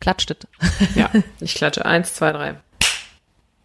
Klatschtet. 0.00 0.48
Ja, 0.94 1.10
ich 1.40 1.54
klatsche. 1.54 1.84
Eins, 1.84 2.14
zwei, 2.14 2.32
drei. 2.32 2.54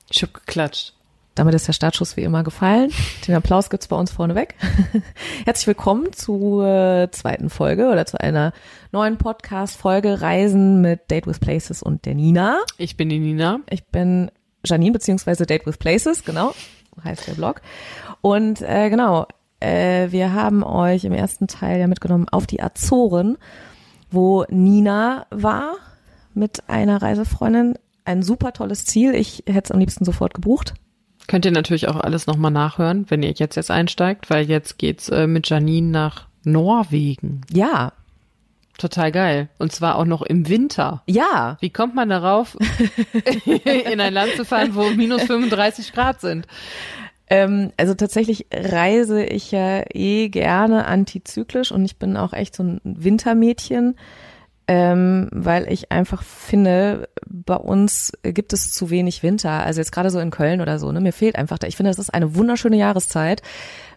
Ich 0.10 0.22
hab 0.22 0.34
geklatscht. 0.34 0.94
Damit 1.34 1.56
ist 1.56 1.68
der 1.68 1.74
Startschuss 1.74 2.18
wie 2.18 2.24
immer 2.24 2.44
gefallen. 2.44 2.92
Den 3.26 3.36
Applaus 3.36 3.70
gibt's 3.70 3.88
bei 3.88 3.96
uns 3.96 4.12
vorneweg. 4.12 4.56
Herzlich 5.46 5.68
willkommen 5.68 6.12
zur 6.12 7.08
zweiten 7.12 7.50
Folge 7.50 7.88
oder 7.90 8.06
zu 8.06 8.20
einer 8.20 8.52
neuen 8.92 9.18
Podcast-Folge 9.18 10.22
Reisen 10.22 10.82
mit 10.82 11.10
Date 11.10 11.26
with 11.26 11.40
Places 11.40 11.82
und 11.82 12.06
der 12.06 12.16
Nina. 12.16 12.60
Ich 12.78 12.98
bin 12.98 13.08
die 13.08 13.20
Nina. 13.20 13.60
Ich 13.70 13.86
bin 13.86 14.30
Janine 14.66 14.92
beziehungsweise 14.92 15.46
Date 15.46 15.66
with 15.66 15.78
Places, 15.78 16.26
genau, 16.26 16.54
heißt 17.02 17.28
der 17.28 17.34
Blog. 17.34 17.62
Und 18.20 18.62
äh, 18.62 18.90
genau, 18.90 19.26
äh, 19.62 20.12
wir 20.12 20.34
haben 20.34 20.64
euch 20.64 21.06
im 21.06 21.14
ersten 21.14 21.48
Teil 21.48 21.80
ja 21.80 21.88
mitgenommen 21.88 22.28
auf 22.30 22.46
die 22.46 22.62
Azoren, 22.62 23.38
wo 24.12 24.44
Nina 24.50 25.28
war 25.30 25.76
mit 26.36 26.70
einer 26.70 27.02
Reisefreundin. 27.02 27.76
Ein 28.04 28.22
super 28.24 28.54
tolles 28.54 28.86
Ziel. 28.86 29.16
Ich 29.16 29.44
hätte 29.48 29.66
es 29.66 29.72
am 29.72 29.80
liebsten 29.80 30.06
sofort 30.06 30.34
gebucht. 30.34 30.74
Könnt 31.28 31.46
ihr 31.46 31.52
natürlich 31.52 31.88
auch 31.88 31.96
alles 31.96 32.28
nochmal 32.28 32.52
nachhören, 32.52 33.06
wenn 33.10 33.24
ihr 33.24 33.32
jetzt 33.32 33.56
jetzt 33.56 33.72
einsteigt, 33.72 34.30
weil 34.30 34.46
jetzt 34.48 34.78
geht's 34.78 35.10
äh, 35.10 35.26
mit 35.26 35.50
Janine 35.50 35.90
nach 35.90 36.28
Norwegen. 36.44 37.42
Ja, 37.52 37.94
Total 38.78 39.12
geil. 39.12 39.48
Und 39.58 39.72
zwar 39.72 39.98
auch 39.98 40.06
noch 40.06 40.22
im 40.22 40.50
Winter. 40.50 41.02
ja, 41.08 41.58
Wie 41.62 41.70
kommt 41.70 41.96
man 41.96 42.10
darauf, 42.10 42.58
in 43.46 44.02
ein 44.02 44.14
Land 44.14 44.34
zu 44.36 44.44
fahren, 44.44 44.76
wo 44.76 44.90
minus 44.90 45.24
35 45.24 45.94
Grad 45.94 46.20
sind? 46.20 46.46
Ähm, 47.28 47.72
also 47.78 47.94
tatsächlich 47.94 48.48
reise 48.52 49.24
ich 49.24 49.52
ja 49.52 49.84
eh 49.94 50.30
gerne 50.30 50.86
antizyklisch 50.86 51.72
und 51.72 51.86
ich 51.86 51.98
bin 51.98 52.18
auch 52.18 52.34
echt 52.34 52.56
so 52.56 52.64
ein 52.64 52.82
Wintermädchen, 52.84 53.96
ähm, 54.68 55.30
weil 55.32 55.72
ich 55.72 55.92
einfach 55.92 56.24
finde, 56.24 57.08
bei 57.28 57.56
uns 57.56 58.12
gibt 58.24 58.52
es 58.54 58.72
zu 58.72 58.90
wenig 58.90 59.22
Winter. 59.22 59.52
Also 59.52 59.80
jetzt 59.80 59.92
gerade 59.92 60.10
so 60.10 60.20
in 60.20 60.32
Köln 60.32 60.62
oder 60.62 60.80
so, 60.80 60.92
ne, 60.92 61.02
mir 61.02 61.14
fehlt 61.14 61.36
einfach 61.36 61.60
da. 61.60 61.68
Ich 61.68 61.78
finde, 61.78 61.92
das 61.92 62.00
ist 62.00 62.14
eine 62.14 62.36
wunderschöne 62.36 62.78
Jahreszeit, 62.78 63.44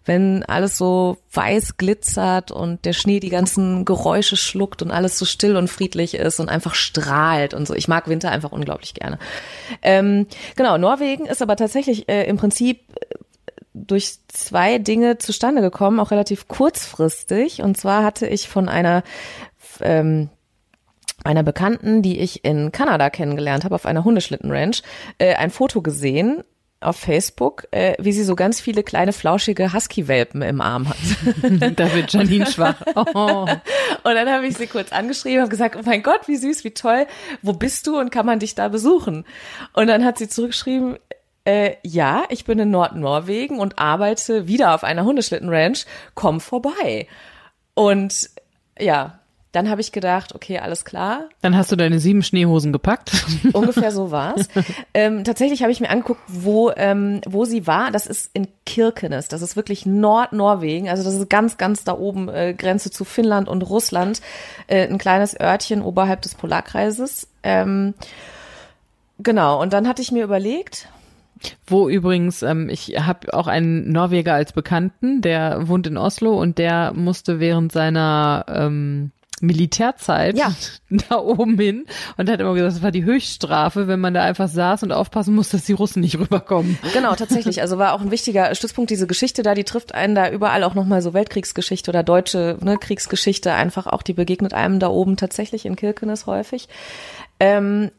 wenn 0.04 0.42
alles 0.44 0.76
so 0.76 1.18
weiß 1.32 1.78
glitzert 1.78 2.50
und 2.50 2.84
der 2.84 2.92
Schnee 2.92 3.20
die 3.20 3.30
ganzen 3.30 3.84
Geräusche 3.84 4.36
schluckt 4.36 4.82
und 4.82 4.90
alles 4.90 5.18
so 5.18 5.24
still 5.24 5.56
und 5.56 5.68
friedlich 5.68 6.14
ist 6.14 6.40
und 6.40 6.48
einfach 6.48 6.74
strahlt 6.74 7.54
und 7.54 7.66
so. 7.66 7.74
Ich 7.74 7.88
mag 7.88 8.08
Winter 8.08 8.30
einfach 8.30 8.52
unglaublich 8.52 8.94
gerne. 8.94 9.18
Ähm, 9.82 10.26
genau, 10.56 10.76
Norwegen 10.76 11.26
ist 11.26 11.42
aber 11.42 11.56
tatsächlich 11.56 12.08
äh, 12.08 12.24
im 12.24 12.36
Prinzip 12.36 12.80
durch 13.74 14.18
zwei 14.28 14.78
Dinge 14.78 15.18
zustande 15.18 15.62
gekommen, 15.62 16.00
auch 16.00 16.10
relativ 16.10 16.48
kurzfristig. 16.48 17.62
Und 17.62 17.76
zwar 17.76 18.04
hatte 18.04 18.26
ich 18.26 18.48
von 18.48 18.68
einer 18.68 19.02
ähm, 19.80 20.30
einer 21.24 21.42
Bekannten, 21.42 22.02
die 22.02 22.20
ich 22.20 22.44
in 22.44 22.72
Kanada 22.72 23.10
kennengelernt 23.10 23.64
habe, 23.64 23.74
auf 23.74 23.86
einer 23.86 24.04
Hundeschlittenranch, 24.04 24.82
äh, 25.18 25.34
ein 25.34 25.50
Foto 25.50 25.82
gesehen 25.82 26.44
auf 26.80 26.96
Facebook, 26.96 27.66
äh, 27.72 27.94
wie 27.98 28.12
sie 28.12 28.22
so 28.22 28.36
ganz 28.36 28.60
viele 28.60 28.84
kleine 28.84 29.12
flauschige 29.12 29.72
Husky-Welpen 29.72 30.42
im 30.42 30.60
Arm 30.60 30.88
hat. 30.88 30.96
Da 31.76 31.92
wird 31.92 32.12
Janine 32.12 32.46
schwach. 32.46 32.80
Oh. 32.94 33.46
Und 34.04 34.14
dann 34.14 34.30
habe 34.30 34.46
ich 34.46 34.56
sie 34.56 34.68
kurz 34.68 34.92
angeschrieben 34.92 35.42
und 35.42 35.50
gesagt, 35.50 35.76
oh 35.76 35.82
mein 35.84 36.02
Gott, 36.02 36.28
wie 36.28 36.36
süß, 36.36 36.62
wie 36.64 36.70
toll, 36.70 37.06
wo 37.42 37.52
bist 37.52 37.86
du 37.86 37.98
und 37.98 38.10
kann 38.10 38.26
man 38.26 38.38
dich 38.38 38.54
da 38.54 38.68
besuchen? 38.68 39.24
Und 39.72 39.88
dann 39.88 40.04
hat 40.04 40.18
sie 40.18 40.28
zurückgeschrieben, 40.28 40.98
äh, 41.44 41.76
ja, 41.82 42.24
ich 42.28 42.44
bin 42.44 42.58
in 42.58 42.70
Nordnorwegen 42.70 43.58
und 43.58 43.78
arbeite 43.78 44.46
wieder 44.46 44.74
auf 44.74 44.84
einer 44.84 45.04
Hundeschlittenranch, 45.04 45.84
komm 46.14 46.40
vorbei. 46.40 47.08
Und 47.74 48.30
ja, 48.78 49.18
dann 49.52 49.70
habe 49.70 49.80
ich 49.80 49.92
gedacht, 49.92 50.34
okay, 50.34 50.58
alles 50.58 50.84
klar, 50.84 51.28
Dann 51.40 51.56
hast 51.56 51.72
du 51.72 51.76
deine 51.76 51.98
sieben 52.00 52.22
Schneehosen 52.22 52.72
gepackt. 52.72 53.12
ungefähr 53.54 53.92
so 53.92 54.10
war's. 54.10 54.48
ähm, 54.92 55.24
tatsächlich 55.24 55.62
habe 55.62 55.72
ich 55.72 55.80
mir 55.80 55.88
angeguckt, 55.88 56.20
wo, 56.26 56.70
ähm, 56.76 57.22
wo 57.26 57.46
sie 57.46 57.66
war. 57.66 57.90
Das 57.90 58.06
ist 58.06 58.30
in 58.34 58.48
Kirkenes. 58.66 59.28
Das 59.28 59.40
ist 59.40 59.56
wirklich 59.56 59.86
Nordnorwegen. 59.86 60.88
Also 60.88 61.02
das 61.02 61.14
ist 61.14 61.30
ganz, 61.30 61.56
ganz 61.56 61.84
da 61.84 61.96
oben, 61.96 62.28
äh, 62.28 62.52
Grenze 62.52 62.90
zu 62.90 63.04
Finnland 63.04 63.48
und 63.48 63.62
Russland. 63.62 64.20
Äh, 64.66 64.86
ein 64.86 64.98
kleines 64.98 65.38
Örtchen 65.40 65.80
oberhalb 65.80 66.20
des 66.20 66.34
Polarkreises. 66.34 67.28
Ähm, 67.42 67.94
genau, 69.18 69.62
und 69.62 69.72
dann 69.72 69.88
hatte 69.88 70.02
ich 70.02 70.12
mir 70.12 70.24
überlegt, 70.24 70.88
Wo 71.66 71.88
übrigens, 71.88 72.42
ähm, 72.42 72.68
ich 72.68 72.98
habe 72.98 73.32
auch 73.32 73.46
einen 73.46 73.90
Norweger 73.92 74.34
als 74.34 74.52
Bekannten, 74.52 75.22
der 75.22 75.68
wohnt 75.68 75.86
in 75.86 75.96
Oslo 75.96 76.38
und 76.38 76.58
der 76.58 76.92
musste 76.94 77.40
während 77.40 77.72
seiner 77.72 78.44
ähm, 78.48 79.12
Militärzeit 79.42 80.36
Ja. 80.36 80.52
da 81.08 81.16
oben 81.18 81.58
hin 81.58 81.86
und 82.16 82.30
hat 82.30 82.40
immer 82.40 82.54
gesagt, 82.54 82.76
das 82.76 82.82
war 82.82 82.90
die 82.90 83.04
Höchststrafe, 83.04 83.88
wenn 83.88 84.00
man 84.00 84.14
da 84.14 84.22
einfach 84.22 84.48
saß 84.48 84.82
und 84.82 84.92
aufpassen 84.92 85.34
muss, 85.34 85.50
dass 85.50 85.64
die 85.64 85.72
Russen 85.72 86.00
nicht 86.00 86.18
rüberkommen. 86.18 86.78
Genau, 86.92 87.14
tatsächlich. 87.14 87.60
Also 87.60 87.78
war 87.78 87.92
auch 87.92 88.00
ein 88.00 88.10
wichtiger 88.10 88.54
Stützpunkt, 88.54 88.90
diese 88.90 89.06
Geschichte 89.06 89.42
da, 89.42 89.54
die 89.54 89.64
trifft 89.64 89.94
einen 89.94 90.14
da 90.14 90.30
überall 90.30 90.64
auch 90.64 90.74
nochmal 90.74 91.02
so 91.02 91.14
Weltkriegsgeschichte 91.14 91.90
oder 91.90 92.02
deutsche 92.02 92.58
ne, 92.60 92.78
Kriegsgeschichte 92.78 93.52
einfach 93.52 93.86
auch, 93.86 94.02
die 94.02 94.14
begegnet 94.14 94.54
einem 94.54 94.80
da 94.80 94.88
oben 94.88 95.16
tatsächlich 95.16 95.66
in 95.66 95.76
Kirkenes 95.76 96.26
häufig. 96.26 96.68
Ähm, 97.40 97.90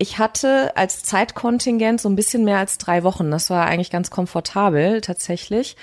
ich 0.00 0.18
hatte 0.18 0.74
als 0.76 1.02
Zeitkontingent 1.02 2.00
so 2.00 2.08
ein 2.08 2.16
bisschen 2.16 2.42
mehr 2.42 2.56
als 2.56 2.78
drei 2.78 3.04
Wochen. 3.04 3.30
Das 3.30 3.50
war 3.50 3.66
eigentlich 3.66 3.90
ganz 3.90 4.10
komfortabel 4.10 5.02
tatsächlich. 5.02 5.76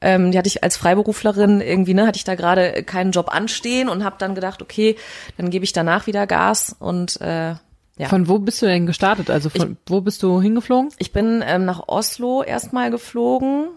Ähm, 0.00 0.30
die 0.30 0.38
hatte 0.38 0.48
ich 0.48 0.62
als 0.62 0.76
Freiberuflerin 0.76 1.60
irgendwie, 1.60 1.94
ne, 1.94 2.06
hatte 2.06 2.18
ich 2.18 2.24
da 2.24 2.34
gerade 2.34 2.82
keinen 2.84 3.10
Job 3.10 3.34
anstehen 3.34 3.88
und 3.88 4.04
habe 4.04 4.16
dann 4.18 4.34
gedacht, 4.34 4.62
okay, 4.62 4.96
dann 5.36 5.50
gebe 5.50 5.64
ich 5.64 5.72
danach 5.72 6.06
wieder 6.06 6.26
Gas 6.26 6.76
und 6.78 7.20
äh, 7.20 7.54
ja. 7.98 8.06
Von 8.06 8.28
wo 8.28 8.38
bist 8.38 8.62
du 8.62 8.66
denn 8.66 8.86
gestartet? 8.86 9.28
Also 9.28 9.50
von 9.50 9.76
wo 9.86 10.00
bist 10.00 10.22
du 10.22 10.40
hingeflogen? 10.40 10.90
Ich 10.98 11.12
bin 11.12 11.42
ähm, 11.44 11.64
nach 11.64 11.88
Oslo 11.88 12.44
erstmal 12.44 12.92
geflogen. 12.92 13.70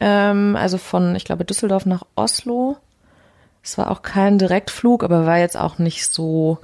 Ähm, 0.00 0.56
also 0.58 0.78
von, 0.78 1.14
ich 1.14 1.26
glaube, 1.26 1.44
Düsseldorf 1.44 1.84
nach 1.84 2.04
Oslo. 2.14 2.78
Es 3.62 3.76
war 3.76 3.90
auch 3.90 4.00
kein 4.00 4.38
Direktflug, 4.38 5.04
aber 5.04 5.26
war 5.26 5.38
jetzt 5.38 5.56
auch 5.56 5.78
nicht 5.78 6.06
so, 6.06 6.58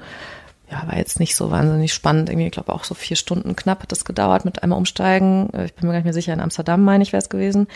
ja, 0.71 0.87
war 0.87 0.97
jetzt 0.97 1.21
nicht 1.21 1.37
so 1.37 1.51
wahnsinnig 1.51 1.93
spannend. 1.93 2.31
Irgendwie, 2.31 2.47
ich 2.47 2.53
glaube, 2.53 2.73
auch 2.73 2.85
so 2.85 2.95
vier 2.95 3.17
Stunden 3.17 3.55
knapp 3.55 3.83
hat 3.83 3.93
das 3.93 4.07
gedauert 4.07 4.47
mit 4.47 4.63
einmal 4.63 4.79
umsteigen. 4.79 5.53
Äh, 5.53 5.67
Ich 5.67 5.75
bin 5.75 5.87
mir 5.87 5.93
gar 5.93 5.99
nicht 5.99 6.05
mehr 6.05 6.15
sicher, 6.15 6.33
in 6.33 6.41
Amsterdam, 6.41 6.85
meine 6.85 7.03
ich, 7.03 7.13
wäre 7.13 7.23
es 7.23 7.29
gewesen. 7.29 7.69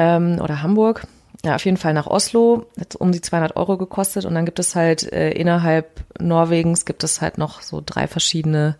Ähm, 0.00 0.40
oder 0.40 0.62
Hamburg. 0.62 1.06
Ja, 1.44 1.56
auf 1.56 1.64
jeden 1.66 1.76
Fall 1.76 1.92
nach 1.92 2.06
Oslo. 2.06 2.66
Hat 2.78 2.96
um 2.96 3.12
die 3.12 3.20
200 3.20 3.56
Euro 3.56 3.76
gekostet. 3.76 4.24
Und 4.24 4.34
dann 4.34 4.46
gibt 4.46 4.58
es 4.58 4.74
halt 4.74 5.12
äh, 5.12 5.30
innerhalb 5.30 6.04
Norwegens 6.18 6.86
gibt 6.86 7.04
es 7.04 7.20
halt 7.20 7.36
noch 7.36 7.60
so 7.60 7.82
drei 7.84 8.06
verschiedene 8.06 8.76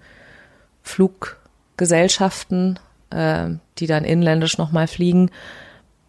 Fluggesellschaften, 0.82 2.78
äh, 3.10 3.50
die 3.78 3.86
dann 3.86 4.04
inländisch 4.04 4.56
nochmal 4.56 4.86
fliegen. 4.86 5.30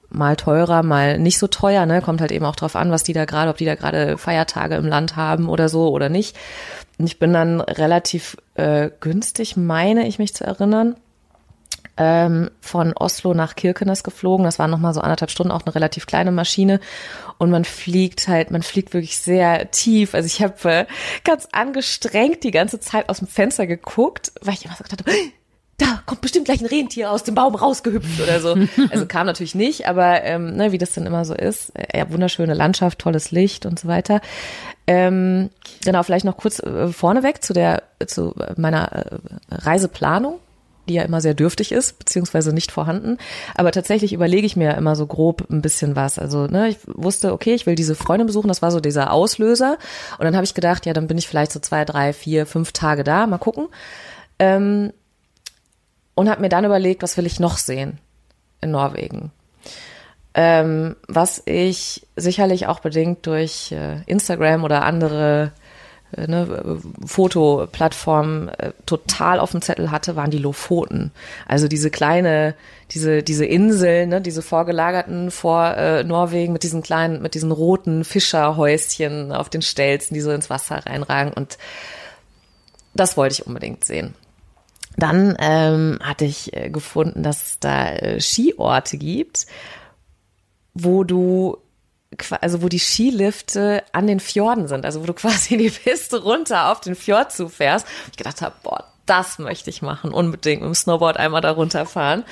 Mal 0.10 0.38
teurer, 0.38 0.82
mal 0.84 1.20
nicht 1.20 1.40
so 1.40 1.48
teuer, 1.48 1.86
ne? 1.86 2.02
Kommt 2.02 2.22
halt 2.22 2.32
eben 2.32 2.46
auch 2.46 2.56
drauf 2.56 2.76
an, 2.76 2.92
was 2.92 3.04
die 3.04 3.14
da 3.14 3.26
gerade, 3.26 3.50
ob 3.50 3.58
die 3.58 3.66
da 3.66 3.76
gerade 3.76 4.18
Feiertage 4.18 4.76
im 4.76 4.86
Land 4.86 5.16
haben 5.16 5.48
oder 5.50 5.70
so 5.70 5.90
oder 5.90 6.10
nicht. 6.10 6.38
Und 6.98 7.06
ich 7.08 7.20
bin 7.20 7.34
dann 7.34 7.62
relativ 7.62 8.38
äh, 8.56 8.90
günstig, 9.00 9.58
meine 9.58 10.08
ich 10.08 10.20
mich 10.20 10.34
zu 10.34 10.46
erinnern, 10.46 10.96
ähm, 11.98 12.50
von 12.62 12.94
Oslo 12.94 13.34
nach 13.34 13.56
Kirkenes 13.56 14.04
geflogen. 14.04 14.44
Das 14.44 14.60
waren 14.60 14.72
nochmal 14.72 14.94
so 14.94 15.02
anderthalb 15.02 15.32
Stunden, 15.32 15.52
auch 15.52 15.66
eine 15.66 15.76
relativ 15.76 16.08
kleine 16.08 16.32
Maschine. 16.32 16.80
Und 17.38 17.52
man 17.52 17.66
fliegt 17.66 18.28
halt, 18.28 18.52
man 18.52 18.64
fliegt 18.64 18.94
wirklich 18.94 19.18
sehr 19.18 19.72
tief. 19.72 20.14
Also 20.14 20.28
ich 20.28 20.42
habe 20.42 20.72
äh, 20.72 20.86
ganz 21.24 21.48
angestrengt 21.52 22.44
die 22.44 22.52
ganze 22.52 22.80
Zeit 22.80 23.10
aus 23.10 23.20
dem 23.20 23.28
Fenster 23.28 23.68
geguckt, 23.68 24.32
weil 24.42 24.54
ich 24.54 24.66
immer 24.66 24.76
so 24.76 24.84
gedacht 24.84 25.02
habe, 25.02 25.12
da 25.82 26.00
kommt 26.06 26.22
bestimmt 26.22 26.46
gleich 26.46 26.62
ein 26.62 26.68
Rentier 26.68 27.12
aus 27.12 27.24
dem 27.24 27.34
Baum 27.34 27.56
rausgehüpft 27.56 28.22
oder 28.22 28.40
so. 28.40 28.56
Also 28.92 29.06
kam 29.08 29.26
natürlich 29.26 29.56
nicht, 29.56 29.88
aber 29.88 30.24
ähm, 30.24 30.56
ne, 30.56 30.72
wie 30.72 30.78
das 30.78 30.94
dann 30.94 31.08
immer 31.08 31.26
so 31.26 31.34
ist. 31.34 31.72
Äh, 31.76 31.98
ja, 31.98 32.12
wunderschöne 32.12 32.54
Landschaft, 32.54 33.00
tolles 33.00 33.32
Licht 33.32 33.66
und 33.66 33.80
so 33.80 33.88
weiter. 33.88 34.22
Ähm, 34.86 35.50
genau, 35.84 36.04
vielleicht 36.04 36.26
noch 36.26 36.38
kurz 36.38 36.60
äh, 36.60 36.90
vorneweg 36.90 37.44
zu 37.44 37.54
der 37.54 37.84
zu 38.06 38.36
meiner 38.58 38.92
äh, 38.92 39.18
Reiseplanung, 39.50 40.40
die 40.88 40.96
ja 40.96 41.04
immer 41.04 41.22
sehr 41.22 41.34
dürftig 41.34 41.72
ist, 41.72 42.00
beziehungsweise 42.00 42.54
nicht 42.54 42.72
vorhanden. 42.72 43.18
Aber 43.56 43.72
tatsächlich 43.72 44.14
überlege 44.14 44.46
ich 44.46 44.56
mir 44.56 44.76
immer 44.76 44.96
so 44.96 45.06
grob 45.06 45.50
ein 45.50 45.62
bisschen 45.62 45.96
was. 45.96 46.20
Also, 46.20 46.48
ne, 46.48 46.70
ich 46.70 46.78
wusste, 46.86 47.34
okay, 47.34 47.54
ich 47.54 47.66
will 47.66 47.76
diese 47.76 47.96
Freundin 47.96 48.28
besuchen, 48.28 48.48
das 48.48 48.62
war 48.62 48.72
so 48.72 48.80
dieser 48.80 49.12
Auslöser. 49.12 49.78
Und 50.18 50.26
dann 50.26 50.36
habe 50.36 50.46
ich 50.46 50.54
gedacht, 50.54 50.86
ja, 50.86 50.94
dann 50.94 51.08
bin 51.08 51.18
ich 51.18 51.28
vielleicht 51.28 51.52
so 51.52 51.60
zwei, 51.60 51.86
drei, 51.86 52.14
vier, 52.14 52.46
fünf 52.46 52.72
Tage 52.72 53.04
da, 53.04 53.28
mal 53.28 53.38
gucken. 53.38 53.68
Ähm, 54.40 54.92
und 56.16 56.30
habe 56.30 56.42
mir 56.42 56.50
dann 56.50 56.66
überlegt, 56.66 57.04
was 57.04 57.18
will 57.18 57.26
ich 57.26 57.40
noch 57.40 57.58
sehen 57.58 58.00
in 58.62 58.72
Norwegen. 58.72 59.32
Ähm, 60.34 60.96
was 61.08 61.42
ich 61.46 62.08
sicherlich 62.16 62.68
auch 62.68 62.80
bedingt 62.80 63.26
durch 63.28 63.72
äh, 63.72 64.02
Instagram 64.06 64.64
oder 64.64 64.84
andere 64.84 65.52
ne, 66.16 66.80
Fotoplattformen 67.06 68.50
äh, 68.50 68.72
total 68.86 69.40
auf 69.40 69.52
dem 69.52 69.62
Zettel 69.62 69.92
hatte, 69.92 70.16
waren 70.16 70.32
die 70.32 70.38
Lofoten. 70.38 71.12
Also 71.48 71.68
diese 71.68 71.90
kleine, 71.90 72.56
diese, 72.92 73.24
diese 73.24 73.46
Inseln, 73.46 74.10
ne, 74.10 74.22
diese 74.22 74.42
vorgelagerten 74.42 75.32
vor 75.32 75.76
äh, 75.76 76.04
Norwegen 76.04 76.54
mit 76.54 76.64
diesen 76.64 76.82
kleinen, 76.82 77.22
mit 77.22 77.36
diesen 77.36 77.52
roten 77.52 78.04
Fischerhäuschen 78.04 79.32
auf 79.32 79.50
den 79.50 79.62
Stelzen, 79.62 80.14
die 80.14 80.22
so 80.22 80.32
ins 80.32 80.50
Wasser 80.50 80.86
reinragen 80.86 81.34
und 81.34 81.58
das 82.94 83.16
wollte 83.18 83.34
ich 83.34 83.48
unbedingt 83.48 83.86
sehen. 83.86 84.14
Dann 84.98 85.36
ähm, 85.40 86.00
hatte 86.02 86.26
ich 86.26 86.54
äh, 86.54 86.70
gefunden, 86.70 87.24
dass 87.24 87.48
es 87.48 87.60
da 87.60 87.92
äh, 87.92 88.20
Skiorte 88.20 88.98
gibt, 88.98 89.46
wo 90.74 91.04
du 91.04 91.58
also 92.42 92.62
wo 92.62 92.70
die 92.70 92.80
Skilifte 92.80 93.84
an 93.94 94.08
den 94.08 94.20
Fjorden 94.20 94.68
sind, 94.68 94.86
also 94.86 95.02
wo 95.02 95.06
du 95.06 95.14
quasi 95.16 95.58
die 95.58 95.70
Piste 95.70 96.22
runter 96.22 96.72
auf 96.72 96.82
den 96.82 96.96
Fjord 96.96 97.32
zufährst. 97.32 97.86
Ich 98.12 98.18
gedacht 98.18 98.42
habe, 98.42 98.56
boah, 98.64 98.86
das 99.06 99.40
möchte 99.40 99.70
ich 99.70 99.82
machen, 99.82 100.14
unbedingt 100.14 100.62
mit 100.62 100.70
dem 100.70 100.76
Snowboard 100.76 101.18
einmal 101.18 101.42
da 101.42 101.52
runterfahren. 101.52 102.24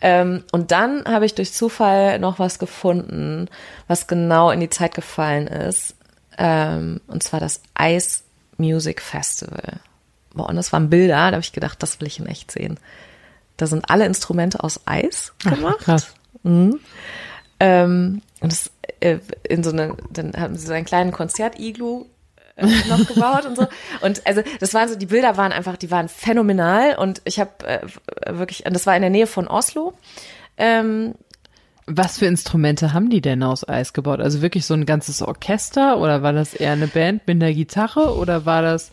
Ähm, 0.00 0.44
und 0.50 0.72
dann 0.72 1.04
habe 1.04 1.26
ich 1.26 1.34
durch 1.34 1.52
Zufall 1.52 2.18
noch 2.18 2.38
was 2.38 2.58
gefunden, 2.58 3.48
was 3.86 4.08
genau 4.08 4.50
in 4.50 4.60
die 4.60 4.70
Zeit 4.70 4.94
gefallen 4.94 5.46
ist. 5.46 5.94
Ähm, 6.38 7.00
und 7.06 7.22
zwar 7.22 7.40
das 7.40 7.62
Ice 7.80 8.22
Music 8.56 9.00
Festival. 9.00 9.80
Boah, 10.34 10.48
und 10.48 10.56
das 10.56 10.72
waren 10.72 10.90
Bilder, 10.90 11.16
da 11.16 11.32
habe 11.32 11.40
ich 11.40 11.52
gedacht, 11.52 11.82
das 11.82 12.00
will 12.00 12.08
ich 12.08 12.18
in 12.18 12.26
echt 12.26 12.50
sehen. 12.50 12.78
Da 13.56 13.66
sind 13.66 13.90
alle 13.90 14.06
Instrumente 14.06 14.64
aus 14.64 14.80
Eis 14.86 15.34
gemacht. 15.38 15.76
Ach, 15.80 15.84
krass. 15.84 16.14
Mhm. 16.42 16.80
Ähm, 17.60 18.22
und 18.42 18.52
das 18.52 18.70
äh, 19.00 19.18
in 19.48 19.62
so 19.62 19.70
eine, 19.70 19.96
dann 20.10 20.32
haben 20.36 20.56
sie 20.56 20.66
so 20.66 20.72
einen 20.72 20.84
kleinen 20.84 21.12
Konzertiglu 21.12 22.06
äh, 22.56 22.66
noch 22.88 23.06
gebaut 23.06 23.46
und 23.46 23.56
so. 23.56 23.66
Und 24.00 24.26
also 24.26 24.42
das 24.60 24.74
waren 24.74 24.88
so, 24.88 24.96
die 24.96 25.06
Bilder 25.06 25.36
waren 25.36 25.52
einfach, 25.52 25.76
die 25.76 25.90
waren 25.90 26.08
phänomenal 26.08 26.96
und 26.96 27.22
ich 27.24 27.40
habe 27.40 27.50
äh, 27.66 27.80
wirklich, 28.30 28.66
und 28.66 28.74
das 28.74 28.86
war 28.86 28.96
in 28.96 29.02
der 29.02 29.10
Nähe 29.10 29.26
von 29.26 29.48
Oslo. 29.48 29.94
Ähm, 30.56 31.14
was 31.86 32.18
für 32.18 32.26
Instrumente 32.26 32.92
haben 32.92 33.10
die 33.10 33.20
denn 33.20 33.42
aus 33.42 33.68
Eis 33.68 33.92
gebaut? 33.92 34.20
Also 34.20 34.42
wirklich 34.42 34.66
so 34.66 34.74
ein 34.74 34.86
ganzes 34.86 35.22
Orchester 35.22 35.98
oder 35.98 36.22
war 36.22 36.32
das 36.32 36.54
eher 36.54 36.72
eine 36.72 36.86
Band 36.86 37.26
mit 37.26 37.42
einer 37.42 37.52
Gitarre 37.52 38.16
oder 38.16 38.46
war 38.46 38.62
das 38.62 38.90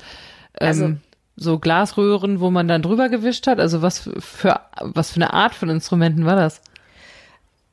ähm, 0.59 0.67
also, 0.67 0.93
so 1.35 1.59
Glasröhren, 1.59 2.39
wo 2.39 2.49
man 2.49 2.67
dann 2.67 2.81
drüber 2.81 3.09
gewischt 3.09 3.47
hat? 3.47 3.59
Also 3.59 3.81
was 3.81 3.99
für 3.99 4.59
was 4.81 5.11
für 5.11 5.17
eine 5.17 5.33
Art 5.33 5.53
von 5.53 5.69
Instrumenten 5.69 6.25
war 6.25 6.35
das? 6.35 6.61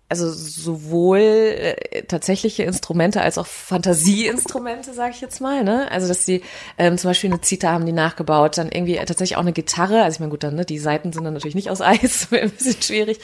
Also 0.08 0.30
sowohl 0.30 1.18
äh, 1.18 2.02
tatsächliche 2.02 2.62
Instrumente 2.62 3.20
als 3.20 3.38
auch 3.38 3.46
Fantasieinstrumente, 3.46 4.92
sage 4.94 5.12
ich 5.14 5.20
jetzt 5.20 5.40
mal. 5.40 5.64
Ne? 5.64 5.90
Also 5.90 6.06
dass 6.06 6.24
sie 6.24 6.42
ähm, 6.78 6.96
zum 6.96 7.10
Beispiel 7.10 7.30
eine 7.30 7.40
Zita 7.40 7.72
haben 7.72 7.86
die 7.86 7.92
nachgebaut, 7.92 8.56
dann 8.56 8.70
irgendwie 8.70 8.96
tatsächlich 8.96 9.36
auch 9.36 9.42
eine 9.42 9.52
Gitarre. 9.52 10.02
Also 10.02 10.16
ich 10.16 10.20
meine, 10.20 10.30
gut, 10.30 10.44
dann 10.44 10.54
ne, 10.54 10.64
die 10.64 10.78
Seiten 10.78 11.12
sind 11.12 11.24
dann 11.24 11.34
natürlich 11.34 11.56
nicht 11.56 11.70
aus 11.70 11.80
Eis, 11.80 12.30
wäre 12.30 12.44
ein 12.44 12.50
bisschen 12.50 12.80
schwierig. 12.80 13.18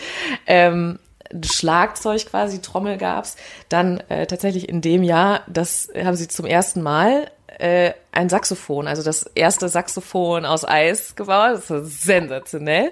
Ähm, 0.47 0.99
Schlagzeug 1.45 2.27
quasi, 2.27 2.61
Trommel 2.61 2.99
gab's. 2.99 3.37
Dann 3.69 4.01
äh, 4.09 4.27
tatsächlich 4.27 4.69
in 4.69 4.81
dem 4.81 5.05
Jahr, 5.05 5.43
das 5.47 5.89
haben 5.97 6.17
sie 6.17 6.29
zum 6.29 6.47
ersten 6.47 6.83
Mal 6.83 7.31
äh, 7.59 7.93
ein 8.11 8.29
Saxophon, 8.29 8.89
also 8.89 9.03
das 9.03 9.23
erste 9.35 9.69
Saxophon 9.69 10.45
aus 10.45 10.65
Eis 10.65 11.15
gebaut. 11.15 11.55
Das 11.55 11.71
war 11.71 11.85
sensationell. 11.85 12.91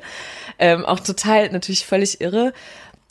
Ähm, 0.58 0.84
auch 0.86 1.00
total 1.00 1.50
natürlich 1.50 1.84
völlig 1.84 2.20
irre. 2.20 2.52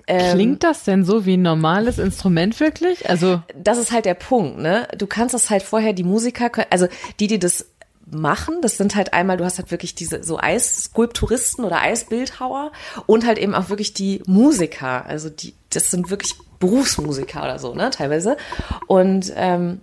Ähm, 0.09 0.33
Klingt 0.33 0.63
das 0.63 0.83
denn 0.83 1.05
so 1.05 1.27
wie 1.27 1.37
ein 1.37 1.43
normales 1.43 1.99
Instrument 1.99 2.59
wirklich? 2.59 3.07
Also 3.07 3.43
das 3.55 3.77
ist 3.77 3.91
halt 3.91 4.05
der 4.05 4.15
Punkt, 4.15 4.57
ne? 4.57 4.87
Du 4.97 5.05
kannst 5.05 5.35
das 5.35 5.51
halt 5.51 5.61
vorher 5.61 5.93
die 5.93 6.03
Musiker, 6.03 6.49
also 6.71 6.87
die, 7.19 7.27
die 7.27 7.37
das 7.37 7.67
machen, 8.09 8.55
das 8.63 8.77
sind 8.77 8.95
halt 8.95 9.13
einmal, 9.13 9.37
du 9.37 9.45
hast 9.45 9.59
halt 9.59 9.69
wirklich 9.69 9.93
diese 9.93 10.23
so 10.23 10.39
Eisskulpturisten 10.39 11.63
oder 11.63 11.81
Eisbildhauer 11.81 12.71
und 13.05 13.23
halt 13.23 13.37
eben 13.37 13.53
auch 13.53 13.69
wirklich 13.69 13.93
die 13.93 14.23
Musiker, 14.25 15.05
also 15.05 15.29
die, 15.29 15.53
das 15.69 15.91
sind 15.91 16.09
wirklich 16.09 16.33
Berufsmusiker 16.59 17.43
oder 17.43 17.59
so, 17.59 17.75
ne, 17.75 17.91
teilweise. 17.91 18.35
Und 18.87 19.31
ähm, 19.35 19.81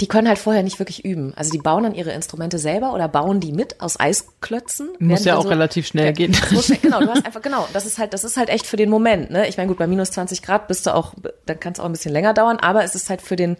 die 0.00 0.08
können 0.08 0.26
halt 0.26 0.38
vorher 0.38 0.62
nicht 0.62 0.80
wirklich 0.80 1.04
üben. 1.04 1.32
Also 1.36 1.52
die 1.52 1.58
bauen 1.58 1.84
dann 1.84 1.94
ihre 1.94 2.10
Instrumente 2.10 2.58
selber 2.58 2.94
oder 2.94 3.06
bauen 3.06 3.38
die 3.38 3.52
mit 3.52 3.80
aus 3.80 3.98
Eisklötzen. 3.98 4.90
Muss 4.98 5.24
ja 5.24 5.36
auch 5.36 5.44
so, 5.44 5.48
relativ 5.48 5.86
schnell 5.86 6.12
gehen. 6.12 6.36
Muss, 6.50 6.72
genau, 6.82 7.00
du 7.00 7.10
hast 7.10 7.24
einfach, 7.26 7.42
genau, 7.42 7.68
das 7.72 7.86
ist 7.86 7.98
halt, 7.98 8.12
das 8.12 8.24
ist 8.24 8.36
halt 8.36 8.48
echt 8.48 8.66
für 8.66 8.76
den 8.76 8.90
Moment, 8.90 9.30
ne? 9.30 9.46
Ich 9.48 9.56
meine, 9.56 9.68
gut, 9.68 9.78
bei 9.78 9.86
minus 9.86 10.10
20 10.10 10.42
Grad 10.42 10.66
bist 10.66 10.86
du 10.86 10.94
auch, 10.94 11.14
dann 11.46 11.60
kann 11.60 11.74
es 11.74 11.80
auch 11.80 11.84
ein 11.84 11.92
bisschen 11.92 12.12
länger 12.12 12.34
dauern, 12.34 12.58
aber 12.58 12.82
es 12.82 12.96
ist 12.96 13.08
halt 13.08 13.22
für 13.22 13.36
den, 13.36 13.56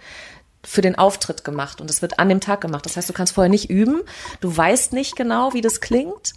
für 0.65 0.81
den 0.81 0.97
Auftritt 0.97 1.45
gemacht 1.45 1.81
und 1.81 1.89
es 1.89 2.03
wird 2.03 2.19
an 2.19 2.29
dem 2.29 2.41
Tag 2.41 2.61
gemacht. 2.61 2.85
Das 2.85 2.97
heißt, 2.97 3.09
du 3.09 3.13
kannst 3.13 3.35
vorher 3.35 3.51
nicht 3.51 3.71
üben, 3.71 4.03
du 4.41 4.57
weißt 4.57 4.93
nicht 4.93 5.15
genau, 5.15 5.53
wie 5.53 5.61
das 5.61 5.81
klingt. 5.81 6.33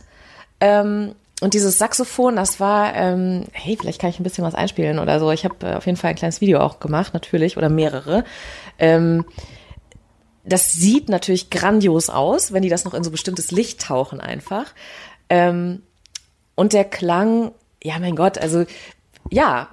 Ähm, 0.59 1.15
und 1.41 1.53
dieses 1.53 1.77
Saxophon, 1.77 2.35
das 2.35 2.59
war, 2.59 2.95
ähm, 2.95 3.45
hey, 3.51 3.77
vielleicht 3.79 4.01
kann 4.01 4.09
ich 4.09 4.19
ein 4.19 4.23
bisschen 4.23 4.43
was 4.43 4.55
einspielen 4.55 5.00
oder 5.00 5.19
so. 5.19 5.31
Ich 5.31 5.43
habe 5.43 5.55
äh, 5.65 5.75
auf 5.75 5.85
jeden 5.85 5.97
Fall 5.97 6.11
ein 6.11 6.15
kleines 6.15 6.41
Video 6.41 6.59
auch 6.59 6.79
gemacht, 6.79 7.13
natürlich, 7.13 7.57
oder 7.57 7.69
mehrere. 7.69 8.25
Ähm, 8.79 9.25
das 10.47 10.71
sieht 10.71 11.09
natürlich 11.09 11.49
grandios 11.49 12.09
aus, 12.09 12.53
wenn 12.53 12.63
die 12.63 12.69
das 12.69 12.85
noch 12.85 12.94
in 12.94 13.03
so 13.03 13.11
bestimmtes 13.11 13.51
Licht 13.51 13.81
tauchen 13.81 14.21
einfach. 14.21 14.73
Ähm, 15.29 15.83
und 16.55 16.73
der 16.73 16.85
Klang, 16.85 17.51
ja 17.83 17.99
mein 17.99 18.15
Gott, 18.15 18.38
also 18.38 18.65
ja, 19.29 19.69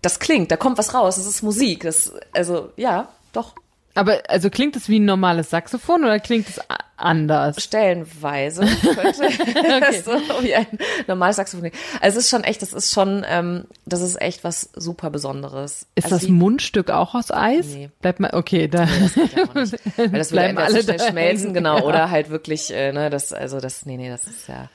das 0.00 0.20
klingt, 0.20 0.50
da 0.50 0.56
kommt 0.56 0.78
was 0.78 0.94
raus, 0.94 1.16
das 1.16 1.26
ist 1.26 1.42
Musik, 1.42 1.82
das, 1.82 2.12
also 2.32 2.70
ja, 2.76 3.08
doch. 3.32 3.54
Aber 3.98 4.22
also 4.28 4.48
klingt 4.48 4.76
es 4.76 4.88
wie 4.88 5.00
ein 5.00 5.04
normales 5.06 5.50
Saxophon 5.50 6.04
oder 6.04 6.20
klingt 6.20 6.48
es 6.48 6.60
anders? 6.96 7.60
Stellenweise 7.60 8.64
könnte 8.82 9.88
okay. 9.88 10.02
so 10.04 10.12
wie 10.40 10.54
ein 10.54 10.66
normales 11.08 11.34
Saxophon. 11.34 11.72
Also 12.00 12.18
es 12.18 12.26
ist 12.26 12.30
schon 12.30 12.44
echt, 12.44 12.62
das 12.62 12.72
ist 12.72 12.94
schon, 12.94 13.26
ähm, 13.28 13.64
das 13.86 14.00
ist 14.00 14.20
echt 14.20 14.44
was 14.44 14.70
super 14.76 15.10
Besonderes. 15.10 15.88
Ist 15.96 16.04
also 16.04 16.14
das 16.14 16.26
die, 16.26 16.30
Mundstück 16.30 16.92
auch 16.92 17.16
aus 17.16 17.32
Eis? 17.32 17.66
Nee. 17.66 17.90
Bleibt 18.00 18.20
mal, 18.20 18.30
okay, 18.34 18.68
da. 18.68 18.84
Nee, 18.84 19.00
das 19.00 19.14
geht 19.14 19.32
ja 19.32 19.42
auch 19.42 19.54
nicht. 19.54 19.74
Weil 19.96 20.08
das 20.10 20.30
bleiben 20.30 20.58
alle 20.58 20.80
schnell 20.80 21.00
schmelzen, 21.00 21.52
genau, 21.52 21.78
ja. 21.78 21.84
oder 21.84 22.10
halt 22.10 22.30
wirklich, 22.30 22.72
äh, 22.72 22.92
ne, 22.92 23.10
das, 23.10 23.32
also 23.32 23.58
das, 23.58 23.84
nee, 23.84 23.96
nee, 23.96 24.10
das 24.10 24.28
ist 24.28 24.48
ja, 24.48 24.70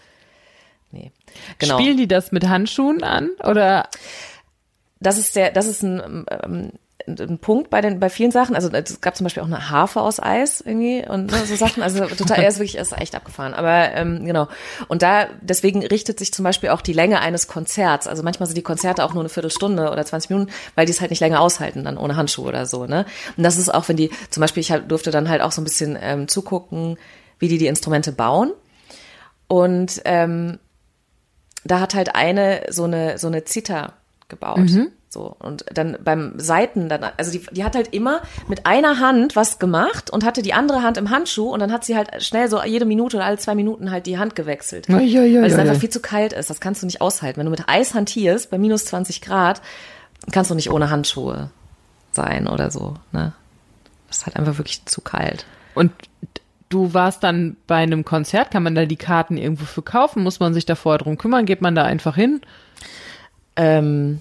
nee. 0.92 1.14
Genau. 1.60 1.80
Spielen 1.80 1.96
die 1.96 2.10
das 2.10 2.34
mit 2.34 2.46
Handschuhen 2.50 3.04
an 3.04 3.30
oder? 3.42 3.88
Das 5.00 5.18
ist 5.18 5.38
der, 5.38 5.52
das 5.52 5.68
ist 5.68 5.82
ein, 5.82 6.26
ähm, 6.44 6.72
ein 7.08 7.40
Punkt 7.40 7.70
bei 7.70 7.82
den 7.82 8.00
bei 8.00 8.10
vielen 8.10 8.32
Sachen. 8.32 8.56
Also 8.56 8.70
es 8.70 9.02
gab 9.02 9.16
zum 9.16 9.26
Beispiel 9.26 9.44
auch 9.44 9.48
eine 9.48 9.70
Harfe 9.70 10.02
aus 10.02 10.22
Eis 10.22 10.62
irgendwie 10.62 11.06
und 11.08 11.32
ne, 11.32 11.46
so 11.46 11.56
Sachen. 11.56 11.84
Also 11.84 12.06
total, 12.06 12.40
er 12.40 12.48
ist 12.48 12.60
wirklich 12.60 12.78
ist 12.78 12.94
echt 12.94 13.16
abgefahren. 13.16 13.54
Aber 13.54 13.92
ähm, 13.94 14.26
genau. 14.26 14.48
Und 14.88 15.02
da 15.02 15.28
deswegen 15.42 15.86
richtet 15.86 16.20
sich 16.20 16.34
zum 16.34 16.44
Beispiel 16.44 16.70
auch 16.70 16.82
die 16.82 16.94
Länge 16.94 17.20
eines 17.22 17.48
Konzerts. 17.48 18.08
Also 18.08 18.24
manchmal 18.24 18.48
sind 18.48 18.58
die 18.58 18.64
Konzerte 18.64 19.04
auch 19.04 19.14
nur 19.14 19.24
eine 19.24 19.30
Viertelstunde 19.30 19.92
oder 19.92 20.06
20 20.06 20.30
Minuten, 20.30 20.52
weil 20.76 20.86
die 20.86 20.92
es 20.92 21.02
halt 21.02 21.12
nicht 21.12 21.20
länger 21.20 21.42
aushalten 21.42 21.84
dann 21.84 21.98
ohne 21.98 22.16
Handschuhe 22.16 22.48
oder 22.48 22.66
so. 22.66 22.86
Ne? 22.86 23.06
Und 23.38 23.44
das 23.44 23.58
ist 23.58 23.74
auch, 23.74 23.88
wenn 23.90 23.98
die 23.98 24.10
zum 24.30 24.42
Beispiel 24.42 24.62
ich 24.62 24.72
halt, 24.72 24.90
durfte 24.90 25.12
dann 25.12 25.30
halt 25.30 25.42
auch 25.42 25.52
so 25.52 25.62
ein 25.62 25.66
bisschen 25.66 25.98
ähm, 26.02 26.28
zugucken, 26.28 26.98
wie 27.40 27.48
die 27.48 27.58
die 27.58 27.68
Instrumente 27.68 28.12
bauen. 28.12 28.52
Und 29.48 30.02
ähm, 30.06 30.60
da 31.66 31.80
hat 31.80 31.96
halt 31.96 32.16
eine 32.16 32.64
so 32.70 32.86
eine 32.86 33.18
so 33.18 33.28
eine 33.28 33.44
Zither 33.46 33.94
gebaut. 34.28 34.58
Mhm. 34.58 34.92
So, 35.14 35.36
und 35.38 35.64
dann 35.72 35.96
beim 36.04 36.34
Seiten, 36.38 36.90
dann, 36.90 37.04
also 37.18 37.32
die, 37.32 37.46
die 37.52 37.64
hat 37.64 37.76
halt 37.76 37.94
immer 37.94 38.22
mit 38.48 38.66
einer 38.66 39.00
Hand 39.00 39.36
was 39.36 39.60
gemacht 39.60 40.10
und 40.10 40.26
hatte 40.26 40.42
die 40.42 40.56
andere 40.56 40.82
Hand 40.82 40.98
im 40.98 41.12
Handschuh 41.12 41.52
und 41.54 41.60
dann 41.60 41.72
hat 41.72 41.86
sie 41.86 41.96
halt 41.96 42.24
schnell 42.24 42.50
so 42.50 42.64
jede 42.64 42.86
Minute 42.86 43.18
oder 43.18 43.26
alle 43.28 43.38
zwei 43.38 43.54
Minuten 43.54 43.92
halt 43.92 44.08
die 44.08 44.18
Hand 44.18 44.36
gewechselt. 44.36 44.90
Ja, 44.90 45.00
ja, 45.00 45.22
ja, 45.22 45.42
weil 45.42 45.52
es 45.52 45.58
einfach 45.60 45.80
viel 45.80 45.92
zu 45.92 46.00
kalt 46.00 46.34
ist. 46.34 46.50
Das 46.50 46.60
kannst 46.60 46.82
du 46.82 46.88
nicht 46.88 47.00
aushalten. 47.00 47.38
Wenn 47.38 47.46
du 47.46 47.52
mit 47.52 47.70
Eis 47.70 47.94
hantierst, 47.94 48.50
bei 48.50 48.58
minus 48.58 48.86
20 48.86 49.22
Grad, 49.22 49.62
kannst 50.32 50.50
du 50.50 50.56
nicht 50.56 50.72
ohne 50.72 50.90
Handschuhe 50.90 51.52
sein 52.12 52.48
oder 52.48 52.72
so. 52.72 52.96
Ne? 53.12 53.34
Das 54.08 54.18
ist 54.18 54.26
halt 54.26 54.36
einfach 54.36 54.58
wirklich 54.58 54.84
zu 54.86 55.02
kalt. 55.02 55.46
Und 55.76 55.92
du 56.70 56.96
warst 56.96 57.24
dann 57.24 57.56
bei 57.68 57.76
einem 57.76 58.04
Konzert, 58.04 58.50
kann 58.50 58.64
man 58.64 58.74
da 58.74 58.86
die 58.86 58.96
Karten 58.96 59.38
irgendwo 59.38 59.66
für 59.66 59.84
kaufen? 59.84 60.24
Muss 60.24 60.40
man 60.40 60.56
sich 60.56 60.66
da 60.66 60.74
vorher 60.74 60.98
drum 60.98 61.20
kümmern? 61.20 61.46
Geht 61.46 61.62
man 61.62 61.76
da 61.76 61.84
einfach 61.84 62.16
hin? 62.16 62.42
Ähm, 63.56 64.20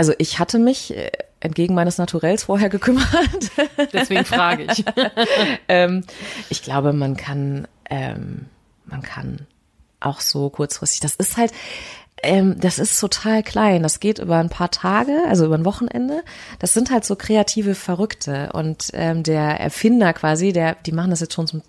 also 0.00 0.14
ich 0.16 0.38
hatte 0.38 0.58
mich 0.58 0.96
äh, 0.96 1.10
entgegen 1.40 1.74
meines 1.74 1.98
Naturells 1.98 2.44
vorher 2.44 2.70
gekümmert. 2.70 3.04
Deswegen 3.92 4.24
frage 4.24 4.62
ich. 4.62 4.82
ähm, 5.68 6.04
ich 6.48 6.62
glaube, 6.62 6.94
man 6.94 7.18
kann, 7.18 7.68
ähm, 7.90 8.46
man 8.86 9.02
kann 9.02 9.46
auch 10.00 10.22
so 10.22 10.48
kurzfristig. 10.48 11.00
Das 11.00 11.16
ist 11.16 11.36
halt, 11.36 11.52
ähm, 12.22 12.58
das 12.58 12.78
ist 12.78 12.98
total 12.98 13.42
klein. 13.42 13.82
Das 13.82 14.00
geht 14.00 14.20
über 14.20 14.38
ein 14.38 14.48
paar 14.48 14.70
Tage, 14.70 15.22
also 15.28 15.44
über 15.44 15.58
ein 15.58 15.66
Wochenende. 15.66 16.22
Das 16.60 16.72
sind 16.72 16.90
halt 16.90 17.04
so 17.04 17.14
kreative 17.14 17.74
Verrückte. 17.74 18.54
Und 18.54 18.86
ähm, 18.94 19.22
der 19.22 19.60
Erfinder 19.60 20.14
quasi, 20.14 20.54
der, 20.54 20.76
die 20.86 20.92
machen 20.92 21.10
das 21.10 21.20
jetzt 21.20 21.34
schon 21.34 21.46
zum 21.46 21.60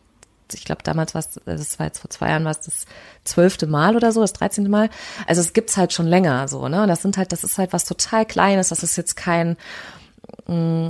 ich 0.53 0.65
glaube 0.65 0.83
damals 0.83 1.13
war 1.13 1.19
es, 1.19 1.39
das 1.45 1.79
war 1.79 1.85
jetzt 1.87 1.99
vor 1.99 2.09
zwei 2.09 2.29
Jahren 2.29 2.43
war 2.43 2.51
es 2.51 2.61
das 2.61 2.85
zwölfte 3.23 3.67
Mal 3.67 3.95
oder 3.95 4.11
so, 4.11 4.21
das 4.21 4.33
dreizehnte 4.33 4.69
Mal. 4.69 4.89
Also 5.27 5.41
es 5.41 5.53
gibt's 5.53 5.77
halt 5.77 5.93
schon 5.93 6.07
länger 6.07 6.47
so, 6.47 6.67
ne? 6.67 6.83
Und 6.83 6.87
das 6.87 7.01
sind 7.01 7.17
halt, 7.17 7.31
das 7.31 7.43
ist 7.43 7.57
halt 7.57 7.73
was 7.73 7.85
total 7.85 8.25
Kleines, 8.25 8.69
das 8.69 8.83
ist 8.83 8.95
jetzt 8.97 9.15
kein 9.15 9.57
mm, 10.47 10.87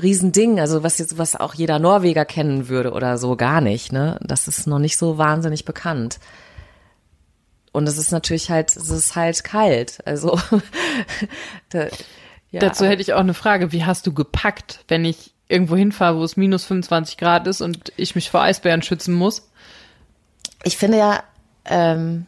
Riesending, 0.00 0.58
also 0.58 0.82
was 0.82 0.98
jetzt, 0.98 1.18
was 1.18 1.36
auch 1.36 1.54
jeder 1.54 1.78
Norweger 1.78 2.24
kennen 2.24 2.68
würde 2.68 2.92
oder 2.92 3.18
so, 3.18 3.36
gar 3.36 3.60
nicht, 3.60 3.92
ne? 3.92 4.18
Das 4.22 4.48
ist 4.48 4.66
noch 4.66 4.78
nicht 4.78 4.96
so 4.96 5.18
wahnsinnig 5.18 5.64
bekannt. 5.64 6.18
Und 7.72 7.88
es 7.88 7.98
ist 7.98 8.12
natürlich 8.12 8.50
halt, 8.50 8.76
es 8.76 8.90
ist 8.90 9.16
halt 9.16 9.42
kalt. 9.44 9.98
Also 10.04 10.38
da, 11.70 11.88
ja, 12.50 12.60
dazu 12.60 12.84
hätte 12.84 13.02
ich 13.02 13.14
auch 13.14 13.20
eine 13.20 13.34
Frage. 13.34 13.72
Wie 13.72 13.84
hast 13.84 14.06
du 14.06 14.12
gepackt, 14.12 14.84
wenn 14.88 15.04
ich 15.04 15.32
irgendwo 15.52 15.76
hinfahre, 15.76 16.18
wo 16.18 16.24
es 16.24 16.36
minus 16.36 16.64
25 16.64 17.18
Grad 17.18 17.46
ist 17.46 17.60
und 17.60 17.92
ich 17.96 18.14
mich 18.14 18.30
vor 18.30 18.40
Eisbären 18.40 18.82
schützen 18.82 19.14
muss. 19.14 19.50
Ich 20.64 20.78
finde 20.78 20.98
ja, 20.98 21.22
ähm, 21.66 22.26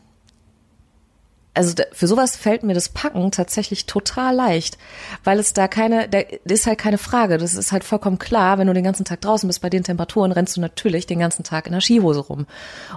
also 1.55 1.75
für 1.93 2.09
sowas 2.09 2.37
fällt 2.37 2.65
mir 2.65 2.75
das 2.75 2.89
Packen 2.89 3.31
tatsächlich 3.31 3.87
total 3.87 4.35
leicht, 4.35 4.77
weil 5.23 5.39
es 5.39 5.53
da 5.53 5.69
keine, 5.69 6.09
da 6.09 6.19
ist 6.19 6.67
halt 6.67 6.79
keine 6.79 6.99
Frage. 6.99 7.39
Das 7.39 7.55
ist 7.55 7.71
halt 7.71 7.85
vollkommen 7.85 8.19
klar, 8.19 8.59
wenn 8.59 8.67
du 8.67 8.75
den 8.75 8.85
ganzen 8.85 9.05
Tag 9.05 9.21
draußen 9.21 9.47
bist 9.47 9.63
bei 9.63 9.71
den 9.71 9.85
Temperaturen, 9.85 10.33
rennst 10.33 10.57
du 10.57 10.61
natürlich 10.61 11.07
den 11.07 11.21
ganzen 11.21 11.45
Tag 11.45 11.67
in 11.67 11.73
der 11.73 11.81
Skihose 11.81 12.21
rum 12.21 12.47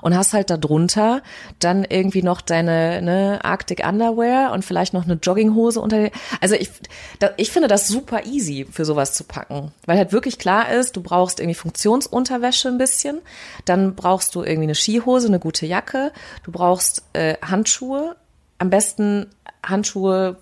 und 0.01 0.17
hast 0.17 0.33
halt 0.33 0.49
da 0.49 0.57
drunter 0.57 1.21
dann 1.59 1.83
irgendwie 1.83 2.23
noch 2.23 2.41
deine 2.41 3.01
ne, 3.01 3.39
Arctic 3.43 3.87
Underwear 3.87 4.51
und 4.51 4.65
vielleicht 4.65 4.93
noch 4.93 5.05
eine 5.05 5.13
Jogginghose 5.13 5.79
unter. 5.79 6.09
Also 6.41 6.55
ich, 6.55 6.71
da, 7.19 7.31
ich 7.37 7.51
finde 7.51 7.67
das 7.67 7.87
super 7.87 8.25
easy 8.25 8.65
für 8.69 8.85
sowas 8.85 9.13
zu 9.13 9.23
packen, 9.23 9.71
weil 9.85 9.97
halt 9.97 10.11
wirklich 10.11 10.39
klar 10.39 10.71
ist, 10.71 10.95
du 10.95 11.03
brauchst 11.03 11.39
irgendwie 11.39 11.55
Funktionsunterwäsche 11.55 12.69
ein 12.69 12.79
bisschen, 12.79 13.19
dann 13.65 13.93
brauchst 13.95 14.33
du 14.33 14.41
irgendwie 14.41 14.63
eine 14.63 14.75
Skihose, 14.75 15.27
eine 15.27 15.39
gute 15.39 15.67
Jacke, 15.67 16.11
du 16.43 16.51
brauchst 16.51 17.03
äh, 17.13 17.35
Handschuhe 17.43 18.15
am 18.57 18.69
besten 18.69 19.27
Handschuhe, 19.63 20.37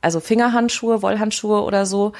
also 0.00 0.20
Fingerhandschuhe, 0.20 1.02
Wollhandschuhe 1.02 1.62
oder 1.62 1.86
so, 1.86 2.12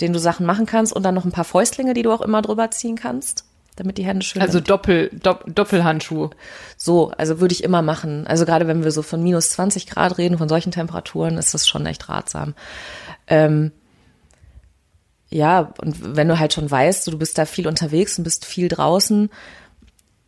denen 0.00 0.12
du 0.12 0.20
Sachen 0.20 0.46
machen 0.46 0.66
kannst 0.66 0.92
und 0.92 1.02
dann 1.02 1.14
noch 1.14 1.24
ein 1.24 1.32
paar 1.32 1.44
Fäustlinge, 1.44 1.94
die 1.94 2.02
du 2.02 2.12
auch 2.12 2.20
immer 2.20 2.42
drüber 2.42 2.70
ziehen 2.70 2.96
kannst, 2.96 3.44
damit 3.76 3.98
die 3.98 4.04
Hände 4.04 4.24
schön 4.24 4.42
Also 4.42 4.60
Doppel, 4.60 5.10
Dopp, 5.12 5.44
Doppelhandschuhe. 5.46 6.30
So, 6.76 7.10
also 7.10 7.40
würde 7.40 7.54
ich 7.54 7.64
immer 7.64 7.82
machen. 7.82 8.26
Also 8.26 8.44
gerade 8.44 8.66
wenn 8.66 8.84
wir 8.84 8.90
so 8.90 9.02
von 9.02 9.22
minus 9.22 9.50
20 9.50 9.86
Grad 9.86 10.18
reden, 10.18 10.38
von 10.38 10.48
solchen 10.48 10.72
Temperaturen, 10.72 11.38
ist 11.38 11.54
das 11.54 11.68
schon 11.68 11.86
echt 11.86 12.08
ratsam. 12.08 12.54
Ähm, 13.26 13.72
ja, 15.30 15.72
und 15.80 16.16
wenn 16.16 16.28
du 16.28 16.38
halt 16.38 16.52
schon 16.52 16.70
weißt, 16.70 17.06
du 17.06 17.18
bist 17.18 17.38
da 17.38 17.46
viel 17.46 17.66
unterwegs 17.66 18.18
und 18.18 18.24
bist 18.24 18.44
viel 18.44 18.68
draußen, 18.68 19.30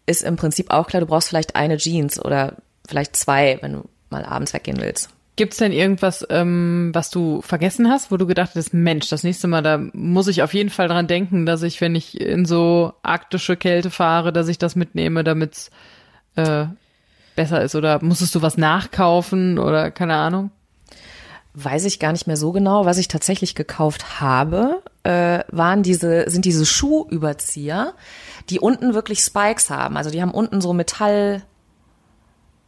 ist 0.07 0.23
im 0.23 0.37
Prinzip 0.37 0.71
auch 0.71 0.87
klar, 0.87 1.01
du 1.01 1.07
brauchst 1.07 1.29
vielleicht 1.29 1.57
eine 1.57 1.77
Jeans 1.77 2.23
oder 2.23 2.57
vielleicht 2.87 3.17
zwei, 3.17 3.59
wenn 3.61 3.75
du 3.75 3.89
mal 4.15 4.25
abends 4.25 4.55
weggehen 4.55 4.81
willst. 4.81 5.11
Gibt's 5.37 5.57
denn 5.57 5.73
irgendwas, 5.73 6.25
ähm, 6.31 6.91
was 6.93 7.11
du 7.11 7.43
vergessen 7.43 7.91
hast, 7.91 8.13
wo 8.13 8.17
du 8.17 8.27
gedacht 8.27 8.53
hast, 8.55 8.73
Mensch, 8.73 9.09
das 9.09 9.25
nächste 9.25 9.49
Mal, 9.49 9.63
da 9.63 9.79
muss 9.93 10.29
ich 10.29 10.43
auf 10.43 10.55
jeden 10.55 10.71
Fall 10.71 10.87
dran 10.87 11.09
denken, 11.09 11.45
dass 11.45 11.63
ich, 11.63 11.81
wenn 11.81 11.97
ich 11.97 12.21
in 12.21 12.45
so 12.45 12.93
arktische 13.03 13.57
Kälte 13.57 13.91
fahre, 13.91 14.33
dass 14.33 14.47
ich 14.47 14.59
das 14.59 14.77
mitnehme, 14.77 15.25
damit's 15.25 15.73
äh, 16.37 16.67
besser 17.35 17.63
ist? 17.63 17.75
Oder 17.75 18.03
musstest 18.03 18.35
du 18.35 18.43
was 18.43 18.57
nachkaufen 18.57 19.59
oder 19.59 19.91
keine 19.91 20.15
Ahnung? 20.15 20.51
Weiß 21.55 21.85
ich 21.85 22.01
gar 22.01 22.13
nicht 22.13 22.27
mehr 22.27 22.37
so 22.37 22.53
genau. 22.53 22.85
Was 22.85 22.99
ich 22.99 23.09
tatsächlich 23.09 23.55
gekauft 23.55 24.21
habe, 24.21 24.83
äh, 25.05 25.41
waren 25.51 25.83
diese, 25.83 26.29
sind 26.29 26.45
diese 26.45 26.67
Schuhüberzieher, 26.67 27.95
die 28.51 28.59
unten 28.59 28.95
wirklich 28.95 29.21
Spikes 29.21 29.71
haben. 29.71 29.97
Also 29.97 30.11
die 30.11 30.21
haben 30.21 30.33
unten 30.33 30.61
so 30.61 30.73
Metall, 30.73 31.43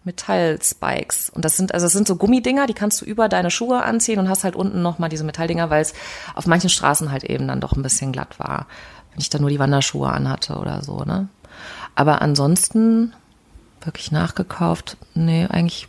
Metallspikes. 0.06 1.30
Und 1.30 1.44
das 1.44 1.56
sind, 1.56 1.74
also 1.74 1.86
es 1.86 1.92
sind 1.92 2.08
so 2.08 2.16
Gummidinger, 2.16 2.66
die 2.66 2.74
kannst 2.74 3.00
du 3.00 3.04
über 3.04 3.28
deine 3.28 3.50
Schuhe 3.50 3.82
anziehen 3.82 4.18
und 4.18 4.28
hast 4.28 4.44
halt 4.44 4.56
unten 4.56 4.80
nochmal 4.80 5.10
diese 5.10 5.24
Metalldinger, 5.24 5.68
weil 5.68 5.82
es 5.82 5.92
auf 6.34 6.46
manchen 6.46 6.70
Straßen 6.70 7.10
halt 7.10 7.24
eben 7.24 7.46
dann 7.46 7.60
doch 7.60 7.72
ein 7.72 7.82
bisschen 7.82 8.12
glatt 8.12 8.38
war. 8.38 8.66
Wenn 9.10 9.20
ich 9.20 9.30
da 9.30 9.38
nur 9.38 9.50
die 9.50 9.58
Wanderschuhe 9.58 10.08
anhatte 10.08 10.56
oder 10.56 10.82
so, 10.82 11.04
ne? 11.04 11.28
Aber 11.94 12.22
ansonsten 12.22 13.14
wirklich 13.82 14.12
nachgekauft, 14.12 14.96
nee, 15.14 15.46
eigentlich 15.46 15.88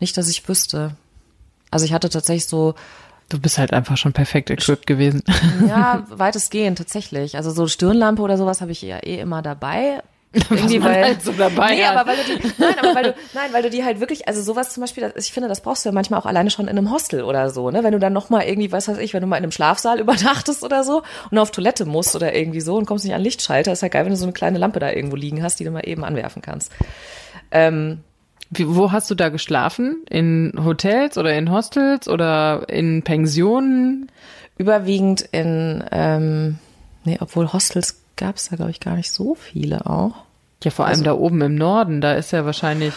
nicht, 0.00 0.16
dass 0.16 0.28
ich 0.28 0.48
wüsste. 0.48 0.96
Also 1.70 1.86
ich 1.86 1.92
hatte 1.92 2.10
tatsächlich 2.10 2.46
so 2.46 2.74
Du 3.28 3.40
bist 3.40 3.58
halt 3.58 3.72
einfach 3.72 3.96
schon 3.96 4.12
perfekt 4.12 4.50
equipped 4.50 4.86
gewesen. 4.86 5.22
Ja, 5.66 6.04
weitestgehend 6.10 6.78
tatsächlich. 6.78 7.36
Also 7.36 7.50
so 7.50 7.66
Stirnlampe 7.66 8.22
oder 8.22 8.36
sowas 8.36 8.60
habe 8.60 8.70
ich 8.70 8.82
ja 8.82 8.98
eh 8.98 9.18
immer 9.18 9.42
dabei. 9.42 10.00
Irgendwie, 10.50 10.82
weil, 10.82 11.04
halt 11.04 11.22
so 11.22 11.32
dabei 11.32 11.76
nee, 11.76 11.84
aber 11.84 12.10
weil 12.10 12.16
du 12.16 12.22
die, 12.24 12.52
nein, 12.58 12.74
aber 12.78 12.94
weil 12.94 13.02
du, 13.04 13.14
nein, 13.32 13.52
weil 13.52 13.62
du 13.62 13.70
die 13.70 13.84
halt 13.84 14.00
wirklich, 14.00 14.28
also 14.28 14.42
sowas 14.42 14.74
zum 14.74 14.82
Beispiel, 14.82 15.12
ich 15.16 15.32
finde, 15.32 15.48
das 15.48 15.62
brauchst 15.62 15.84
du 15.84 15.88
ja 15.88 15.92
manchmal 15.94 16.20
auch 16.20 16.26
alleine 16.26 16.50
schon 16.50 16.68
in 16.68 16.76
einem 16.76 16.90
Hostel 16.90 17.22
oder 17.22 17.48
so, 17.50 17.70
ne? 17.70 17.82
Wenn 17.84 17.92
du 17.92 17.98
dann 17.98 18.12
nochmal 18.12 18.44
irgendwie, 18.44 18.70
was 18.70 18.88
weiß 18.88 18.98
ich, 18.98 19.14
wenn 19.14 19.22
du 19.22 19.26
mal 19.26 19.38
in 19.38 19.44
einem 19.44 19.52
Schlafsaal 19.52 19.98
übernachtest 20.06 20.62
oder 20.62 20.84
so 20.84 21.02
und 21.30 21.38
auf 21.38 21.50
Toilette 21.50 21.86
musst 21.86 22.14
oder 22.14 22.34
irgendwie 22.34 22.60
so 22.60 22.76
und 22.76 22.86
kommst 22.86 23.04
nicht 23.04 23.14
an 23.14 23.22
Lichtschalter, 23.22 23.72
ist 23.72 23.82
ja 23.82 23.88
geil, 23.88 24.04
wenn 24.04 24.12
du 24.12 24.18
so 24.18 24.24
eine 24.24 24.32
kleine 24.32 24.58
Lampe 24.58 24.78
da 24.78 24.90
irgendwo 24.92 25.16
liegen 25.16 25.42
hast, 25.42 25.58
die 25.58 25.64
du 25.64 25.70
mal 25.70 25.86
eben 25.86 26.04
anwerfen 26.04 26.42
kannst. 26.42 26.70
Ähm, 27.50 28.00
Wie, 28.50 28.68
wo 28.68 28.92
hast 28.92 29.10
du 29.10 29.14
da 29.14 29.30
geschlafen? 29.30 30.04
In 30.10 30.52
Hotels 30.64 31.16
oder 31.16 31.34
in 31.34 31.50
Hostels 31.50 32.08
oder 32.08 32.68
in 32.68 33.02
Pensionen? 33.02 34.10
Überwiegend 34.58 35.22
in, 35.32 35.84
ähm, 35.90 36.58
nee, 37.04 37.18
obwohl 37.20 37.52
Hostels 37.52 38.00
gab 38.16 38.36
es 38.36 38.48
da, 38.48 38.56
glaube 38.56 38.70
ich, 38.70 38.80
gar 38.80 38.96
nicht 38.96 39.10
so 39.10 39.34
viele 39.34 39.86
auch. 39.86 40.25
Ja, 40.64 40.70
vor 40.70 40.86
allem 40.86 40.92
also, 40.92 41.04
da 41.04 41.14
oben 41.14 41.40
im 41.42 41.54
Norden, 41.54 42.00
da 42.00 42.14
ist 42.14 42.32
ja 42.32 42.44
wahrscheinlich. 42.44 42.94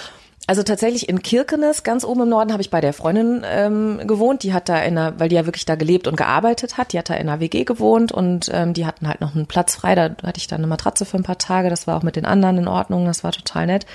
Also 0.48 0.64
tatsächlich 0.64 1.08
in 1.10 1.22
Kirkenes, 1.22 1.84
ganz 1.84 2.04
oben 2.04 2.22
im 2.22 2.30
Norden, 2.30 2.52
habe 2.52 2.62
ich 2.62 2.72
bei 2.72 2.82
der 2.82 2.94
Freundin 2.94 3.44
ähm, 3.46 4.00
gewohnt. 4.08 4.42
Die 4.42 4.54
hat 4.54 4.68
da 4.68 4.80
in 4.80 4.98
einer, 4.98 5.20
weil 5.20 5.30
die 5.30 5.36
ja 5.36 5.46
wirklich 5.46 5.66
da 5.66 5.76
gelebt 5.76 6.08
und 6.08 6.16
gearbeitet 6.16 6.78
hat, 6.78 6.94
die 6.94 6.98
hat 6.98 7.10
da 7.10 7.14
in 7.14 7.30
einer 7.30 7.40
WG 7.40 7.66
gewohnt 7.66 8.12
und 8.12 8.50
ähm, 8.52 8.74
die 8.74 8.88
hatten 8.88 9.08
halt 9.08 9.22
noch 9.22 9.36
einen 9.36 9.46
Platz 9.46 9.76
frei. 9.76 9.94
Da 9.94 10.16
hatte 10.24 10.38
ich 10.38 10.48
dann 10.48 10.62
eine 10.62 10.68
Matratze 10.68 11.06
für 11.06 11.18
ein 11.18 11.24
paar 11.24 11.38
Tage. 11.38 11.70
Das 11.70 11.86
war 11.86 11.98
auch 11.98 12.04
mit 12.04 12.16
den 12.16 12.26
anderen 12.26 12.58
in 12.58 12.68
Ordnung. 12.68 13.06
Das 13.06 13.24
war 13.24 13.32
total 13.32 13.68
nett. 13.68 13.86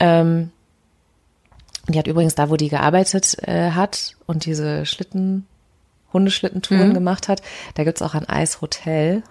Ähm, 0.00 0.50
die 1.88 1.98
hat 1.98 2.06
übrigens 2.06 2.34
da, 2.34 2.50
wo 2.50 2.56
die 2.56 2.68
gearbeitet 2.68 3.36
äh, 3.46 3.70
hat 3.70 4.16
und 4.26 4.46
diese 4.46 4.86
Schlitten, 4.86 5.46
Hundeschlittentouren 6.12 6.90
mhm. 6.90 6.94
gemacht 6.94 7.28
hat, 7.28 7.42
da 7.74 7.84
gibt's 7.84 8.02
auch 8.02 8.14
ein 8.14 8.28
Eishotel. 8.28 9.22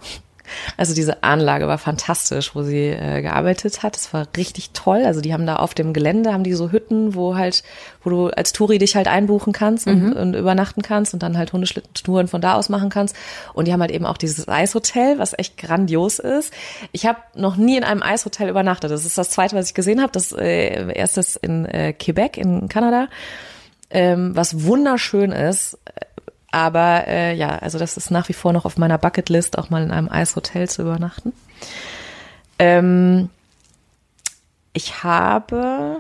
Also 0.78 0.94
diese 0.94 1.24
Anlage 1.24 1.68
war 1.68 1.78
fantastisch, 1.78 2.56
wo 2.56 2.64
sie 2.64 2.90
äh, 2.90 3.22
gearbeitet 3.22 3.84
hat. 3.84 3.96
Es 3.96 4.14
war 4.14 4.28
richtig 4.36 4.72
toll. 4.72 5.04
Also 5.06 5.22
die 5.22 5.34
haben 5.34 5.46
da 5.46 5.58
auf 5.58 5.74
dem 5.74 5.94
Gelände, 5.94 6.34
haben 6.34 6.44
die 6.44 6.54
so 6.54 6.72
Hütten, 6.72 7.16
wo 7.16 7.36
halt, 7.36 7.64
wo 8.04 8.10
du 8.10 8.28
als 8.28 8.54
Touri 8.54 8.78
dich 8.78 8.96
halt 8.96 9.08
einbuchen 9.08 9.54
kannst 9.54 9.88
und, 9.88 10.04
mhm. 10.04 10.14
und 10.14 10.34
übernachten 10.36 10.82
kannst 10.82 11.14
und 11.14 11.24
dann 11.24 11.38
halt 11.38 11.54
Hundeschlittentouren 11.54 12.28
von 12.28 12.42
da 12.42 12.56
aus 12.56 12.70
machen 12.70 12.90
kannst. 12.90 13.16
Und 13.54 13.68
die 13.68 13.74
haben 13.74 13.82
halt 13.82 13.92
eben 13.92 14.06
auch 14.06 14.18
dieses 14.18 14.48
Eishotel, 14.48 15.20
was 15.20 15.38
echt 15.38 15.58
grandios 15.58 16.20
ist. 16.20 16.54
Ich 16.92 17.06
habe 17.06 17.20
noch 17.36 17.56
nie 17.56 17.78
in 17.78 17.84
einem 17.84 18.04
Eishotel 18.04 18.50
übernachtet. 18.50 18.92
Das 18.92 19.06
ist 19.06 19.18
das 19.18 19.30
zweite, 19.30 19.56
was 19.56 19.68
ich 19.68 19.74
gesehen 19.74 20.02
habe. 20.02 20.12
Das 20.12 20.32
äh, 20.32 20.92
erste 20.94 21.20
ist 21.20 21.38
in 21.38 21.66
äh, 21.66 21.94
Quebec 21.94 22.38
in 22.38 22.68
Kanada, 22.70 23.08
ähm, 23.90 24.36
was 24.36 24.64
wunderschön 24.64 25.32
ist 25.32 25.78
aber 26.52 27.08
äh, 27.08 27.34
ja, 27.34 27.58
also 27.58 27.80
das 27.80 27.98
ist 27.98 28.12
nach 28.12 28.30
wie 28.30 28.34
vor 28.34 28.54
noch 28.54 28.66
auf 28.66 28.78
meiner 28.78 28.98
Bucketlist, 28.98 29.58
auch 29.58 29.70
mal 29.70 29.84
in 29.84 29.92
einem 29.92 30.10
Eishotel 30.10 30.70
zu 30.70 30.82
übernachten. 30.82 31.34
Ähm, 32.60 33.30
ich 34.74 35.04
habe, 35.04 35.98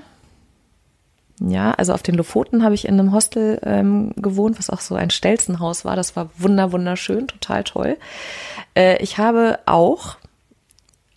ja, 1.39 1.71
also 1.71 1.93
auf 1.93 2.03
den 2.03 2.15
Lofoten 2.15 2.63
habe 2.63 2.75
ich 2.75 2.85
in 2.85 2.99
einem 2.99 3.13
Hostel 3.13 3.59
ähm, 3.63 4.13
gewohnt, 4.15 4.59
was 4.59 4.69
auch 4.69 4.81
so 4.81 4.95
ein 4.95 5.09
Stelzenhaus 5.09 5.85
war. 5.85 5.95
Das 5.95 6.15
war 6.15 6.29
wunder, 6.37 6.71
wunderschön, 6.71 7.27
total 7.27 7.63
toll. 7.63 7.97
Äh, 8.75 9.01
ich 9.01 9.17
habe 9.17 9.59
auch 9.65 10.17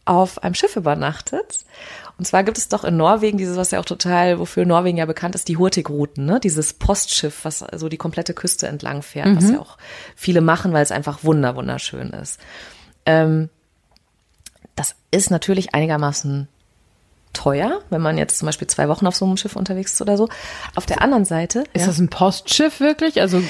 auf 0.05 0.43
einem 0.43 0.55
Schiff 0.55 0.77
übernachtet 0.77 1.65
und 2.17 2.27
zwar 2.27 2.45
gibt 2.45 2.59
es 2.59 2.69
doch 2.69 2.85
in 2.85 2.97
Norwegen 2.97 3.39
dieses, 3.39 3.57
was 3.57 3.73
ja 3.73 3.81
auch 3.81 3.85
total, 3.85 4.39
wofür 4.39 4.65
Norwegen 4.65 4.99
ja 4.99 5.07
bekannt 5.07 5.35
ist, 5.35 5.49
die 5.49 5.57
Hurtigruten, 5.57 6.25
ne? 6.25 6.39
Dieses 6.39 6.73
Postschiff, 6.73 7.45
was 7.45 7.65
so 7.75 7.89
die 7.89 7.97
komplette 7.97 8.35
Küste 8.35 8.69
entlang 8.69 9.03
fährt, 9.03 9.27
mhm. 9.27 9.37
was 9.37 9.51
ja 9.51 9.59
auch 9.59 9.79
viele 10.15 10.41
machen, 10.41 10.73
weil 10.73 10.83
es 10.83 10.93
einfach 10.93 11.25
wunder, 11.25 11.57
wunderschön 11.57 12.11
ist. 12.11 12.39
Ähm, 13.05 13.51
das 14.77 14.95
ist 15.11 15.31
natürlich 15.31 15.75
einigermaßen 15.75 16.49
teuer, 17.33 17.81
wenn 17.91 18.01
man 18.01 18.17
jetzt 18.17 18.39
zum 18.39 18.47
Beispiel 18.47 18.69
zwei 18.69 18.89
Wochen 18.89 19.07
auf 19.09 19.17
so 19.17 19.25
einem 19.25 19.37
Schiff 19.37 19.57
unterwegs 19.57 19.95
ist 19.95 20.01
oder 20.01 20.17
so. 20.17 20.29
Auf 20.77 20.87
der 20.87 21.03
anderen 21.03 21.25
Seite. 21.25 21.65
Ist 21.73 21.83
ja, 21.83 21.87
das 21.89 21.99
ein 21.99 22.09
Postschiff 22.09 22.79
wirklich? 22.79 23.21
Also, 23.21 23.43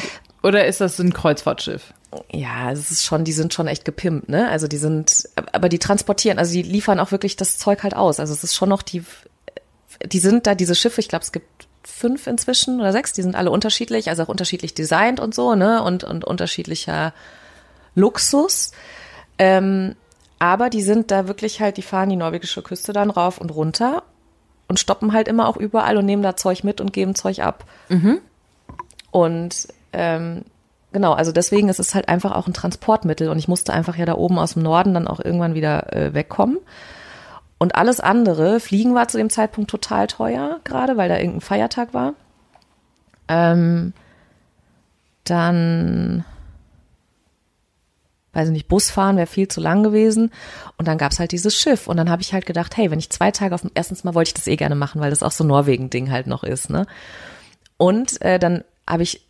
oder 0.44 0.66
ist 0.66 0.80
das 0.80 0.98
ein 1.00 1.12
Kreuzfahrtschiff? 1.12 1.92
ja, 2.32 2.70
es 2.70 2.90
ist 2.90 3.04
schon, 3.04 3.24
die 3.24 3.32
sind 3.32 3.54
schon 3.54 3.66
echt 3.66 3.84
gepimpt, 3.84 4.28
ne? 4.28 4.48
Also 4.48 4.68
die 4.68 4.76
sind, 4.76 5.28
aber 5.52 5.68
die 5.68 5.78
transportieren, 5.78 6.38
also 6.38 6.52
die 6.52 6.62
liefern 6.62 7.00
auch 7.00 7.10
wirklich 7.12 7.36
das 7.36 7.58
Zeug 7.58 7.82
halt 7.82 7.96
aus. 7.96 8.20
Also 8.20 8.32
es 8.32 8.44
ist 8.44 8.54
schon 8.54 8.68
noch 8.68 8.82
die, 8.82 9.04
die 10.04 10.18
sind 10.18 10.46
da, 10.46 10.54
diese 10.54 10.74
Schiffe, 10.74 11.00
ich 11.00 11.08
glaube, 11.08 11.24
es 11.24 11.32
gibt 11.32 11.46
fünf 11.82 12.26
inzwischen 12.26 12.80
oder 12.80 12.92
sechs, 12.92 13.12
die 13.12 13.22
sind 13.22 13.34
alle 13.34 13.50
unterschiedlich, 13.50 14.08
also 14.08 14.22
auch 14.22 14.28
unterschiedlich 14.28 14.74
designt 14.74 15.20
und 15.20 15.34
so, 15.34 15.54
ne? 15.54 15.82
Und, 15.82 16.04
und 16.04 16.24
unterschiedlicher 16.24 17.12
Luxus. 17.94 18.72
Ähm, 19.38 19.96
aber 20.38 20.70
die 20.70 20.82
sind 20.82 21.10
da 21.10 21.26
wirklich 21.26 21.60
halt, 21.60 21.76
die 21.76 21.82
fahren 21.82 22.10
die 22.10 22.16
norwegische 22.16 22.62
Küste 22.62 22.92
dann 22.92 23.10
rauf 23.10 23.38
und 23.38 23.50
runter 23.50 24.02
und 24.68 24.78
stoppen 24.78 25.12
halt 25.12 25.28
immer 25.28 25.48
auch 25.48 25.56
überall 25.56 25.96
und 25.96 26.06
nehmen 26.06 26.22
da 26.22 26.36
Zeug 26.36 26.64
mit 26.64 26.80
und 26.80 26.92
geben 26.92 27.14
Zeug 27.14 27.40
ab. 27.40 27.64
Mhm. 27.88 28.20
Und 29.10 29.68
ähm, 29.94 30.44
Genau, 30.94 31.12
also 31.12 31.32
deswegen 31.32 31.68
ist 31.68 31.80
es 31.80 31.92
halt 31.92 32.08
einfach 32.08 32.30
auch 32.30 32.46
ein 32.46 32.54
Transportmittel 32.54 33.28
und 33.28 33.36
ich 33.36 33.48
musste 33.48 33.72
einfach 33.72 33.96
ja 33.96 34.06
da 34.06 34.14
oben 34.14 34.38
aus 34.38 34.54
dem 34.54 34.62
Norden 34.62 34.94
dann 34.94 35.08
auch 35.08 35.18
irgendwann 35.18 35.56
wieder 35.56 35.92
äh, 35.92 36.14
wegkommen. 36.14 36.58
Und 37.58 37.74
alles 37.74 37.98
andere, 37.98 38.60
Fliegen 38.60 38.94
war 38.94 39.08
zu 39.08 39.18
dem 39.18 39.28
Zeitpunkt 39.28 39.68
total 39.68 40.06
teuer, 40.06 40.60
gerade 40.62 40.96
weil 40.96 41.08
da 41.08 41.16
irgendein 41.16 41.40
Feiertag 41.40 41.94
war. 41.94 42.14
Ähm, 43.26 43.92
dann, 45.24 46.24
weiß 48.32 48.46
ich 48.46 48.52
nicht, 48.52 48.68
Bus 48.68 48.88
fahren 48.88 49.16
wäre 49.16 49.26
viel 49.26 49.48
zu 49.48 49.60
lang 49.60 49.82
gewesen. 49.82 50.30
Und 50.78 50.86
dann 50.86 50.98
gab's 50.98 51.18
halt 51.18 51.32
dieses 51.32 51.56
Schiff. 51.56 51.88
Und 51.88 51.96
dann 51.96 52.08
habe 52.08 52.22
ich 52.22 52.32
halt 52.32 52.46
gedacht, 52.46 52.76
hey, 52.76 52.92
wenn 52.92 53.00
ich 53.00 53.10
zwei 53.10 53.32
Tage 53.32 53.56
auf 53.56 53.62
dem, 53.62 53.72
erstens 53.74 54.04
mal 54.04 54.14
wollte 54.14 54.28
ich 54.28 54.34
das 54.34 54.46
eh 54.46 54.54
gerne 54.54 54.76
machen, 54.76 55.00
weil 55.00 55.10
das 55.10 55.24
auch 55.24 55.32
so 55.32 55.42
Norwegen-Ding 55.42 56.12
halt 56.12 56.28
noch 56.28 56.44
ist, 56.44 56.70
ne? 56.70 56.86
Und 57.78 58.22
äh, 58.22 58.38
dann 58.38 58.62
habe 58.86 59.02
ich 59.02 59.23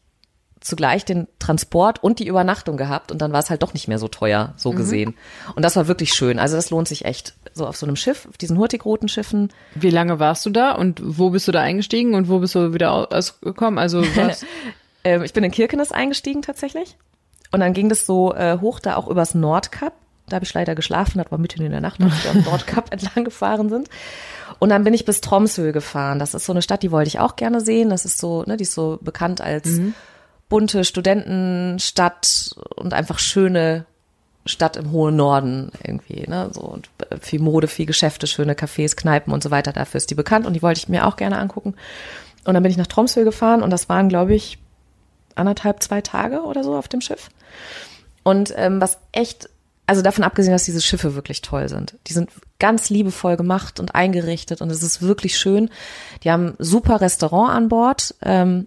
zugleich 0.65 1.05
den 1.05 1.29
Transport 1.39 2.03
und 2.03 2.19
die 2.19 2.27
Übernachtung 2.27 2.79
gehabt 2.79 3.13
und 3.13 3.21
dann 3.21 3.33
war 3.33 3.41
es 3.41 3.51
halt 3.51 3.63
doch 3.63 3.75
nicht 3.75 3.87
mehr 3.87 3.99
so 3.99 4.09
teuer, 4.09 4.55
so 4.57 4.73
mhm. 4.73 4.77
gesehen. 4.77 5.15
Und 5.55 5.63
das 5.63 5.77
war 5.77 5.89
wirklich 5.89 6.15
schön. 6.15 6.39
Also 6.39 6.57
das 6.57 6.71
lohnt 6.71 6.89
sich 6.89 7.05
echt. 7.05 7.35
So 7.53 7.67
auf 7.67 7.77
so 7.77 7.87
einem 7.87 7.97
Schiff, 7.97 8.27
auf 8.27 8.39
diesen 8.39 8.59
hurtigroten 8.59 9.09
Schiffen. 9.09 9.53
Wie 9.75 9.91
lange 9.91 10.19
warst 10.19 10.45
du 10.47 10.51
da 10.51 10.73
und 10.73 11.01
wo 11.05 11.31
bist 11.31 11.47
du 11.47 11.53
da 11.53 11.61
eingestiegen 11.61 12.15
und 12.15 12.29
wo 12.29 12.39
bist 12.39 12.55
du 12.55 12.73
wieder 12.73 13.13
ausgekommen? 13.13 13.79
Also 13.79 14.03
was? 14.17 14.45
ähm, 15.05 15.23
ich 15.23 15.35
bin 15.35 15.45
in 15.45 15.51
Kirkenes 15.51 15.93
eingestiegen 15.93 16.41
tatsächlich. 16.41 16.97
Und 17.53 17.61
dann 17.61 17.75
ging 17.75 17.91
das 17.91 18.07
so 18.07 18.35
äh, 18.35 18.59
hoch 18.61 18.81
da 18.81 18.97
auch 18.97 19.07
übers 19.07 19.35
Nordkap. 19.35 19.93
Da 20.29 20.37
habe 20.37 20.47
ich 20.47 20.55
leider 20.55 20.75
geschlafen, 20.75 21.19
das 21.19 21.31
war 21.31 21.39
mitten 21.39 21.63
in 21.63 21.71
der 21.71 21.83
Nacht, 21.83 22.01
als 22.01 22.25
wir 22.25 22.31
am 22.31 22.43
Nordkap 22.45 22.91
entlang 22.91 23.25
gefahren 23.25 23.69
sind. 23.69 23.91
Und 24.59 24.71
dann 24.71 24.83
bin 24.83 24.95
ich 24.95 25.05
bis 25.05 25.21
Tromsø 25.21 25.73
gefahren. 25.73 26.19
Das 26.19 26.33
ist 26.33 26.47
so 26.47 26.53
eine 26.53 26.63
Stadt, 26.63 26.83
die 26.83 26.91
wollte 26.91 27.09
ich 27.09 27.21
auch 27.21 27.37
gerne 27.37 27.61
sehen. 27.61 27.91
Das 27.91 28.07
ist 28.07 28.19
so, 28.19 28.45
ne, 28.45 28.57
die 28.57 28.63
ist 28.63 28.73
so 28.73 28.99
bekannt 29.03 29.43
als 29.43 29.67
mhm 29.67 29.95
bunte 30.49 30.85
Studentenstadt 30.85 32.55
und 32.77 32.93
einfach 32.93 33.19
schöne 33.19 33.87
Stadt 34.47 34.77
im 34.77 34.91
hohen 34.93 35.17
Norden 35.17 35.71
irgendwie, 35.83 36.29
ne, 36.29 36.51
so 36.53 36.61
und 36.61 36.91
viel 37.21 37.41
Mode, 37.41 37.67
viel 37.67 37.87
Geschäfte, 37.87 38.27
schöne 38.27 38.55
Cafés, 38.55 38.95
Kneipen 38.95 39.33
und 39.33 39.43
so 39.43 39.51
weiter. 39.51 39.73
Dafür 39.73 39.99
ist 39.99 40.11
die 40.11 40.15
bekannt 40.15 40.47
und 40.47 40.53
die 40.53 40.63
wollte 40.63 40.79
ich 40.79 40.89
mir 40.89 41.07
auch 41.07 41.17
gerne 41.17 41.39
angucken. 41.39 41.75
Und 42.45 42.55
dann 42.55 42.63
bin 42.63 42.71
ich 42.71 42.77
nach 42.77 42.87
Tromsø 42.87 43.25
gefahren 43.25 43.63
und 43.63 43.71
das 43.71 43.89
waren, 43.89 44.09
glaube 44.09 44.35
ich, 44.35 44.59
anderthalb, 45.35 45.83
zwei 45.83 46.01
Tage 46.03 46.43
oder 46.43 46.63
so 46.63 46.77
auf 46.77 46.89
dem 46.89 47.01
Schiff. 47.01 47.31
Und 48.23 48.53
ähm, 48.57 48.81
was 48.81 48.99
echt, 49.13 49.49
also 49.87 50.03
davon 50.03 50.25
abgesehen, 50.25 50.53
dass 50.53 50.65
diese 50.65 50.83
Schiffe 50.83 51.15
wirklich 51.15 51.41
toll 51.41 51.69
sind. 51.69 51.97
Die 52.07 52.13
sind 52.13 52.31
ganz 52.59 52.91
liebevoll 52.91 53.37
gemacht 53.37 53.81
und 53.81 53.95
eingerichtet 53.95 54.61
und 54.61 54.71
es 54.71 54.83
ist 54.83 55.03
wirklich 55.03 55.39
schön. 55.39 55.71
Die 56.23 56.31
haben 56.31 56.55
super 56.59 57.01
Restaurant 57.01 57.51
an 57.55 57.69
Bord. 57.69 58.15
Ähm, 58.23 58.67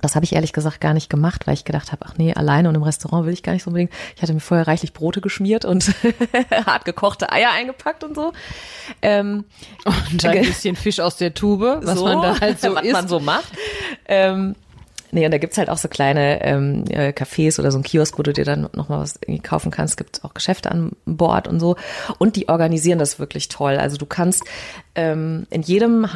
das 0.00 0.14
habe 0.14 0.24
ich 0.24 0.34
ehrlich 0.34 0.52
gesagt 0.52 0.80
gar 0.80 0.94
nicht 0.94 1.10
gemacht, 1.10 1.46
weil 1.46 1.54
ich 1.54 1.64
gedacht 1.64 1.92
habe, 1.92 2.04
ach 2.06 2.14
nee, 2.16 2.32
alleine 2.34 2.68
und 2.68 2.74
im 2.74 2.82
Restaurant 2.82 3.26
will 3.26 3.32
ich 3.32 3.42
gar 3.42 3.52
nicht 3.52 3.64
so 3.64 3.68
unbedingt. 3.68 3.92
Ich 4.16 4.22
hatte 4.22 4.32
mir 4.32 4.40
vorher 4.40 4.66
reichlich 4.66 4.92
Brote 4.92 5.20
geschmiert 5.20 5.64
und 5.64 5.92
hart 6.66 6.84
gekochte 6.84 7.32
Eier 7.32 7.50
eingepackt 7.52 8.04
und 8.04 8.14
so. 8.14 8.32
Ähm, 9.02 9.44
und 9.84 10.24
ein 10.24 10.42
bisschen 10.42 10.76
Fisch 10.76 11.00
aus 11.00 11.16
der 11.16 11.34
Tube, 11.34 11.80
was 11.82 11.98
so, 11.98 12.04
man 12.04 12.22
da 12.22 12.40
halt 12.40 12.60
so 12.60 12.74
was 12.74 12.82
isst. 12.82 12.92
man 12.92 13.08
so 13.08 13.20
macht. 13.20 13.52
Ähm, 14.06 14.54
nee, 15.10 15.24
und 15.24 15.30
da 15.30 15.38
gibt's 15.38 15.58
halt 15.58 15.70
auch 15.70 15.78
so 15.78 15.88
kleine 15.88 16.42
ähm, 16.44 16.84
äh, 16.90 17.10
Cafés 17.10 17.58
oder 17.58 17.70
so 17.70 17.78
ein 17.78 17.82
Kiosk, 17.82 18.18
wo 18.18 18.22
du 18.22 18.32
dir 18.32 18.44
dann 18.44 18.68
nochmal 18.74 19.00
was 19.00 19.18
irgendwie 19.20 19.42
kaufen 19.42 19.70
kannst. 19.70 19.92
Es 19.92 19.96
gibt 19.96 20.24
auch 20.24 20.34
Geschäfte 20.34 20.70
an 20.70 20.92
Bord 21.06 21.48
und 21.48 21.60
so. 21.60 21.76
Und 22.18 22.36
die 22.36 22.48
organisieren 22.48 22.98
das 22.98 23.18
wirklich 23.18 23.48
toll. 23.48 23.76
Also 23.76 23.96
du 23.96 24.06
kannst 24.06 24.44
ähm, 24.94 25.46
in 25.50 25.62
jedem 25.62 26.06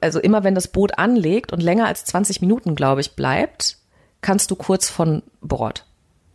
also 0.00 0.20
immer 0.20 0.44
wenn 0.44 0.54
das 0.54 0.68
Boot 0.68 0.98
anlegt 0.98 1.52
und 1.52 1.62
länger 1.62 1.86
als 1.86 2.04
20 2.04 2.40
Minuten, 2.40 2.74
glaube 2.74 3.00
ich, 3.00 3.16
bleibt, 3.16 3.78
kannst 4.20 4.50
du 4.50 4.56
kurz 4.56 4.88
von 4.88 5.22
Bord 5.40 5.84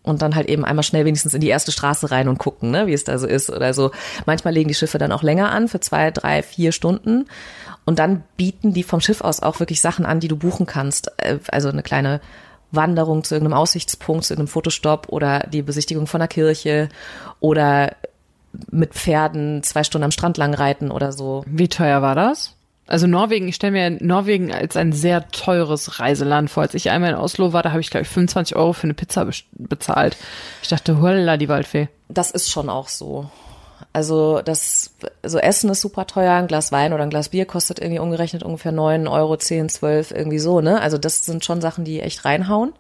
und 0.04 0.22
dann 0.22 0.36
halt 0.36 0.48
eben 0.48 0.66
einmal 0.66 0.84
schnell 0.84 1.06
wenigstens 1.06 1.34
in 1.34 1.42
die 1.42 1.50
erste 1.50 1.72
Straße 1.72 2.12
rein 2.12 2.28
und 2.28 2.38
gucken, 2.38 2.72
ne, 2.72 2.88
wie 2.88 2.94
es 2.94 3.04
da 3.04 3.18
so 3.18 3.28
ist 3.28 3.50
oder 3.50 3.74
so. 3.74 3.92
Manchmal 4.26 4.54
legen 4.54 4.70
die 4.70 4.76
Schiffe 4.76 4.98
dann 4.98 5.12
auch 5.12 5.24
länger 5.24 5.52
an 5.52 5.68
für 5.68 5.80
zwei, 5.80 6.12
drei, 6.12 6.44
vier 6.44 6.72
Stunden 6.72 7.26
und 7.86 8.00
dann 8.00 8.24
bieten 8.38 8.74
die 8.74 8.84
vom 8.84 9.02
Schiff 9.02 9.22
aus 9.22 9.42
auch 9.42 9.60
wirklich 9.60 9.82
Sachen 9.82 10.06
an, 10.06 10.20
die 10.20 10.28
du 10.28 10.38
buchen 10.38 10.66
kannst. 10.66 11.12
Äh, 11.18 11.40
also 11.50 11.70
eine 11.70 11.84
kleine 11.84 12.22
Wanderung 12.72 13.24
zu 13.24 13.36
irgendeinem 13.36 13.60
Aussichtspunkt, 13.60 14.26
zu 14.26 14.34
irgendeinem 14.34 14.52
Fotostopp 14.52 15.08
oder 15.10 15.46
die 15.52 15.62
Besichtigung 15.62 16.08
von 16.08 16.22
einer 16.22 16.28
Kirche 16.28 16.90
oder 17.40 17.96
mit 18.72 18.94
Pferden 18.94 19.64
zwei 19.64 19.84
Stunden 19.84 20.06
am 20.06 20.12
Strand 20.12 20.38
lang 20.38 20.54
reiten 20.54 20.92
oder 20.92 21.12
so. 21.12 21.44
Wie 21.48 21.68
teuer 21.68 22.02
war 22.02 22.16
das? 22.16 22.57
Also 22.88 23.06
Norwegen, 23.06 23.50
ich 23.50 23.56
stelle 23.56 23.74
mir 23.74 24.04
Norwegen 24.04 24.54
als 24.54 24.78
ein 24.78 24.94
sehr 24.94 25.28
teures 25.30 26.00
Reiseland 26.00 26.50
vor. 26.50 26.64
Als 26.64 26.74
ich 26.74 26.90
einmal 26.90 27.12
in 27.12 27.18
Oslo 27.18 27.52
war, 27.52 27.62
da 27.62 27.72
habe 27.72 27.82
ich, 27.82 27.90
glaube 27.90 28.04
ich, 28.04 28.10
25 28.10 28.56
Euro 28.56 28.72
für 28.74 28.86
eine 28.86 28.94
Pizza 28.94 29.28
bezahlt. 29.52 30.16
Ich 30.62 30.70
dachte, 30.70 31.02
holla, 31.02 31.36
die 31.36 31.50
Waldfee. 31.50 31.90
Das 32.08 32.32
ist 32.32 32.50
schon 32.50 32.70
auch 32.70 32.88
so. 32.88 33.30
Also 33.92 34.42
das, 34.42 34.96
so 35.24 35.38
Essen 35.38 35.70
ist 35.70 35.82
super 35.82 36.08
teuer, 36.08 36.34
ein 36.34 36.48
Glas 36.48 36.72
Wein 36.72 36.94
oder 36.94 37.04
ein 37.04 37.10
Glas 37.10 37.30
Bier 37.30 37.46
kostet 37.46 37.80
irgendwie 37.80 38.00
umgerechnet 38.00 38.44
ungefähr 38.44 38.72
neun 38.72 39.08
Euro, 39.08 39.38
zehn, 39.38 39.70
zwölf, 39.70 40.12
irgendwie 40.12 40.40
so, 40.40 40.62
ne? 40.62 40.82
Also 40.82 40.98
das 40.98 41.26
sind 41.26 41.44
schon 41.44 41.62
Sachen, 41.62 41.84
die 41.84 42.00
echt 42.00 42.24
reinhauen. 42.24 42.74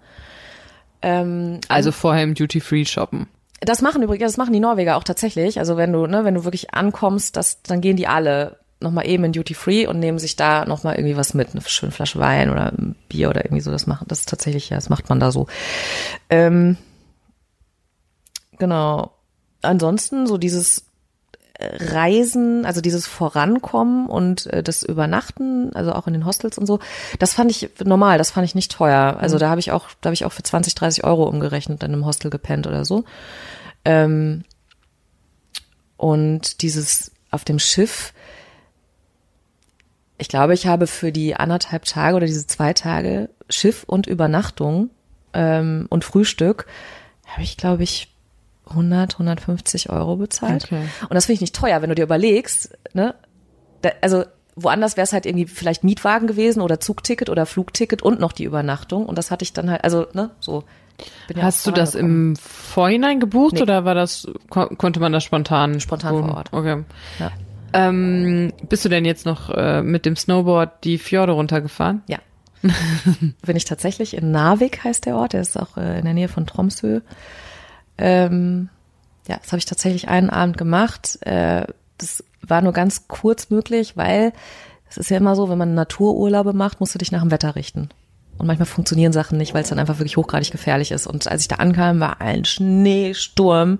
Ähm, 1.01 1.59
also 1.67 1.91
vorher 1.91 2.23
im 2.23 2.33
Duty 2.33 2.61
Free 2.61 2.85
shoppen. 2.85 3.27
Das 3.61 3.81
machen 3.81 4.03
übrigens, 4.03 4.31
das 4.31 4.37
machen 4.37 4.53
die 4.53 4.59
Norweger 4.59 4.97
auch 4.97 5.03
tatsächlich. 5.03 5.59
Also 5.59 5.77
wenn 5.77 5.91
du, 5.91 6.05
ne, 6.07 6.23
wenn 6.23 6.35
du 6.35 6.43
wirklich 6.43 6.73
ankommst, 6.73 7.35
das, 7.35 7.61
dann 7.63 7.81
gehen 7.81 7.97
die 7.97 8.07
alle 8.07 8.57
nochmal 8.79 9.07
eben 9.07 9.23
in 9.23 9.31
Duty 9.31 9.53
Free 9.53 9.87
und 9.87 9.99
nehmen 9.99 10.19
sich 10.19 10.35
da 10.35 10.65
nochmal 10.65 10.95
irgendwie 10.95 11.17
was 11.17 11.33
mit, 11.33 11.51
eine 11.51 11.61
schöne 11.61 11.91
Flasche 11.91 12.19
Wein 12.19 12.49
oder 12.49 12.71
ein 12.71 12.95
Bier 13.09 13.29
oder 13.29 13.45
irgendwie 13.45 13.61
so. 13.61 13.71
Das 13.71 13.87
macht, 13.87 14.03
das 14.11 14.19
ist 14.19 14.29
tatsächlich, 14.29 14.69
ja, 14.69 14.77
das 14.77 14.89
macht 14.89 15.09
man 15.09 15.19
da 15.19 15.31
so. 15.31 15.47
Ähm, 16.29 16.77
genau. 18.57 19.11
Ansonsten 19.61 20.27
so 20.27 20.37
dieses 20.37 20.87
Reisen, 21.59 22.65
also 22.65 22.81
dieses 22.81 23.07
Vorankommen 23.07 24.07
und 24.07 24.45
äh, 24.47 24.61
das 24.61 24.83
Übernachten, 24.83 25.75
also 25.75 25.93
auch 25.93 26.05
in 26.05 26.13
den 26.13 26.25
Hostels 26.25 26.57
und 26.57 26.67
so, 26.67 26.79
das 27.17 27.33
fand 27.33 27.49
ich 27.49 27.69
normal, 27.83 28.19
das 28.19 28.31
fand 28.31 28.45
ich 28.45 28.53
nicht 28.53 28.71
teuer. 28.71 29.17
Also 29.19 29.37
mhm. 29.37 29.39
da 29.39 29.49
habe 29.49 29.59
ich 29.59 29.71
auch, 29.71 29.87
da 30.01 30.09
habe 30.09 30.13
ich 30.13 30.25
auch 30.25 30.33
für 30.33 30.43
20, 30.43 30.75
30 30.75 31.03
Euro 31.03 31.23
umgerechnet 31.27 31.81
in 31.83 31.93
einem 31.93 32.05
Hostel 32.05 32.29
gepennt 32.29 32.67
oder 32.67 32.85
so. 32.85 33.05
Ähm, 33.85 34.43
und 35.97 36.61
dieses 36.61 37.11
auf 37.31 37.43
dem 37.43 37.57
Schiff, 37.57 38.13
ich 40.17 40.29
glaube, 40.29 40.53
ich 40.53 40.67
habe 40.67 40.87
für 40.87 41.11
die 41.11 41.35
anderthalb 41.35 41.85
Tage 41.85 42.15
oder 42.15 42.25
diese 42.25 42.47
zwei 42.47 42.73
Tage 42.73 43.29
Schiff 43.49 43.83
und 43.83 44.07
Übernachtung 44.07 44.89
ähm, 45.33 45.85
und 45.89 46.03
Frühstück, 46.03 46.65
habe 47.27 47.43
ich, 47.43 47.57
glaube 47.57 47.83
ich, 47.83 48.13
100, 48.69 49.13
150 49.13 49.89
Euro 49.89 50.17
bezahlt. 50.17 50.65
Okay. 50.65 50.81
Und 51.03 51.13
das 51.13 51.25
finde 51.25 51.35
ich 51.35 51.41
nicht 51.41 51.55
teuer, 51.55 51.81
wenn 51.81 51.89
du 51.89 51.95
dir 51.95 52.03
überlegst, 52.03 52.77
ne? 52.93 53.15
Da, 53.81 53.91
also 54.01 54.25
woanders 54.55 54.97
wäre 54.97 55.03
es 55.05 55.13
halt 55.13 55.25
irgendwie 55.25 55.45
vielleicht 55.45 55.83
Mietwagen 55.83 56.27
gewesen 56.27 56.61
oder 56.61 56.79
Zugticket 56.79 57.29
oder 57.29 57.45
Flugticket 57.45 58.01
und 58.01 58.19
noch 58.19 58.33
die 58.33 58.43
Übernachtung. 58.43 59.05
Und 59.05 59.17
das 59.17 59.29
hatte 59.29 59.43
ich 59.43 59.53
dann 59.53 59.69
halt, 59.69 59.83
also, 59.83 60.07
ne, 60.13 60.31
so. 60.39 60.63
Ja 61.33 61.43
Hast 61.43 61.67
du 61.67 61.71
das 61.71 61.91
gekommen. 61.91 62.31
im 62.31 62.35
Vorhinein 62.37 63.19
gebucht 63.19 63.53
nee. 63.53 63.61
oder 63.61 63.85
war 63.85 63.93
das, 63.93 64.27
konnte 64.49 64.99
man 64.99 65.13
das 65.13 65.23
spontan? 65.23 65.79
Spontan 65.79 66.25
vor 66.25 66.35
Ort. 66.35 66.49
Okay. 66.51 66.83
Ja. 67.19 67.31
Ähm, 67.73 68.53
bist 68.69 68.85
du 68.85 68.89
denn 68.89 69.05
jetzt 69.05 69.25
noch 69.25 69.49
äh, 69.49 69.81
mit 69.81 70.05
dem 70.05 70.15
Snowboard 70.15 70.83
die 70.83 70.97
Fjorde 70.97 71.33
runtergefahren? 71.33 72.03
Ja. 72.07 72.19
Bin 73.45 73.55
ich 73.55 73.65
tatsächlich 73.65 74.15
in 74.15 74.31
Narvik 74.31 74.83
heißt 74.83 75.05
der 75.05 75.15
Ort, 75.15 75.33
der 75.33 75.41
ist 75.41 75.57
auch 75.57 75.77
äh, 75.77 75.99
in 75.99 76.05
der 76.05 76.13
Nähe 76.13 76.27
von 76.27 76.47
Tromsø. 76.47 77.01
Ähm, 77.97 78.69
ja, 79.27 79.37
das 79.37 79.51
habe 79.51 79.59
ich 79.59 79.65
tatsächlich 79.65 80.07
einen 80.07 80.29
Abend 80.29 80.57
gemacht. 80.57 81.19
Äh, 81.21 81.67
das 81.97 82.23
war 82.41 82.61
nur 82.61 82.73
ganz 82.73 83.07
kurz 83.07 83.49
möglich, 83.49 83.97
weil 83.97 84.33
es 84.89 84.97
ist 84.97 85.09
ja 85.09 85.17
immer 85.17 85.35
so, 85.35 85.49
wenn 85.49 85.57
man 85.57 85.73
Natururlaube 85.73 86.53
macht, 86.53 86.79
musst 86.79 86.95
du 86.95 86.99
dich 86.99 87.11
nach 87.11 87.21
dem 87.21 87.31
Wetter 87.31 87.55
richten. 87.55 87.89
Und 88.37 88.45
manchmal 88.45 88.67
funktionieren 88.67 89.13
Sachen 89.13 89.37
nicht, 89.37 89.53
weil 89.53 89.63
es 89.63 89.69
dann 89.69 89.79
einfach 89.79 89.97
wirklich 89.97 90.17
hochgradig 90.17 90.51
gefährlich 90.51 90.91
ist. 90.91 91.07
Und 91.07 91.27
als 91.27 91.41
ich 91.41 91.47
da 91.47 91.55
ankam, 91.55 91.99
war 91.99 92.21
ein 92.21 92.45
Schneesturm. 92.45 93.79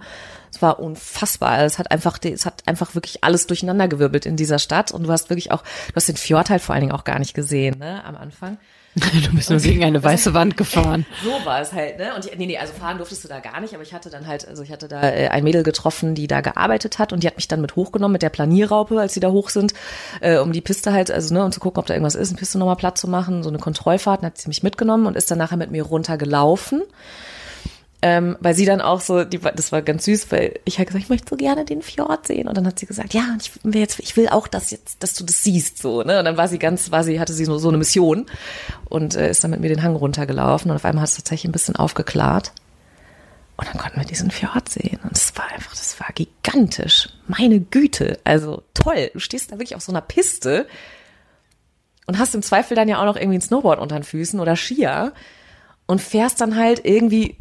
Es 0.51 0.61
war 0.61 0.79
unfassbar. 0.79 1.63
Es 1.63 1.79
hat 1.79 1.91
einfach, 1.91 2.19
es 2.23 2.45
hat 2.45 2.63
einfach 2.65 2.95
wirklich 2.95 3.23
alles 3.23 3.47
durcheinandergewirbelt 3.47 4.25
in 4.25 4.35
dieser 4.35 4.59
Stadt. 4.59 4.91
Und 4.91 5.03
du 5.03 5.11
hast 5.11 5.29
wirklich 5.29 5.51
auch, 5.51 5.63
du 5.63 5.95
hast 5.95 6.07
den 6.07 6.17
Fjord 6.17 6.49
halt 6.49 6.61
vor 6.61 6.73
allen 6.73 6.81
Dingen 6.81 6.93
auch 6.93 7.03
gar 7.03 7.19
nicht 7.19 7.33
gesehen, 7.33 7.79
ne, 7.79 8.03
am 8.05 8.15
Anfang. 8.15 8.57
Du 8.97 9.35
bist 9.35 9.49
nur 9.49 9.59
gegen 9.59 9.83
eine 9.83 10.03
weiße 10.03 10.33
Wand 10.33 10.57
gefahren. 10.57 11.05
So 11.23 11.45
war 11.45 11.61
es 11.61 11.73
halt, 11.73 11.97
ne? 11.97 12.13
Und 12.15 12.25
ich, 12.25 12.37
nee, 12.37 12.45
nee, 12.45 12.57
also 12.57 12.73
fahren 12.73 12.97
durftest 12.97 13.23
du 13.23 13.27
da 13.27 13.39
gar 13.39 13.59
nicht, 13.59 13.73
aber 13.73 13.83
ich 13.83 13.93
hatte 13.93 14.09
dann 14.09 14.27
halt, 14.27 14.47
also 14.47 14.63
ich 14.63 14.71
hatte 14.71 14.87
da 14.87 15.01
äh, 15.01 15.27
ein 15.29 15.43
Mädel 15.43 15.63
getroffen, 15.63 16.15
die 16.15 16.27
da 16.27 16.41
gearbeitet 16.41 16.99
hat 16.99 17.11
und 17.11 17.23
die 17.23 17.27
hat 17.27 17.35
mich 17.35 17.47
dann 17.47 17.61
mit 17.61 17.75
hochgenommen 17.75 18.13
mit 18.13 18.21
der 18.21 18.29
Planierraupe, 18.29 18.99
als 18.99 19.13
sie 19.13 19.19
da 19.19 19.31
hoch 19.31 19.49
sind, 19.49 19.73
äh, 20.21 20.37
um 20.37 20.51
die 20.51 20.61
Piste 20.61 20.93
halt, 20.93 21.11
also 21.11 21.33
ne, 21.33 21.43
um 21.43 21.51
zu 21.51 21.59
gucken, 21.59 21.79
ob 21.79 21.85
da 21.85 21.93
irgendwas 21.93 22.15
ist, 22.15 22.29
eine 22.29 22.37
Piste 22.37 22.57
nochmal 22.57 22.75
platt 22.75 22.97
zu 22.97 23.07
machen, 23.07 23.43
so 23.43 23.49
eine 23.49 23.59
Kontrollfahrt, 23.59 24.21
dann 24.21 24.27
hat 24.27 24.37
sie 24.37 24.47
mich 24.47 24.63
mitgenommen 24.63 25.05
und 25.05 25.17
ist 25.17 25.29
dann 25.29 25.37
nachher 25.37 25.57
mit 25.57 25.71
mir 25.71 25.83
runtergelaufen 25.83 26.83
ähm, 28.01 28.37
weil 28.39 28.53
sie 28.53 28.65
dann 28.65 28.79
auch 28.79 29.01
so, 29.01 29.23
die, 29.23 29.39
das 29.39 29.71
war 29.71 29.81
ganz 29.81 30.05
süß, 30.05 30.31
weil 30.31 30.59
ich 30.65 30.77
halt 30.77 30.87
gesagt, 30.87 31.03
ich 31.03 31.09
möchte 31.09 31.29
so 31.29 31.35
gerne 31.35 31.65
den 31.65 31.81
Fjord 31.81 32.27
sehen. 32.27 32.47
Und 32.47 32.55
dann 32.55 32.67
hat 32.67 32.77
sie 32.77 32.85
gesagt, 32.85 33.13
ja, 33.15 33.23
ich 33.41 33.51
will 33.63 33.81
jetzt, 33.81 33.99
ich 33.99 34.15
will 34.15 34.29
auch, 34.29 34.47
dass 34.47 34.69
jetzt, 34.69 35.01
dass 35.01 35.15
du 35.15 35.23
das 35.23 35.43
siehst, 35.43 35.79
so, 35.79 36.03
ne? 36.03 36.19
Und 36.19 36.25
dann 36.25 36.37
war 36.37 36.47
sie 36.47 36.59
ganz, 36.59 36.91
war 36.91 37.03
sie, 37.03 37.19
hatte 37.19 37.33
sie 37.33 37.45
so, 37.45 37.57
so 37.57 37.69
eine 37.69 37.79
Mission 37.79 38.27
und 38.85 39.15
äh, 39.15 39.31
ist 39.31 39.43
dann 39.43 39.51
mit 39.51 39.61
mir 39.61 39.69
den 39.69 39.81
Hang 39.81 39.95
runtergelaufen 39.95 40.69
und 40.69 40.77
auf 40.77 40.85
einmal 40.85 41.01
hat 41.01 41.09
es 41.09 41.15
tatsächlich 41.15 41.49
ein 41.49 41.53
bisschen 41.53 41.75
aufgeklärt. 41.75 42.51
Und 43.57 43.67
dann 43.67 43.79
konnten 43.79 43.99
wir 43.99 44.05
diesen 44.05 44.29
Fjord 44.29 44.69
sehen. 44.69 44.99
Und 45.03 45.17
es 45.17 45.35
war 45.35 45.51
einfach, 45.51 45.71
das 45.71 45.99
war 45.99 46.09
gigantisch. 46.13 47.09
Meine 47.25 47.59
Güte. 47.59 48.19
Also 48.23 48.61
toll. 48.75 49.09
Du 49.13 49.19
stehst 49.19 49.51
da 49.51 49.55
wirklich 49.55 49.75
auf 49.75 49.81
so 49.81 49.91
einer 49.91 50.01
Piste 50.01 50.67
und 52.05 52.19
hast 52.19 52.35
im 52.35 52.43
Zweifel 52.43 52.75
dann 52.75 52.87
ja 52.87 52.99
auch 52.99 53.05
noch 53.05 53.15
irgendwie 53.15 53.39
ein 53.39 53.41
Snowboard 53.41 53.79
unter 53.79 53.97
den 53.97 54.03
Füßen 54.03 54.39
oder 54.39 54.55
Skier 54.55 55.13
und 55.87 56.01
fährst 56.01 56.39
dann 56.39 56.55
halt 56.55 56.85
irgendwie 56.85 57.35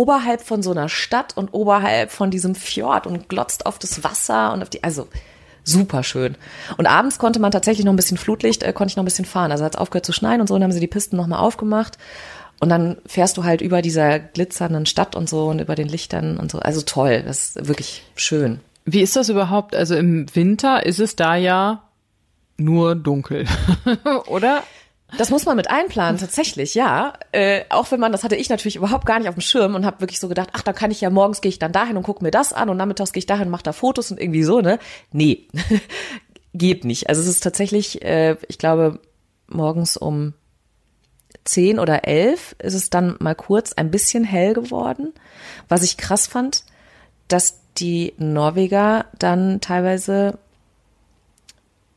oberhalb 0.00 0.40
von 0.40 0.62
so 0.62 0.70
einer 0.70 0.88
Stadt 0.88 1.36
und 1.36 1.52
oberhalb 1.52 2.10
von 2.10 2.30
diesem 2.30 2.54
Fjord 2.54 3.06
und 3.06 3.28
glotzt 3.28 3.66
auf 3.66 3.78
das 3.78 4.02
Wasser 4.02 4.54
und 4.54 4.62
auf 4.62 4.70
die, 4.70 4.82
also 4.82 5.08
super 5.62 6.02
schön. 6.02 6.36
Und 6.78 6.86
abends 6.86 7.18
konnte 7.18 7.38
man 7.38 7.50
tatsächlich 7.50 7.84
noch 7.84 7.92
ein 7.92 7.96
bisschen 7.96 8.16
Flutlicht, 8.16 8.62
äh, 8.62 8.72
konnte 8.72 8.92
ich 8.92 8.96
noch 8.96 9.02
ein 9.02 9.04
bisschen 9.04 9.26
fahren. 9.26 9.52
Also 9.52 9.62
hat 9.62 9.74
es 9.74 9.78
aufgehört 9.78 10.06
zu 10.06 10.14
schneien 10.14 10.40
und 10.40 10.46
so, 10.46 10.54
und 10.54 10.60
dann 10.60 10.70
haben 10.70 10.72
sie 10.72 10.80
die 10.80 10.86
Pisten 10.86 11.16
nochmal 11.16 11.40
aufgemacht. 11.40 11.98
Und 12.60 12.70
dann 12.70 12.96
fährst 13.04 13.36
du 13.36 13.44
halt 13.44 13.60
über 13.60 13.82
dieser 13.82 14.18
glitzernden 14.18 14.86
Stadt 14.86 15.14
und 15.16 15.28
so 15.28 15.48
und 15.48 15.60
über 15.60 15.74
den 15.74 15.88
Lichtern 15.88 16.38
und 16.38 16.50
so. 16.50 16.60
Also 16.60 16.80
toll, 16.80 17.22
das 17.22 17.56
ist 17.56 17.68
wirklich 17.68 18.02
schön. 18.16 18.60
Wie 18.86 19.02
ist 19.02 19.16
das 19.16 19.28
überhaupt? 19.28 19.76
Also 19.76 19.96
im 19.96 20.34
Winter 20.34 20.86
ist 20.86 20.98
es 20.98 21.14
da 21.14 21.36
ja 21.36 21.82
nur 22.56 22.94
dunkel, 22.94 23.44
oder? 24.28 24.62
Das 25.18 25.30
muss 25.30 25.44
man 25.44 25.56
mit 25.56 25.70
einplanen, 25.70 26.20
tatsächlich, 26.20 26.74
ja. 26.74 27.14
Äh, 27.32 27.64
auch 27.68 27.90
wenn 27.90 28.00
man, 28.00 28.12
das 28.12 28.24
hatte 28.24 28.36
ich 28.36 28.48
natürlich 28.48 28.76
überhaupt 28.76 29.06
gar 29.06 29.18
nicht 29.18 29.28
auf 29.28 29.34
dem 29.34 29.40
Schirm 29.40 29.74
und 29.74 29.84
habe 29.84 30.00
wirklich 30.00 30.20
so 30.20 30.28
gedacht, 30.28 30.50
ach, 30.52 30.62
da 30.62 30.72
kann 30.72 30.90
ich 30.90 31.00
ja 31.00 31.10
morgens 31.10 31.40
gehe 31.40 31.50
ich 31.50 31.58
dann 31.58 31.72
dahin 31.72 31.96
und 31.96 32.02
gucke 32.02 32.22
mir 32.22 32.30
das 32.30 32.52
an 32.52 32.68
und 32.68 32.76
nachmittags 32.76 33.12
gehe 33.12 33.20
ich 33.20 33.26
dahin 33.26 33.46
und 33.46 33.50
mache 33.50 33.62
da 33.62 33.72
Fotos 33.72 34.10
und 34.10 34.20
irgendwie 34.20 34.42
so, 34.42 34.60
ne? 34.60 34.78
Nee, 35.12 35.48
geht 36.54 36.84
nicht. 36.84 37.08
Also 37.08 37.20
es 37.20 37.28
ist 37.28 37.42
tatsächlich, 37.42 38.02
äh, 38.02 38.36
ich 38.48 38.58
glaube, 38.58 39.00
morgens 39.48 39.96
um 39.96 40.34
zehn 41.44 41.78
oder 41.78 42.06
elf 42.06 42.54
ist 42.58 42.74
es 42.74 42.90
dann 42.90 43.16
mal 43.18 43.34
kurz 43.34 43.72
ein 43.72 43.90
bisschen 43.90 44.24
hell 44.24 44.54
geworden. 44.54 45.12
Was 45.68 45.82
ich 45.82 45.96
krass 45.96 46.26
fand, 46.26 46.64
dass 47.28 47.60
die 47.78 48.14
Norweger 48.18 49.06
dann 49.18 49.60
teilweise, 49.60 50.38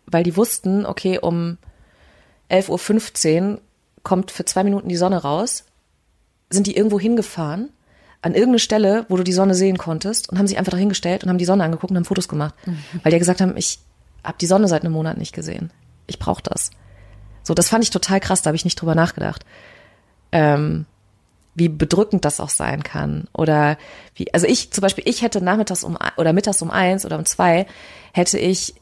weil 0.05 0.23
die 0.23 0.37
wussten, 0.37 0.85
okay, 0.85 1.19
um 1.19 1.57
11.15 2.53 3.51
Uhr 3.53 3.61
kommt 4.03 4.31
für 4.31 4.45
zwei 4.45 4.63
Minuten 4.63 4.89
die 4.89 4.95
Sonne 4.95 5.21
raus, 5.21 5.65
sind 6.49 6.67
die 6.67 6.75
irgendwo 6.75 6.99
hingefahren, 6.99 7.69
an 8.21 8.33
irgendeine 8.33 8.59
Stelle, 8.59 9.05
wo 9.09 9.17
du 9.17 9.23
die 9.23 9.33
Sonne 9.33 9.55
sehen 9.55 9.77
konntest 9.77 10.29
und 10.29 10.37
haben 10.37 10.47
sich 10.47 10.57
einfach 10.57 10.71
dahingestellt 10.71 11.23
und 11.23 11.29
haben 11.29 11.37
die 11.37 11.45
Sonne 11.45 11.63
angeguckt 11.63 11.91
und 11.91 11.97
haben 11.97 12.05
Fotos 12.05 12.27
gemacht. 12.27 12.53
Mhm. 12.65 12.79
Weil 13.01 13.09
die 13.11 13.15
ja 13.15 13.19
gesagt 13.19 13.41
haben, 13.41 13.57
ich 13.57 13.79
habe 14.23 14.37
die 14.39 14.45
Sonne 14.45 14.67
seit 14.67 14.83
einem 14.83 14.93
Monat 14.93 15.17
nicht 15.17 15.33
gesehen. 15.33 15.71
Ich 16.07 16.19
brauche 16.19 16.43
das. 16.43 16.71
So, 17.43 17.53
das 17.53 17.69
fand 17.69 17.83
ich 17.83 17.89
total 17.89 18.19
krass, 18.19 18.41
da 18.41 18.49
habe 18.49 18.55
ich 18.55 18.65
nicht 18.65 18.79
drüber 18.79 18.95
nachgedacht. 18.95 19.45
Ähm, 20.31 20.85
wie 21.55 21.69
bedrückend 21.69 22.25
das 22.25 22.39
auch 22.39 22.49
sein 22.49 22.83
kann. 22.83 23.27
Oder 23.33 23.77
wie, 24.15 24.33
also 24.33 24.47
ich 24.47 24.71
zum 24.71 24.81
Beispiel, 24.81 25.03
ich 25.07 25.21
hätte 25.21 25.43
nachmittags 25.43 25.83
um 25.83 25.97
oder 26.17 26.33
mittags 26.33 26.61
um 26.61 26.71
eins 26.71 27.05
oder 27.05 27.17
um 27.17 27.25
zwei, 27.25 27.67
hätte 28.13 28.39
ich 28.39 28.75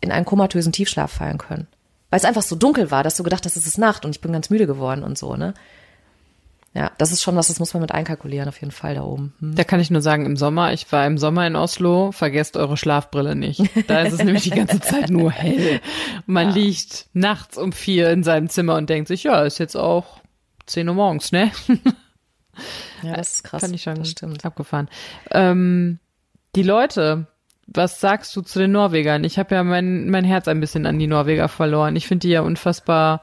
in 0.00 0.12
einen 0.12 0.26
komatösen 0.26 0.72
Tiefschlaf 0.72 1.10
fallen 1.10 1.38
können. 1.38 1.66
Weil 2.10 2.18
es 2.18 2.24
einfach 2.24 2.42
so 2.42 2.56
dunkel 2.56 2.90
war, 2.90 3.02
dass 3.02 3.16
du 3.16 3.22
gedacht 3.22 3.44
hast, 3.44 3.56
es 3.56 3.66
ist 3.66 3.78
Nacht 3.78 4.04
und 4.04 4.12
ich 4.12 4.20
bin 4.20 4.32
ganz 4.32 4.50
müde 4.50 4.66
geworden 4.66 5.02
und 5.02 5.18
so, 5.18 5.36
ne? 5.36 5.54
Ja, 6.76 6.92
das 6.98 7.10
ist 7.10 7.22
schon 7.22 7.36
was, 7.36 7.48
das 7.48 7.58
muss 7.58 7.72
man 7.72 7.80
mit 7.80 7.92
einkalkulieren, 7.92 8.50
auf 8.50 8.60
jeden 8.60 8.70
Fall 8.70 8.94
da 8.94 9.02
oben. 9.02 9.32
Hm. 9.40 9.54
Da 9.54 9.64
kann 9.64 9.80
ich 9.80 9.90
nur 9.90 10.02
sagen, 10.02 10.26
im 10.26 10.36
Sommer, 10.36 10.74
ich 10.74 10.92
war 10.92 11.06
im 11.06 11.16
Sommer 11.16 11.46
in 11.46 11.56
Oslo, 11.56 12.12
vergesst 12.12 12.54
eure 12.58 12.76
Schlafbrille 12.76 13.34
nicht. 13.34 13.62
Da 13.88 14.02
ist 14.02 14.12
es 14.12 14.22
nämlich 14.22 14.42
die 14.42 14.50
ganze 14.50 14.80
Zeit 14.80 15.08
nur 15.08 15.30
hell. 15.30 15.80
Man 16.26 16.48
ja. 16.48 16.54
liegt 16.54 17.06
nachts 17.14 17.56
um 17.56 17.72
vier 17.72 18.10
in 18.10 18.22
seinem 18.22 18.50
Zimmer 18.50 18.74
und 18.74 18.90
denkt 18.90 19.08
sich, 19.08 19.22
ja, 19.22 19.42
ist 19.42 19.58
jetzt 19.58 19.74
auch 19.74 20.20
zehn 20.66 20.86
Uhr 20.86 20.94
morgens, 20.94 21.32
ne? 21.32 21.50
Ja, 23.02 23.14
das 23.16 23.36
ist 23.36 23.44
krass. 23.44 23.62
Kann 23.62 23.74
ich 23.74 23.82
schon 23.82 23.96
das 23.96 24.10
stimmt. 24.10 24.44
abgefahren. 24.44 24.88
Ähm, 25.30 25.98
die 26.56 26.62
Leute, 26.62 27.26
was 27.66 28.00
sagst 28.00 28.34
du 28.36 28.42
zu 28.42 28.58
den 28.58 28.72
Norwegern? 28.72 29.24
Ich 29.24 29.38
habe 29.38 29.54
ja 29.54 29.64
mein, 29.64 30.08
mein 30.08 30.24
Herz 30.24 30.48
ein 30.48 30.60
bisschen 30.60 30.86
an 30.86 30.98
die 30.98 31.06
Norweger 31.06 31.48
verloren. 31.48 31.96
Ich 31.96 32.06
finde 32.06 32.26
die 32.26 32.32
ja 32.32 32.42
unfassbar 32.42 33.22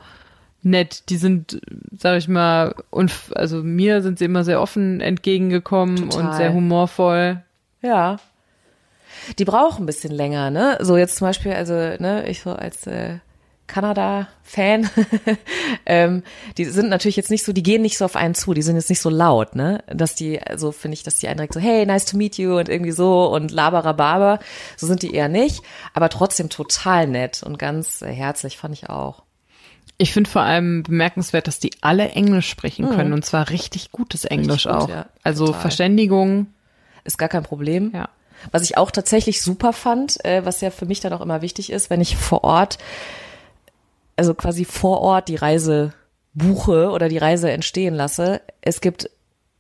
nett. 0.62 1.10
Die 1.10 1.18
sind, 1.18 1.62
sag 1.98 2.18
ich 2.18 2.28
mal, 2.28 2.76
also 3.34 3.64
mir 3.64 4.02
sind 4.02 4.20
sie 4.20 4.26
immer 4.26 4.44
sehr 4.44 4.62
offen 4.62 5.02
entgegengekommen 5.02 6.10
Total. 6.10 6.26
und 6.26 6.34
sehr 6.36 6.54
humorvoll. 6.54 7.42
Ja. 7.82 8.18
Die 9.38 9.46
brauchen 9.46 9.84
ein 9.84 9.86
bisschen 9.86 10.12
länger, 10.12 10.50
ne? 10.50 10.78
So 10.82 10.98
jetzt 10.98 11.18
zum 11.18 11.28
Beispiel, 11.28 11.54
also, 11.54 11.74
ne, 11.74 12.26
ich 12.28 12.42
so 12.42 12.52
als 12.52 12.88
äh, 12.88 13.20
Kanada-Fan, 13.68 14.90
ähm, 15.86 16.24
die 16.58 16.66
sind 16.66 16.90
natürlich 16.90 17.16
jetzt 17.16 17.32
nicht 17.32 17.46
so, 17.46 17.54
die 17.54 17.64
gehen 17.64 17.82
nicht 17.82 17.98
so 17.98 18.06
auf 18.06 18.16
einen 18.16 18.36
zu, 18.36 18.54
die 18.54 18.62
sind 18.62 18.76
jetzt 18.76 18.90
nicht 18.90 19.00
so 19.00 19.10
laut, 19.10 19.56
ne? 19.56 19.84
Dass 19.88 20.16
die, 20.16 20.36
so 20.36 20.42
also 20.46 20.72
finde 20.72 20.94
ich, 20.94 21.04
dass 21.04 21.18
die 21.18 21.28
einen 21.28 21.38
direkt 21.38 21.54
so, 21.54 21.60
hey, 21.60 21.86
nice 21.86 22.06
to 22.06 22.18
meet 22.18 22.38
you 22.38 22.58
und 22.58 22.70
irgendwie 22.70 22.92
so 22.92 23.26
und 23.28 23.52
laberababer, 23.52 24.40
so 24.78 24.86
sind 24.86 25.02
die 25.02 25.14
eher 25.14 25.30
nicht, 25.30 25.64
aber 25.94 26.10
trotzdem 26.10 26.50
total 26.50 27.08
nett 27.08 27.42
und 27.42 27.58
ganz 27.58 28.02
herzlich 28.02 28.58
fand 28.58 28.74
ich 28.74 28.90
auch. 28.90 29.24
Ich 29.98 30.12
finde 30.12 30.30
vor 30.30 30.42
allem 30.42 30.84
bemerkenswert, 30.84 31.48
dass 31.48 31.60
die 31.60 31.72
alle 31.82 32.10
Englisch 32.10 32.50
sprechen 32.50 32.90
können 32.90 33.10
mhm. 33.10 33.16
und 33.16 33.26
zwar 33.26 33.50
richtig 33.50 33.92
gutes 33.92 34.26
Englisch 34.26 34.64
gut, 34.64 34.74
auch. 34.74 34.90
Ja, 34.90 35.06
also 35.24 35.48
total. 35.48 35.62
Verständigung 35.62 36.48
ist 37.04 37.18
gar 37.18 37.30
kein 37.30 37.44
Problem. 37.44 37.92
Ja. 37.94 38.10
Was 38.52 38.64
ich 38.64 38.78
auch 38.78 38.92
tatsächlich 38.92 39.42
super 39.42 39.72
fand, 39.72 40.24
äh, 40.26 40.46
was 40.46 40.62
ja 40.62 40.70
für 40.70 40.86
mich 40.86 41.00
dann 41.00 41.14
auch 41.14 41.22
immer 41.22 41.42
wichtig 41.42 41.72
ist, 41.72 41.90
wenn 41.90 42.02
ich 42.02 42.18
vor 42.18 42.44
Ort 42.44 42.78
also 44.16 44.34
quasi 44.34 44.66
vor 44.66 45.02
Ort 45.02 45.28
die 45.28 45.36
Reise 45.36 45.94
buche 46.34 46.90
oder 46.90 47.10
die 47.10 47.18
Reise 47.18 47.52
entstehen 47.52 47.94
lasse. 47.94 48.42
Es 48.62 48.82
gibt 48.82 49.10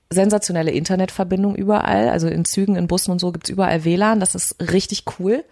sensationelle 0.10 0.72
Internetverbindungen 0.72 1.58
überall, 1.58 2.10
also 2.10 2.28
in 2.28 2.46
Zügen, 2.46 2.76
in 2.76 2.88
Bussen 2.88 3.12
und 3.12 3.20
so 3.20 3.32
gibt's 3.32 3.50
überall 3.50 3.84
WLAN. 3.84 4.20
Das 4.20 4.36
ist 4.36 4.56
richtig 4.60 5.04
cool, 5.20 5.44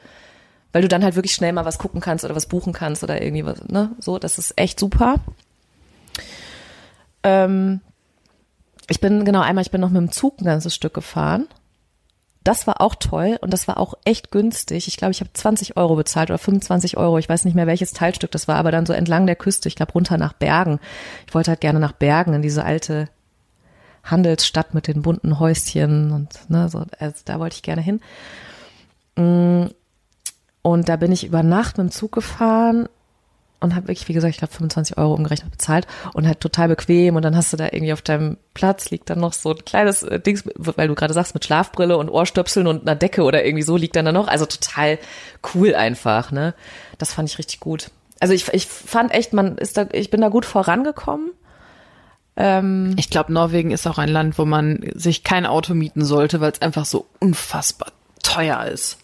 weil 0.72 0.82
du 0.82 0.88
dann 0.88 1.04
halt 1.04 1.16
wirklich 1.16 1.34
schnell 1.34 1.54
mal 1.54 1.66
was 1.66 1.80
gucken 1.80 2.02
kannst 2.02 2.26
oder 2.26 2.36
was 2.36 2.46
buchen 2.46 2.74
kannst 2.74 3.04
oder 3.04 3.22
irgendwie 3.22 3.46
was, 3.46 3.64
ne? 3.68 3.92
So, 4.00 4.20
das 4.20 4.38
ist 4.38 4.54
echt 4.58 4.80
super. 4.80 5.16
Ähm, 7.24 7.82
ich 8.88 9.00
bin, 9.00 9.26
genau, 9.26 9.42
einmal, 9.42 9.64
ich 9.64 9.72
bin 9.72 9.82
noch 9.82 9.90
mit 9.90 10.02
dem 10.02 10.12
Zug 10.12 10.40
ein 10.42 10.46
ganzes 10.46 10.76
Stück 10.76 10.94
gefahren 10.94 11.48
das 12.44 12.66
war 12.66 12.82
auch 12.82 12.96
toll 12.96 13.38
und 13.42 13.54
das 13.54 13.68
war 13.68 13.78
auch 13.78 13.94
echt 14.04 14.32
günstig. 14.32 14.88
Ich 14.88 14.98
glaube, 14.98 15.12
ich 15.12 15.20
habe 15.20 15.30
20 15.32 15.78
Euro 15.78 15.96
bezahlt 15.96 16.32
oder 16.32 16.40
25 16.40 16.98
Euro. 16.98 17.20
Ich 17.20 17.30
weiß 17.30 17.46
nicht 17.46 17.54
mehr, 17.54 17.68
welches 17.68 17.94
Teilstück 17.94 18.32
das 18.32 18.48
war, 18.48 18.56
aber 18.56 18.72
dann 18.72 18.86
so 18.86 18.94
entlang 18.94 19.28
der 19.28 19.36
Küste. 19.36 19.68
Ich 19.68 19.76
glaube, 19.76 19.94
runter 19.94 20.18
nach 20.18 20.34
Bergen. 20.34 20.80
Ich 21.28 21.36
wollte 21.36 21.52
halt 21.52 21.62
gerne 21.62 21.80
nach 21.80 21.92
Bergen 21.92 22.34
in 22.34 22.42
diese 22.42 22.66
alte 22.66 23.10
Handelsstadt 24.04 24.74
mit 24.74 24.88
den 24.88 25.04
bunten 25.04 25.40
Häuschen 25.40 26.12
und 26.12 26.50
ne, 26.50 26.68
so, 26.70 26.84
also 26.98 27.22
da 27.26 27.40
wollte 27.40 27.56
ich 27.56 27.64
gerne 27.64 27.82
hin. 27.82 28.02
Mm, 29.16 29.68
und 30.64 30.90
da 30.90 30.96
bin 30.96 31.12
ich 31.12 31.24
über 31.24 31.44
Nacht 31.44 31.78
mit 31.78 31.88
dem 31.88 31.92
Zug 31.92 32.12
gefahren 32.12 32.88
und 33.62 33.76
habe 33.76 33.88
wirklich, 33.88 34.08
wie 34.10 34.14
gesagt, 34.14 34.32
ich 34.32 34.40
glaube 34.40 34.54
25 34.54 34.98
Euro 34.98 35.14
umgerechnet 35.14 35.52
bezahlt 35.52 35.88
und 36.14 36.28
halt 36.28 36.42
total 36.42 36.68
bequem 36.68 37.16
und 37.16 37.22
dann 37.22 37.36
hast 37.36 37.54
du 37.54 37.58
da 37.58 37.66
irgendwie 37.66 37.94
auf 37.94 38.02
deinem 38.02 38.38
Platz 38.54 38.90
liegt 38.90 39.10
dann 39.10 39.20
noch 39.20 39.34
so 39.34 39.52
ein 39.52 39.64
kleines 39.64 40.04
äh, 40.04 40.20
Dings, 40.20 40.44
weil 40.56 40.88
du 40.88 40.96
gerade 40.96 41.14
sagst 41.14 41.34
mit 41.34 41.46
Schlafbrille 41.46 41.98
und 41.98 42.10
Ohrstöpseln 42.10 42.68
und 42.68 42.82
einer 42.82 42.96
Decke 42.96 43.24
oder 43.24 43.46
irgendwie 43.46 43.64
so 43.64 43.78
liegt 43.78 43.96
dann 43.96 44.06
da 44.06 44.12
noch, 44.12 44.28
also 44.28 44.46
total 44.46 45.00
cool 45.54 45.74
einfach, 45.74 46.32
ne? 46.32 46.54
Das 46.98 47.14
fand 47.14 47.30
ich 47.30 47.38
richtig 47.38 47.60
gut. 47.60 47.92
Also 48.20 48.34
ich, 48.34 48.48
ich 48.50 48.68
fand 48.68 49.14
echt, 49.14 49.34
man 49.34 49.58
ist 49.58 49.78
da, 49.78 49.88
ich 49.94 50.10
bin 50.10 50.22
da 50.22 50.30
gut 50.30 50.46
vorangekommen. 50.46 51.32
Ähm, 52.36 52.96
ich 52.98 53.10
glaube, 53.10 53.32
Norwegen 53.34 53.72
ist 53.72 53.88
auch 53.88 53.98
ein 53.98 54.10
Land, 54.10 54.38
wo 54.38 54.46
man 54.46 54.80
sich 54.94 55.24
kein 55.24 55.46
Auto 55.46 55.74
mieten 55.74 56.04
sollte, 56.04 56.42
weil 56.42 56.52
es 56.52 56.62
einfach 56.62 56.86
so 56.86 57.08
unfassbar 57.20 57.92
teuer 58.22 58.66
ist 58.66 58.98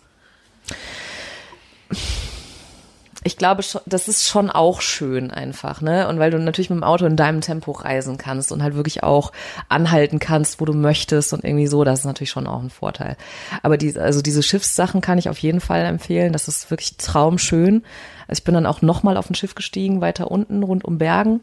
ich 3.28 3.38
glaube 3.38 3.62
das 3.86 4.08
ist 4.08 4.26
schon 4.26 4.50
auch 4.50 4.80
schön 4.80 5.32
einfach, 5.32 5.82
ne? 5.82 6.08
Und 6.08 6.18
weil 6.18 6.32
du 6.32 6.40
natürlich 6.40 6.70
mit 6.70 6.78
dem 6.80 6.84
Auto 6.84 7.06
in 7.06 7.18
deinem 7.18 7.42
Tempo 7.42 7.74
reisen 7.74 8.18
kannst 8.18 8.54
und 8.54 8.64
halt 8.64 8.76
wirklich 8.76 9.04
auch 9.04 9.34
anhalten 9.68 10.20
kannst, 10.20 10.62
wo 10.62 10.66
du 10.66 10.74
möchtest 10.74 11.34
und 11.34 11.44
irgendwie 11.44 11.68
so, 11.68 11.84
das 11.84 12.00
ist 12.00 12.06
natürlich 12.06 12.30
schon 12.30 12.48
auch 12.48 12.64
ein 12.64 12.70
Vorteil. 12.70 13.18
Aber 13.64 13.78
die, 13.78 13.98
also 14.00 14.22
diese 14.22 14.42
Schiffssachen 14.42 15.02
kann 15.02 15.18
ich 15.18 15.28
auf 15.28 15.38
jeden 15.40 15.60
Fall 15.60 15.84
empfehlen. 15.86 16.32
Das 16.32 16.48
ist 16.48 16.72
wirklich 16.72 16.96
traumschön. 16.96 17.84
Also 18.30 18.40
ich 18.40 18.44
bin 18.46 18.56
dann 18.56 18.66
auch 18.66 18.82
nochmal 18.82 19.18
auf 19.18 19.30
ein 19.30 19.36
Schiff 19.36 19.56
gestiegen, 19.56 20.00
weiter 20.00 20.32
unten, 20.32 20.64
rund 20.64 20.86
um 20.86 20.98
Bergen. 20.98 21.42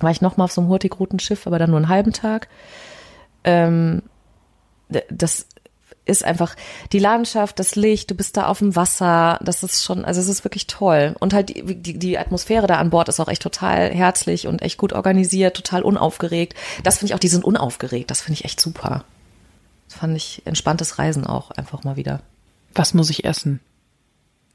War 0.00 0.12
ich 0.12 0.20
nochmal 0.20 0.44
auf 0.44 0.52
so 0.52 0.60
einem 0.60 0.70
Hurtigruten-Schiff, 0.70 1.48
aber 1.48 1.58
dann 1.58 1.70
nur 1.70 1.80
einen 1.80 1.88
halben 1.88 2.12
Tag. 2.12 2.48
Ähm, 3.42 4.02
das 5.10 5.46
ist 6.04 6.24
einfach 6.24 6.56
die 6.92 6.98
Landschaft, 6.98 7.58
das 7.58 7.76
Licht, 7.76 8.10
du 8.10 8.14
bist 8.14 8.36
da 8.36 8.46
auf 8.46 8.58
dem 8.58 8.74
Wasser, 8.74 9.38
das 9.42 9.62
ist 9.62 9.84
schon, 9.84 10.04
also 10.04 10.20
es 10.20 10.28
ist 10.28 10.44
wirklich 10.44 10.66
toll. 10.66 11.14
Und 11.20 11.32
halt 11.32 11.50
die, 11.50 11.76
die, 11.76 11.98
die 11.98 12.18
Atmosphäre 12.18 12.66
da 12.66 12.78
an 12.78 12.90
Bord 12.90 13.08
ist 13.08 13.20
auch 13.20 13.28
echt 13.28 13.42
total 13.42 13.90
herzlich 13.90 14.46
und 14.46 14.62
echt 14.62 14.78
gut 14.78 14.92
organisiert, 14.92 15.56
total 15.56 15.82
unaufgeregt. 15.82 16.54
Das 16.82 16.98
finde 16.98 17.10
ich 17.10 17.14
auch, 17.14 17.20
die 17.20 17.28
sind 17.28 17.44
unaufgeregt, 17.44 18.10
das 18.10 18.20
finde 18.20 18.40
ich 18.40 18.44
echt 18.44 18.60
super. 18.60 19.04
Das 19.88 19.98
fand 19.98 20.16
ich 20.16 20.42
entspanntes 20.44 20.98
Reisen 20.98 21.26
auch 21.26 21.50
einfach 21.52 21.84
mal 21.84 21.96
wieder. 21.96 22.20
Was 22.74 22.94
muss 22.94 23.10
ich 23.10 23.24
essen? 23.24 23.60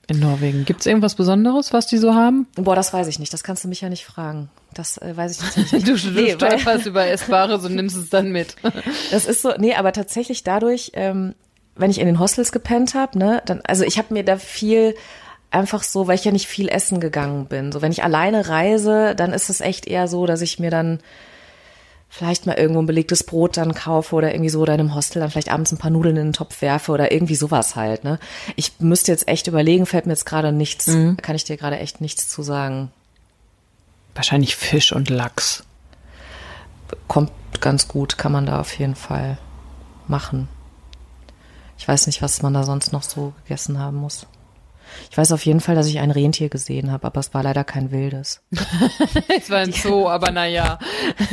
In 0.10 0.20
Norwegen. 0.20 0.64
Gibt 0.64 0.80
es 0.80 0.86
irgendwas 0.86 1.16
Besonderes, 1.16 1.74
was 1.74 1.88
die 1.88 1.98
so 1.98 2.16
haben? 2.16 2.48
Boah, 2.56 2.76
das 2.76 2.94
weiß 2.94 3.08
ich 3.08 3.20
nicht. 3.20 3.34
Das 3.34 3.44
kannst 3.44 3.66
du 3.66 3.68
mich 3.68 3.82
ja 3.82 3.90
nicht 3.90 4.06
fragen. 4.06 4.50
Das 4.74 4.98
äh, 5.00 5.16
weiß 5.16 5.42
ich 5.42 5.58
nicht. 5.74 5.88
du 5.88 5.98
du 5.98 6.12
nee, 6.12 6.32
stolperst 6.32 6.86
über 6.86 7.06
Essbares 7.08 7.66
und 7.66 7.76
nimmst 7.76 7.98
es 7.98 8.10
dann 8.10 8.32
mit. 8.32 8.56
das 9.12 9.26
ist 9.26 9.42
so, 9.42 9.54
nee, 9.58 9.76
aber 9.76 9.92
tatsächlich 9.92 10.44
dadurch, 10.44 10.92
ähm, 10.94 11.36
wenn 11.76 11.92
ich 11.92 12.00
in 12.00 12.06
den 12.06 12.20
Hostels 12.20 12.54
gepennt 12.54 12.96
habe, 12.96 13.20
ne, 13.20 13.42
dann, 13.46 13.62
also 13.66 13.84
ich 13.84 13.98
habe 13.98 14.14
mir 14.14 14.24
da 14.24 14.38
viel 14.38 14.96
einfach 15.52 15.84
so, 15.84 16.08
weil 16.08 16.16
ich 16.16 16.26
ja 16.26 16.32
nicht 16.32 16.48
viel 16.48 16.70
essen 16.70 17.00
gegangen 17.02 17.48
bin. 17.48 17.72
So, 17.74 17.82
wenn 17.82 17.92
ich 17.92 18.04
alleine 18.04 18.48
reise, 18.48 19.14
dann 19.16 19.34
ist 19.34 19.50
es 19.50 19.62
echt 19.62 19.88
eher 19.88 20.08
so, 20.08 20.26
dass 20.26 20.42
ich 20.42 20.58
mir 20.58 20.72
dann 20.72 21.00
vielleicht 22.10 22.46
mal 22.46 22.58
irgendwo 22.58 22.82
ein 22.82 22.86
belegtes 22.86 23.24
Brot 23.24 23.58
dann 23.58 23.74
kaufe 23.74 24.16
oder 24.16 24.34
irgendwie 24.34 24.50
so 24.50 24.62
oder 24.62 24.74
in 24.74 24.80
einem 24.80 24.96
Hostel 24.96 25.20
dann 25.20 25.30
vielleicht 25.30 25.52
abends 25.52 25.72
ein 25.72 25.78
paar 25.78 25.92
Nudeln 25.92 26.18
in 26.18 26.28
den 26.28 26.34
Topf 26.34 26.62
werfe 26.62 26.92
oder 26.92 27.12
irgendwie 27.12 27.36
sowas 27.36 27.76
halt, 27.76 28.04
ne? 28.04 28.20
Ich 28.56 28.80
müsste 28.80 29.12
jetzt 29.12 29.28
echt 29.28 29.48
überlegen, 29.48 29.86
fällt 29.86 30.06
mir 30.06 30.14
jetzt 30.14 30.26
gerade 30.26 30.52
nichts, 30.52 30.88
mhm. 30.88 31.18
kann 31.18 31.36
ich 31.36 31.44
dir 31.44 31.58
gerade 31.58 31.80
echt 31.80 32.02
nichts 32.02 32.30
zu 32.30 32.44
sagen. 32.44 32.92
Wahrscheinlich 34.16 34.56
Fisch 34.56 34.94
und 34.94 35.10
Lachs. 35.10 35.64
Kommt 37.08 37.32
ganz 37.60 37.88
gut, 37.88 38.18
kann 38.18 38.32
man 38.32 38.46
da 38.46 38.60
auf 38.60 38.78
jeden 38.80 38.96
Fall 38.96 39.38
machen. 40.08 40.48
Ich 41.78 41.88
weiß 41.88 42.08
nicht, 42.08 42.22
was 42.22 42.42
man 42.42 42.54
da 42.54 42.64
sonst 42.64 42.94
noch 42.94 43.04
so 43.04 43.34
gegessen 43.44 43.78
haben 43.78 43.98
muss. 43.98 44.26
Ich 45.12 45.18
weiß 45.18 45.32
auf 45.32 45.46
jeden 45.46 45.60
Fall, 45.60 45.76
dass 45.76 45.88
ich 45.88 46.00
ein 46.00 46.12
Rentier 46.12 46.50
gesehen 46.50 46.92
habe, 46.92 47.08
aber 47.08 47.20
es 47.20 47.34
war 47.34 47.44
leider 47.44 47.64
kein 47.64 47.92
wildes. 47.92 48.42
es 49.40 49.50
war 49.50 49.60
ein 49.60 49.72
Zoo, 49.72 50.08
aber 50.08 50.32
naja, 50.32 50.80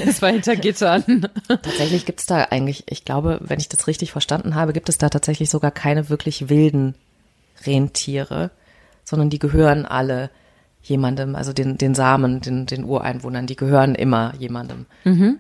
es 0.06 0.22
war 0.22 0.30
hinter 0.30 0.56
Gittern. 0.56 1.28
tatsächlich 1.48 2.06
gibt 2.06 2.20
es 2.20 2.26
da 2.26 2.44
eigentlich, 2.50 2.84
ich 2.88 3.04
glaube, 3.04 3.38
wenn 3.42 3.60
ich 3.60 3.68
das 3.68 3.86
richtig 3.86 4.12
verstanden 4.12 4.54
habe, 4.54 4.72
gibt 4.72 4.88
es 4.88 4.98
da 4.98 5.08
tatsächlich 5.08 5.50
sogar 5.50 5.70
keine 5.70 6.08
wirklich 6.08 6.48
wilden 6.48 6.94
Rentiere, 7.66 8.50
sondern 9.04 9.30
die 9.30 9.38
gehören 9.38 9.86
alle 9.86 10.30
jemandem, 10.82 11.34
also 11.34 11.52
den, 11.52 11.78
den 11.78 11.94
Samen, 11.94 12.40
den, 12.40 12.66
den 12.66 12.84
Ureinwohnern, 12.84 13.46
die 13.46 13.56
gehören 13.56 13.94
immer 13.94 14.34
jemandem. 14.38 14.86
Mhm. 15.04 15.38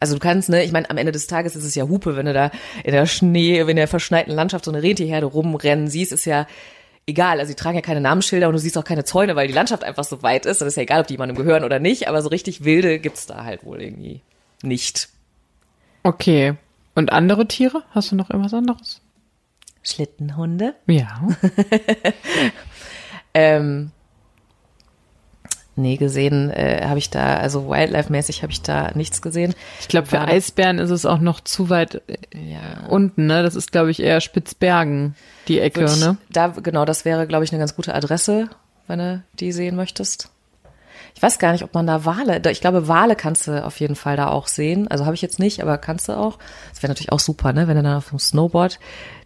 Also 0.00 0.14
du 0.14 0.20
kannst, 0.20 0.50
ne, 0.50 0.62
ich 0.62 0.72
meine, 0.72 0.90
am 0.90 0.98
Ende 0.98 1.12
des 1.12 1.26
Tages 1.26 1.56
ist 1.56 1.64
es 1.64 1.74
ja 1.74 1.88
Hupe, 1.88 2.14
wenn 2.16 2.26
du 2.26 2.34
da 2.34 2.50
in 2.84 2.92
der 2.92 3.06
Schnee, 3.06 3.60
in 3.60 3.76
der 3.76 3.88
verschneiten 3.88 4.34
Landschaft 4.34 4.66
so 4.66 4.70
eine 4.70 4.82
Rentierherde 4.82 5.26
rumrennen 5.26 5.88
siehst, 5.88 6.12
ist 6.12 6.26
ja 6.26 6.46
egal. 7.06 7.40
Also 7.40 7.52
die 7.52 7.56
tragen 7.56 7.76
ja 7.76 7.82
keine 7.82 8.00
Namensschilder 8.00 8.48
und 8.48 8.54
du 8.54 8.58
siehst 8.58 8.78
auch 8.78 8.84
keine 8.84 9.04
Zäune, 9.04 9.36
weil 9.36 9.46
die 9.46 9.54
Landschaft 9.54 9.84
einfach 9.84 10.04
so 10.04 10.22
weit 10.22 10.46
ist. 10.46 10.60
Das 10.60 10.68
ist 10.68 10.76
ja 10.76 10.82
egal, 10.82 11.00
ob 11.00 11.06
die 11.06 11.14
jemandem 11.14 11.36
gehören 11.36 11.64
oder 11.64 11.78
nicht, 11.78 12.08
aber 12.08 12.22
so 12.22 12.28
richtig 12.28 12.64
wilde 12.64 12.98
gibt's 12.98 13.26
da 13.26 13.44
halt 13.44 13.64
wohl 13.64 13.82
irgendwie 13.82 14.22
nicht. 14.62 15.08
Okay. 16.02 16.54
Und 16.94 17.12
andere 17.12 17.46
Tiere? 17.48 17.82
Hast 17.90 18.12
du 18.12 18.16
noch 18.16 18.30
irgendwas 18.30 18.54
anderes? 18.54 19.00
Schlittenhunde. 19.82 20.74
Ja. 20.86 21.28
ähm, 23.34 23.90
Nee, 25.76 25.96
gesehen 25.96 26.50
äh, 26.50 26.82
habe 26.86 26.98
ich 26.98 27.10
da, 27.10 27.36
also 27.36 27.68
Wildlife-mäßig 27.68 28.42
habe 28.42 28.52
ich 28.52 28.62
da 28.62 28.92
nichts 28.94 29.22
gesehen. 29.22 29.54
Ich 29.80 29.88
glaube, 29.88 30.06
für 30.06 30.20
Eisbären 30.20 30.78
ist 30.78 30.90
es 30.90 31.04
auch 31.04 31.18
noch 31.18 31.40
zu 31.40 31.68
weit 31.68 32.02
äh, 32.06 32.16
ja. 32.32 32.86
unten, 32.88 33.26
ne? 33.26 33.42
Das 33.42 33.56
ist, 33.56 33.72
glaube 33.72 33.90
ich, 33.90 34.00
eher 34.00 34.20
Spitzbergen, 34.20 35.16
die 35.48 35.58
Ecke, 35.58 35.84
ich, 35.84 36.00
ne? 36.00 36.16
Da, 36.30 36.48
genau, 36.48 36.84
das 36.84 37.04
wäre, 37.04 37.26
glaube 37.26 37.44
ich, 37.44 37.52
eine 37.52 37.58
ganz 37.58 37.74
gute 37.74 37.94
Adresse, 37.94 38.50
wenn 38.86 39.00
du 39.00 39.24
die 39.40 39.50
sehen 39.50 39.74
möchtest. 39.74 40.30
Ich 41.16 41.22
weiß 41.22 41.38
gar 41.38 41.52
nicht, 41.52 41.62
ob 41.62 41.72
man 41.74 41.86
da 41.86 42.04
Wale, 42.04 42.42
ich 42.50 42.60
glaube, 42.60 42.88
Wale 42.88 43.14
kannst 43.14 43.46
du 43.46 43.64
auf 43.64 43.78
jeden 43.78 43.94
Fall 43.94 44.16
da 44.16 44.28
auch 44.28 44.48
sehen. 44.48 44.88
Also 44.88 45.06
habe 45.06 45.14
ich 45.14 45.22
jetzt 45.22 45.38
nicht, 45.38 45.62
aber 45.62 45.78
kannst 45.78 46.08
du 46.08 46.12
auch. 46.12 46.38
Das 46.70 46.82
wäre 46.82 46.90
natürlich 46.90 47.12
auch 47.12 47.20
super, 47.20 47.52
ne? 47.52 47.68
Wenn 47.68 47.76
du 47.76 47.84
dann 47.84 47.96
auf 47.96 48.08
dem 48.10 48.18
Snowboard 48.18 48.80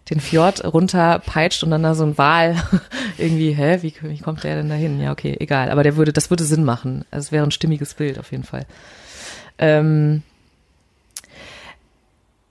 den 0.09 0.19
Fjord 0.19 0.63
runterpeitscht 0.63 1.63
und 1.63 1.71
dann 1.71 1.83
da 1.83 1.95
so 1.95 2.03
ein 2.03 2.17
Wal 2.17 2.55
irgendwie, 3.17 3.53
hä, 3.53 3.79
wie, 3.81 3.93
wie 4.01 4.19
kommt 4.19 4.43
der 4.43 4.55
denn 4.55 4.69
da 4.69 4.75
hin? 4.75 4.99
Ja, 5.01 5.11
okay, 5.11 5.35
egal. 5.39 5.71
Aber 5.71 5.83
der 5.83 5.95
würde, 5.95 6.13
das 6.13 6.29
würde 6.29 6.43
Sinn 6.43 6.63
machen. 6.63 7.05
Also 7.11 7.25
es 7.25 7.31
wäre 7.31 7.43
ein 7.43 7.51
stimmiges 7.51 7.95
Bild 7.95 8.19
auf 8.19 8.31
jeden 8.31 8.43
Fall. 8.43 8.65
Ähm, 9.57 10.21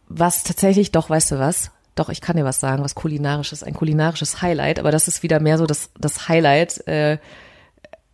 was 0.08 0.42
tatsächlich, 0.42 0.90
doch, 0.90 1.10
weißt 1.10 1.32
du 1.32 1.38
was? 1.38 1.70
Doch, 1.94 2.08
ich 2.08 2.20
kann 2.20 2.36
dir 2.36 2.44
was 2.44 2.60
sagen, 2.60 2.82
was 2.82 2.94
kulinarisches, 2.94 3.62
ein 3.62 3.74
kulinarisches 3.74 4.40
Highlight, 4.42 4.78
aber 4.78 4.90
das 4.90 5.08
ist 5.08 5.22
wieder 5.22 5.40
mehr 5.40 5.58
so 5.58 5.66
das, 5.66 5.90
das 5.98 6.28
Highlight, 6.28 6.86
äh, 6.86 7.18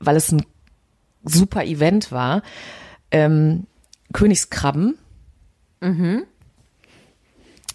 weil 0.00 0.16
es 0.16 0.32
ein 0.32 0.44
super 1.24 1.64
Event 1.64 2.12
war. 2.12 2.42
Ähm, 3.10 3.66
Königskrabben. 4.12 4.98
Mhm. 5.80 6.24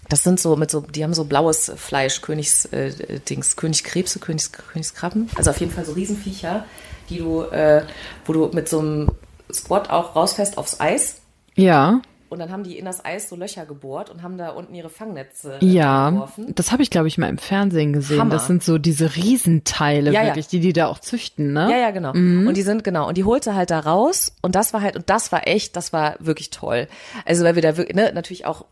Das 0.09 0.23
sind 0.23 0.39
so 0.39 0.55
mit 0.55 0.71
so, 0.71 0.81
die 0.81 1.03
haben 1.03 1.13
so 1.13 1.25
blaues 1.25 1.71
Fleisch, 1.75 2.21
Königs, 2.21 2.65
äh, 2.65 3.19
Dings, 3.29 3.55
Königskrebse, 3.55 4.19
Königs, 4.19 4.51
Königskrabben. 4.51 5.29
Also 5.35 5.51
auf 5.51 5.59
jeden 5.59 5.71
Fall 5.71 5.85
so 5.85 5.93
Riesenviecher, 5.93 6.65
die 7.09 7.19
du, 7.19 7.43
äh, 7.43 7.83
wo 8.25 8.33
du 8.33 8.49
mit 8.51 8.67
so 8.67 8.79
einem 8.79 9.12
Squat 9.53 9.91
auch 9.91 10.15
rausfährst 10.15 10.57
aufs 10.57 10.79
Eis. 10.79 11.21
Ja. 11.55 12.01
Und 12.30 12.39
dann 12.39 12.52
haben 12.52 12.63
die 12.63 12.78
in 12.78 12.86
das 12.86 13.04
Eis 13.04 13.28
so 13.28 13.36
Löcher 13.36 13.65
gebohrt 13.65 14.12
und 14.12 14.22
haben 14.22 14.38
da 14.38 14.50
unten 14.50 14.76
ihre 14.76 14.89
Fangnetze 14.89 15.58
ja, 15.62 16.12
geworfen. 16.12 16.54
Das 16.56 16.72
habe 16.72 16.84
ich, 16.84 16.92
glaube 16.92 17.08
ich, 17.08 17.18
mal 17.18 17.28
im 17.28 17.39
Fernsehen 17.39 17.92
gesehen. 17.92 18.20
Hammer. 18.20 18.32
Das 18.32 18.46
sind 18.46 18.63
so 18.63 18.78
diese 18.78 19.15
Riesenteile 19.15 20.12
ja, 20.12 20.26
wirklich, 20.26 20.46
ja. 20.46 20.52
die 20.52 20.60
die 20.60 20.74
da 20.74 20.88
auch 20.88 21.00
züchten, 21.00 21.54
ne? 21.54 21.72
Ja, 21.72 21.78
ja, 21.78 21.92
genau. 21.92 22.13
Mhm. 22.13 22.48
Und 22.48 22.56
die 22.56 22.62
sind, 22.62 22.84
genau, 22.84 23.08
und 23.08 23.18
die 23.18 23.24
holte 23.24 23.56
halt 23.56 23.72
da 23.72 23.80
raus 23.80 24.32
und 24.42 24.56
das 24.56 24.74
war 24.74 24.82
halt, 24.82 24.96
und 24.96 25.10
das 25.10 25.32
war 25.32 25.48
echt, 25.48 25.76
das 25.76 25.92
war 25.92 26.15
wirklich 26.20 26.52
toll. 26.52 26.88
Also 27.26 27.44
weil 27.44 27.56
wir 27.56 27.63
da 27.63 27.78
wirklich, 27.78 27.96
ne, 27.96 28.12
natürlich 28.13 28.46
auch 28.46 28.65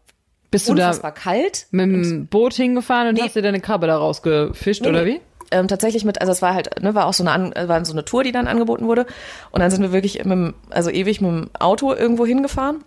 bist 0.52 0.70
du 0.70 0.76
da 0.76 0.94
kalt. 1.12 1.68
mit 1.72 1.86
dem 1.86 2.28
Boot 2.28 2.54
hingefahren 2.54 3.10
und 3.10 3.16
nee. 3.16 3.22
hast 3.22 3.36
dir 3.36 3.42
deine 3.42 3.60
Krabbe 3.60 3.88
da 3.88 3.98
rausgefischt 3.98 4.84
nee, 4.84 4.90
oder 4.90 5.06
wie? 5.06 5.20
Ähm, 5.50 5.68
tatsächlich 5.68 6.04
mit, 6.04 6.20
also 6.22 6.32
es 6.32 6.42
war 6.42 6.54
halt, 6.54 6.82
ne, 6.82 6.94
war 6.94 7.06
auch 7.06 7.14
so 7.14 7.26
eine, 7.26 7.54
war 7.68 7.84
so 7.86 7.94
eine 7.94 8.06
Tour, 8.06 8.24
die 8.24 8.32
dann 8.32 8.48
angeboten 8.48 8.88
wurde. 8.88 9.06
Und 9.52 9.62
dann 9.62 9.72
sind 9.72 9.82
wir 9.82 9.92
wirklich 9.92 10.18
mit 10.20 10.32
dem, 10.32 10.54
also 10.70 10.90
ewig 10.90 11.22
mit 11.22 11.32
dem 11.32 11.50
Auto 11.60 11.94
irgendwo 11.94 12.26
hingefahren. 12.26 12.84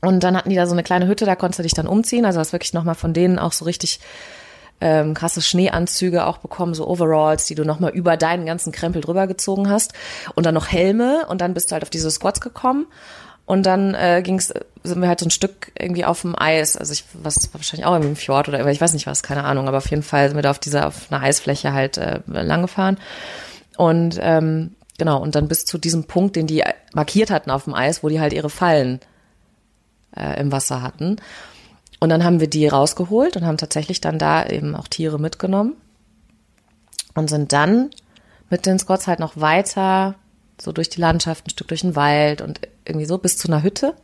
Und 0.00 0.22
dann 0.22 0.36
hatten 0.36 0.50
die 0.50 0.56
da 0.56 0.66
so 0.66 0.72
eine 0.72 0.82
kleine 0.82 1.06
Hütte, 1.06 1.24
da 1.24 1.36
konntest 1.36 1.58
du 1.58 1.62
dich 1.62 1.74
dann 1.74 1.86
umziehen. 1.86 2.24
Also 2.24 2.38
hast 2.38 2.52
wirklich 2.52 2.74
nochmal 2.74 2.94
von 2.94 3.12
denen 3.12 3.38
auch 3.38 3.52
so 3.52 3.64
richtig 3.64 4.00
ähm, 4.80 5.14
krasse 5.14 5.42
Schneeanzüge 5.42 6.26
auch 6.26 6.38
bekommen, 6.38 6.74
so 6.74 6.86
Overalls, 6.86 7.46
die 7.46 7.54
du 7.54 7.64
nochmal 7.64 7.92
über 7.92 8.16
deinen 8.16 8.46
ganzen 8.46 8.72
Krempel 8.72 9.00
drüber 9.00 9.26
gezogen 9.26 9.68
hast. 9.68 9.92
Und 10.34 10.46
dann 10.46 10.54
noch 10.54 10.68
Helme 10.68 11.26
und 11.28 11.40
dann 11.40 11.54
bist 11.54 11.70
du 11.70 11.72
halt 11.72 11.82
auf 11.82 11.90
diese 11.90 12.10
Squats 12.10 12.40
gekommen. 12.40 12.86
Und 13.46 13.64
dann 13.64 13.94
äh, 13.94 14.22
ging's, 14.24 14.52
sind 14.82 15.00
wir 15.00 15.08
halt 15.08 15.20
so 15.20 15.26
ein 15.26 15.30
Stück 15.30 15.70
irgendwie 15.78 16.04
auf 16.04 16.22
dem 16.22 16.36
Eis, 16.36 16.76
also 16.76 16.92
ich 16.92 17.04
was 17.12 17.54
wahrscheinlich 17.54 17.86
auch 17.86 17.94
im 17.94 18.16
Fjord 18.16 18.48
oder 18.48 18.68
ich 18.68 18.80
weiß 18.80 18.92
nicht 18.92 19.06
was, 19.06 19.22
keine 19.22 19.44
Ahnung, 19.44 19.68
aber 19.68 19.78
auf 19.78 19.88
jeden 19.88 20.02
Fall 20.02 20.28
sind 20.28 20.36
wir 20.36 20.42
da 20.42 20.50
auf 20.50 20.58
dieser 20.58 20.88
auf 20.88 21.12
einer 21.12 21.22
Eisfläche 21.22 21.72
halt 21.72 21.96
äh, 21.96 22.20
lang 22.26 22.62
gefahren. 22.62 22.98
Und 23.76 24.18
ähm, 24.20 24.74
genau, 24.98 25.22
und 25.22 25.36
dann 25.36 25.46
bis 25.46 25.64
zu 25.64 25.78
diesem 25.78 26.04
Punkt, 26.04 26.34
den 26.34 26.48
die 26.48 26.64
markiert 26.92 27.30
hatten 27.30 27.52
auf 27.52 27.64
dem 27.64 27.74
Eis, 27.74 28.02
wo 28.02 28.08
die 28.08 28.20
halt 28.20 28.32
ihre 28.32 28.50
Fallen 28.50 28.98
äh, 30.16 30.40
im 30.40 30.52
Wasser 30.52 30.82
hatten. 30.82 31.16
Und 32.00 32.10
dann 32.10 32.24
haben 32.24 32.40
wir 32.40 32.48
die 32.48 32.66
rausgeholt 32.66 33.36
und 33.36 33.46
haben 33.46 33.56
tatsächlich 33.56 34.00
dann 34.00 34.18
da 34.18 34.46
eben 34.46 34.74
auch 34.74 34.88
Tiere 34.88 35.18
mitgenommen 35.18 35.74
und 37.14 37.30
sind 37.30 37.52
dann 37.52 37.90
mit 38.50 38.66
den 38.66 38.78
Squats 38.78 39.06
halt 39.06 39.18
noch 39.18 39.36
weiter 39.36 40.14
so 40.60 40.72
durch 40.72 40.88
die 40.88 41.00
Landschaft, 41.00 41.46
ein 41.46 41.50
Stück 41.50 41.68
durch 41.68 41.82
den 41.82 41.96
Wald 41.96 42.40
und 42.40 42.60
irgendwie 42.84 43.06
so 43.06 43.18
bis 43.18 43.36
zu 43.36 43.48
einer 43.48 43.62
Hütte. 43.62 43.94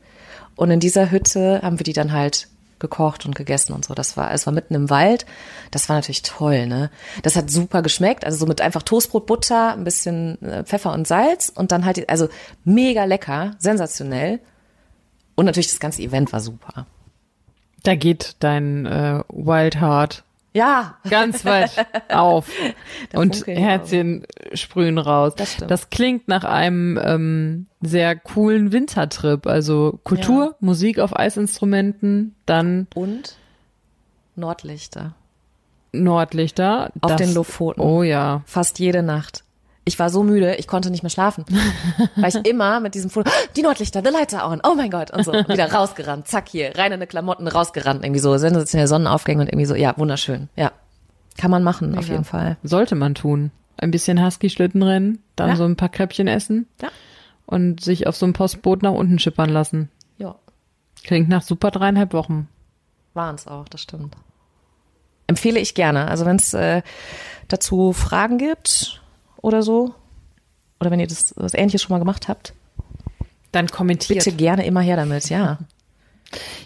Und 0.56 0.70
in 0.70 0.80
dieser 0.80 1.10
Hütte 1.10 1.60
haben 1.62 1.78
wir 1.78 1.84
die 1.84 1.92
dann 1.92 2.12
halt 2.12 2.48
gekocht 2.78 3.24
und 3.24 3.34
gegessen 3.34 3.72
und 3.72 3.84
so. 3.84 3.94
Das 3.94 4.16
war, 4.16 4.32
es 4.32 4.44
war 4.44 4.52
mitten 4.52 4.74
im 4.74 4.90
Wald. 4.90 5.24
Das 5.70 5.88
war 5.88 5.96
natürlich 5.96 6.22
toll, 6.22 6.66
ne? 6.66 6.90
Das 7.22 7.36
hat 7.36 7.50
super 7.50 7.80
geschmeckt. 7.80 8.24
Also 8.24 8.38
so 8.38 8.46
mit 8.46 8.60
einfach 8.60 8.82
Toastbrot, 8.82 9.26
Butter, 9.26 9.72
ein 9.72 9.84
bisschen 9.84 10.42
äh, 10.42 10.64
Pfeffer 10.64 10.92
und 10.92 11.06
Salz 11.06 11.48
und 11.48 11.72
dann 11.72 11.86
halt, 11.86 12.08
also 12.10 12.28
mega 12.64 13.04
lecker, 13.04 13.52
sensationell. 13.58 14.40
Und 15.34 15.46
natürlich 15.46 15.68
das 15.68 15.80
ganze 15.80 16.02
Event 16.02 16.32
war 16.32 16.40
super. 16.40 16.86
Da 17.82 17.94
geht 17.94 18.36
dein 18.40 18.86
äh, 18.86 19.22
Wild 19.28 19.80
Heart 19.80 20.24
ja. 20.54 20.96
Ganz 21.08 21.44
weit 21.44 21.86
auf. 22.08 22.48
und 23.14 23.46
Herzchen 23.46 24.24
auch. 24.24 24.56
sprühen 24.56 24.98
raus. 24.98 25.34
Das, 25.36 25.56
das 25.56 25.90
klingt 25.90 26.28
nach 26.28 26.44
einem 26.44 26.98
ähm, 27.02 27.66
sehr 27.80 28.16
coolen 28.16 28.72
Wintertrip. 28.72 29.46
Also 29.46 29.98
Kultur, 30.04 30.44
ja. 30.44 30.56
Musik 30.60 30.98
auf 30.98 31.16
Eisinstrumenten, 31.16 32.34
dann. 32.46 32.86
Und 32.94 33.36
Nordlichter. 34.36 35.14
Nordlichter. 35.92 36.90
Auf 37.00 37.12
das, 37.12 37.16
den 37.16 37.34
Lofoten. 37.34 37.80
Oh 37.80 38.02
ja. 38.02 38.42
Fast 38.46 38.78
jede 38.78 39.02
Nacht. 39.02 39.44
Ich 39.84 39.98
war 39.98 40.10
so 40.10 40.22
müde, 40.22 40.54
ich 40.56 40.68
konnte 40.68 40.90
nicht 40.90 41.02
mehr 41.02 41.10
schlafen. 41.10 41.44
Weil 42.16 42.28
ich 42.28 42.46
immer 42.46 42.78
mit 42.80 42.94
diesem 42.94 43.10
Foto, 43.10 43.30
die 43.56 43.62
Nordlichter, 43.62 44.02
the 44.04 44.10
lights 44.10 44.32
are 44.32 44.48
on, 44.48 44.60
oh 44.64 44.74
mein 44.76 44.90
Gott, 44.90 45.10
und 45.10 45.24
so, 45.24 45.32
wieder 45.32 45.72
rausgerannt, 45.72 46.28
zack 46.28 46.48
hier, 46.48 46.76
rein 46.76 46.92
in 46.92 47.00
die 47.00 47.06
Klamotten, 47.06 47.48
rausgerannt, 47.48 48.04
irgendwie 48.04 48.20
so, 48.20 48.36
sensationelle 48.36 48.86
Sonnenaufgänge 48.86 49.42
und 49.42 49.48
irgendwie 49.48 49.66
so, 49.66 49.74
ja, 49.74 49.94
wunderschön, 49.96 50.48
ja. 50.56 50.70
Kann 51.36 51.50
man 51.50 51.64
machen, 51.64 51.90
Mega. 51.90 52.00
auf 52.00 52.08
jeden 52.08 52.24
Fall. 52.24 52.58
Sollte 52.62 52.94
man 52.94 53.14
tun. 53.14 53.50
Ein 53.78 53.90
bisschen 53.90 54.24
Husky-Schlitten 54.24 54.82
rennen, 54.82 55.22
dann 55.34 55.50
ja. 55.50 55.56
so 55.56 55.64
ein 55.64 55.76
paar 55.76 55.88
Kräppchen 55.88 56.28
essen. 56.28 56.68
Ja. 56.80 56.88
Und 57.46 57.82
sich 57.82 58.06
auf 58.06 58.16
so 58.16 58.26
einem 58.26 58.34
Postboot 58.34 58.82
nach 58.82 58.92
unten 58.92 59.18
schippern 59.18 59.50
lassen. 59.50 59.90
Ja. 60.18 60.36
Klingt 61.02 61.28
nach 61.28 61.42
super 61.42 61.70
dreieinhalb 61.70 62.12
Wochen. 62.12 62.48
Waren's 63.14 63.46
auch, 63.46 63.68
das 63.68 63.82
stimmt. 63.82 64.16
Empfehle 65.26 65.58
ich 65.58 65.74
gerne. 65.74 66.08
Also 66.08 66.24
wenn 66.24 66.36
es 66.36 66.54
äh, 66.54 66.82
dazu 67.48 67.92
Fragen 67.92 68.38
gibt, 68.38 69.01
oder 69.42 69.62
so, 69.62 69.94
oder 70.80 70.90
wenn 70.90 71.00
ihr 71.00 71.06
das 71.06 71.34
was 71.36 71.54
ähnliches 71.54 71.82
schon 71.82 71.94
mal 71.94 71.98
gemacht 71.98 72.28
habt, 72.28 72.54
dann 73.52 73.68
kommentiert. 73.68 74.24
Bitte 74.24 74.36
gerne 74.36 74.64
immer 74.64 74.80
her 74.80 74.96
damit, 74.96 75.28
ja. 75.28 75.58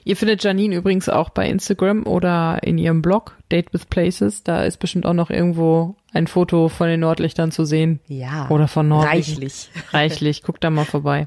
Ihr 0.05 0.17
findet 0.17 0.45
Janine 0.45 0.77
übrigens 0.77 1.09
auch 1.09 1.31
bei 1.31 1.49
Instagram 1.49 2.07
oder 2.07 2.63
in 2.63 2.79
ihrem 2.79 3.03
Blog 3.03 3.37
Date 3.51 3.75
with 3.75 3.87
Places. 3.87 4.45
Da 4.45 4.63
ist 4.63 4.77
bestimmt 4.79 5.05
auch 5.05 5.13
noch 5.13 5.31
irgendwo 5.31 5.97
ein 6.13 6.29
Foto 6.29 6.69
von 6.69 6.87
den 6.87 7.01
Nordlichtern 7.01 7.51
zu 7.51 7.65
sehen. 7.65 7.99
Ja. 8.07 8.49
Oder 8.49 8.69
von 8.69 8.87
Nordlichtern. 8.87 9.35
Reichlich. 9.35 9.71
Reichlich. 9.93 10.43
Guckt 10.45 10.63
da 10.63 10.71
mal 10.71 10.85
vorbei. 10.85 11.27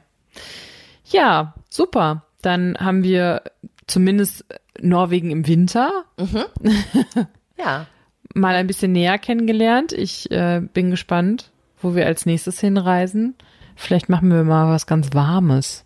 Ja, 1.05 1.53
super. 1.69 2.23
Dann 2.41 2.77
haben 2.79 3.03
wir 3.03 3.41
zumindest 3.87 4.45
Norwegen 4.79 5.31
im 5.31 5.45
Winter. 5.45 6.05
Mhm. 6.17 6.45
ja. 7.57 7.87
Mal 8.35 8.55
ein 8.55 8.67
bisschen 8.67 8.91
näher 8.91 9.17
kennengelernt. 9.17 9.91
Ich 9.91 10.29
äh, 10.31 10.61
bin 10.61 10.91
gespannt, 10.91 11.51
wo 11.81 11.95
wir 11.95 12.05
als 12.05 12.25
nächstes 12.25 12.59
hinreisen. 12.59 13.35
Vielleicht 13.75 14.09
machen 14.09 14.29
wir 14.31 14.43
mal 14.43 14.69
was 14.71 14.85
ganz 14.87 15.13
Warmes. 15.13 15.85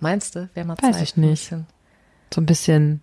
Meinst 0.00 0.36
du? 0.36 0.48
Wäre 0.54 0.66
mal 0.66 0.76
Weiß 0.80 0.96
Zeit. 0.96 1.02
ich 1.02 1.16
nicht. 1.16 1.54
So 2.32 2.40
ein 2.40 2.46
bisschen. 2.46 3.00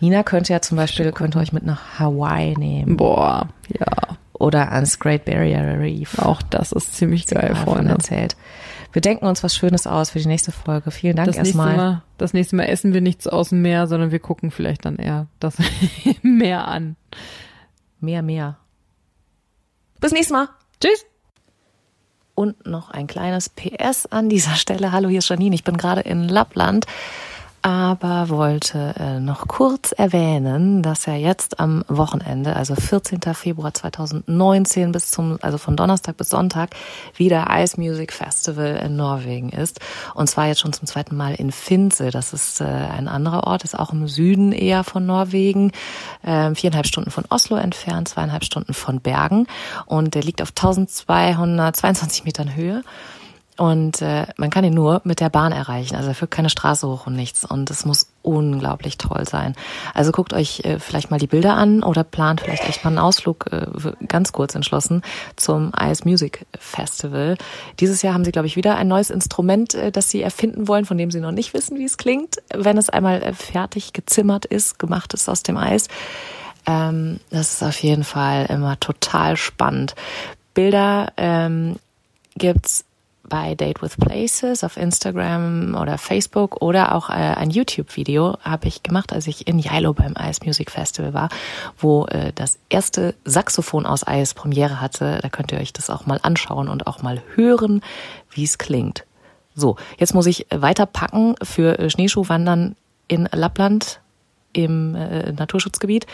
Nina 0.00 0.22
könnte 0.22 0.52
ja 0.52 0.60
zum 0.60 0.76
Beispiel, 0.76 1.10
könnt 1.12 1.36
ihr 1.36 1.40
euch 1.40 1.52
mit 1.52 1.64
nach 1.64 1.98
Hawaii 1.98 2.54
nehmen. 2.56 2.96
Boah, 2.96 3.48
ja. 3.68 4.16
Oder 4.32 4.72
ans 4.72 4.98
Great 4.98 5.24
Barrier 5.24 5.78
Reef. 5.78 6.18
Auch 6.18 6.42
das 6.42 6.72
ist 6.72 6.94
ziemlich 6.94 7.26
geil, 7.26 7.50
Davon 7.50 7.74
Freunde. 7.74 7.92
erzählt. 7.92 8.36
Wir 8.92 9.00
denken 9.00 9.26
uns 9.26 9.42
was 9.42 9.56
Schönes 9.56 9.86
aus 9.86 10.10
für 10.10 10.18
die 10.18 10.26
nächste 10.28 10.52
Folge. 10.52 10.90
Vielen 10.90 11.16
Dank 11.16 11.26
Das 11.28 11.36
nächste, 11.36 11.56
erstmal. 11.58 11.76
Mal, 11.76 12.02
das 12.18 12.32
nächste 12.32 12.56
Mal 12.56 12.64
essen 12.64 12.92
wir 12.92 13.00
nichts 13.00 13.26
aus 13.26 13.50
dem 13.50 13.62
Meer, 13.62 13.86
sondern 13.86 14.10
wir 14.10 14.18
gucken 14.18 14.50
vielleicht 14.50 14.84
dann 14.84 14.96
eher 14.96 15.26
das 15.40 15.56
Meer 16.22 16.68
an. 16.68 16.96
Mehr, 18.04 18.22
mehr. 18.22 18.58
Bis 20.00 20.12
nächstes 20.12 20.32
Mal. 20.32 20.48
Tschüss. 20.80 21.06
Und 22.34 22.66
noch 22.66 22.90
ein 22.90 23.06
kleines 23.06 23.48
PS 23.48 24.06
an 24.06 24.28
dieser 24.28 24.56
Stelle. 24.56 24.92
Hallo, 24.92 25.08
hier 25.08 25.20
ist 25.20 25.28
Janine. 25.30 25.54
Ich 25.54 25.64
bin 25.64 25.76
gerade 25.76 26.02
in 26.02 26.28
Lappland, 26.28 26.86
aber 27.64 28.28
wollte 28.28 28.94
äh, 28.98 29.20
noch 29.20 29.48
kurz 29.48 29.92
erwähnen, 29.92 30.82
dass 30.82 31.06
ja 31.06 31.14
jetzt 31.14 31.60
am 31.60 31.82
Wochenende, 31.88 32.54
also 32.56 32.74
14. 32.74 33.22
Februar 33.32 33.72
2019 33.72 34.92
bis 34.92 35.10
zum, 35.10 35.38
also 35.40 35.56
von 35.56 35.74
Donnerstag 35.74 36.18
bis 36.18 36.28
Sonntag, 36.28 36.76
wieder 37.16 37.46
Ice 37.50 37.80
Music 37.80 38.12
Festival 38.12 38.76
in 38.84 38.96
Norwegen 38.96 39.48
ist. 39.48 39.80
Und 40.14 40.28
zwar 40.28 40.46
jetzt 40.46 40.60
schon 40.60 40.74
zum 40.74 40.86
zweiten 40.86 41.16
Mal 41.16 41.36
in 41.36 41.52
Finse. 41.52 42.10
Das 42.10 42.34
ist 42.34 42.60
äh, 42.60 42.64
ein 42.64 43.08
anderer 43.08 43.44
Ort, 43.44 43.64
ist 43.64 43.78
auch 43.78 43.94
im 43.94 44.08
Süden 44.08 44.52
eher 44.52 44.84
von 44.84 45.06
Norwegen, 45.06 45.72
äh, 46.22 46.54
viereinhalb 46.54 46.86
Stunden 46.86 47.10
von 47.10 47.24
Oslo 47.30 47.56
entfernt, 47.56 48.08
zweieinhalb 48.08 48.44
Stunden 48.44 48.74
von 48.74 49.00
Bergen. 49.00 49.46
Und 49.86 50.14
der 50.14 50.22
liegt 50.22 50.42
auf 50.42 50.50
1222 50.50 52.26
Metern 52.26 52.54
Höhe. 52.54 52.82
Und 53.56 54.02
äh, 54.02 54.26
man 54.36 54.50
kann 54.50 54.64
ihn 54.64 54.74
nur 54.74 55.00
mit 55.04 55.20
der 55.20 55.30
Bahn 55.30 55.52
erreichen. 55.52 55.94
Also 55.94 56.08
er 56.08 56.14
führt 56.16 56.32
keine 56.32 56.50
Straße 56.50 56.88
hoch 56.88 57.06
und 57.06 57.14
nichts. 57.14 57.44
Und 57.44 57.70
es 57.70 57.84
muss 57.84 58.08
unglaublich 58.22 58.98
toll 58.98 59.28
sein. 59.28 59.54
Also 59.94 60.10
guckt 60.10 60.32
euch 60.32 60.60
äh, 60.64 60.80
vielleicht 60.80 61.12
mal 61.12 61.20
die 61.20 61.28
Bilder 61.28 61.54
an 61.54 61.84
oder 61.84 62.02
plant 62.02 62.40
vielleicht 62.40 62.68
echt 62.68 62.84
mal 62.84 62.90
einen 62.90 62.98
Ausflug, 62.98 63.46
äh, 63.52 63.66
ganz 64.08 64.32
kurz 64.32 64.56
entschlossen, 64.56 65.02
zum 65.36 65.72
Ice 65.80 66.02
Music 66.04 66.46
Festival. 66.58 67.36
Dieses 67.78 68.02
Jahr 68.02 68.14
haben 68.14 68.24
sie, 68.24 68.32
glaube 68.32 68.48
ich, 68.48 68.56
wieder 68.56 68.74
ein 68.74 68.88
neues 68.88 69.10
Instrument, 69.10 69.74
äh, 69.74 69.92
das 69.92 70.10
sie 70.10 70.22
erfinden 70.22 70.66
wollen, 70.66 70.84
von 70.84 70.98
dem 70.98 71.12
sie 71.12 71.20
noch 71.20 71.30
nicht 71.30 71.54
wissen, 71.54 71.78
wie 71.78 71.84
es 71.84 71.96
klingt. 71.96 72.38
Wenn 72.52 72.76
es 72.76 72.90
einmal 72.90 73.22
äh, 73.22 73.32
fertig 73.34 73.92
gezimmert 73.92 74.46
ist, 74.46 74.80
gemacht 74.80 75.14
ist 75.14 75.28
aus 75.28 75.44
dem 75.44 75.58
Eis. 75.58 75.86
Ähm, 76.66 77.20
das 77.30 77.54
ist 77.54 77.62
auf 77.62 77.80
jeden 77.84 78.04
Fall 78.04 78.46
immer 78.46 78.80
total 78.80 79.36
spannend. 79.36 79.94
Bilder 80.54 81.12
ähm, 81.16 81.76
gibt's 82.36 82.84
bei 83.28 83.54
Date 83.54 83.82
with 83.82 83.96
Places 83.96 84.64
auf 84.64 84.76
Instagram 84.76 85.76
oder 85.80 85.98
Facebook 85.98 86.62
oder 86.62 86.94
auch 86.94 87.10
äh, 87.10 87.12
ein 87.12 87.50
YouTube-Video 87.50 88.36
habe 88.42 88.68
ich 88.68 88.82
gemacht, 88.82 89.12
als 89.12 89.26
ich 89.26 89.46
in 89.46 89.58
Jailo 89.58 89.92
beim 89.92 90.14
Ice 90.18 90.40
Music 90.44 90.70
Festival 90.70 91.14
war, 91.14 91.28
wo 91.78 92.06
äh, 92.06 92.32
das 92.34 92.58
erste 92.68 93.14
Saxophon 93.24 93.86
aus 93.86 94.06
Eis 94.06 94.34
Premiere 94.34 94.80
hatte. 94.80 95.18
Da 95.22 95.28
könnt 95.28 95.52
ihr 95.52 95.58
euch 95.58 95.72
das 95.72 95.90
auch 95.90 96.06
mal 96.06 96.20
anschauen 96.22 96.68
und 96.68 96.86
auch 96.86 97.02
mal 97.02 97.22
hören, 97.34 97.82
wie 98.30 98.44
es 98.44 98.58
klingt. 98.58 99.04
So, 99.54 99.76
jetzt 99.98 100.14
muss 100.14 100.26
ich 100.26 100.46
weiter 100.50 100.86
packen 100.86 101.36
für 101.42 101.78
äh, 101.78 101.90
Schneeschuhwandern 101.90 102.76
in 103.08 103.28
Lappland 103.32 104.00
im 104.52 104.94
äh, 104.94 105.32
Naturschutzgebiet. 105.32 106.06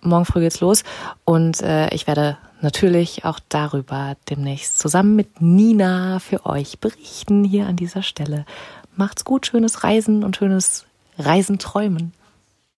Morgen 0.00 0.24
früh 0.24 0.40
geht's 0.40 0.60
los 0.60 0.84
und 1.24 1.60
äh, 1.60 1.92
ich 1.92 2.06
werde 2.06 2.38
natürlich 2.60 3.24
auch 3.24 3.40
darüber 3.48 4.16
demnächst 4.28 4.78
zusammen 4.78 5.16
mit 5.16 5.40
Nina 5.40 6.18
für 6.18 6.46
euch 6.46 6.78
berichten 6.78 7.44
hier 7.44 7.66
an 7.66 7.76
dieser 7.76 8.02
Stelle. 8.02 8.44
Macht's 8.96 9.24
gut, 9.24 9.46
schönes 9.46 9.84
Reisen 9.84 10.24
und 10.24 10.36
schönes 10.36 10.86
Reisenträumen. 11.18 12.12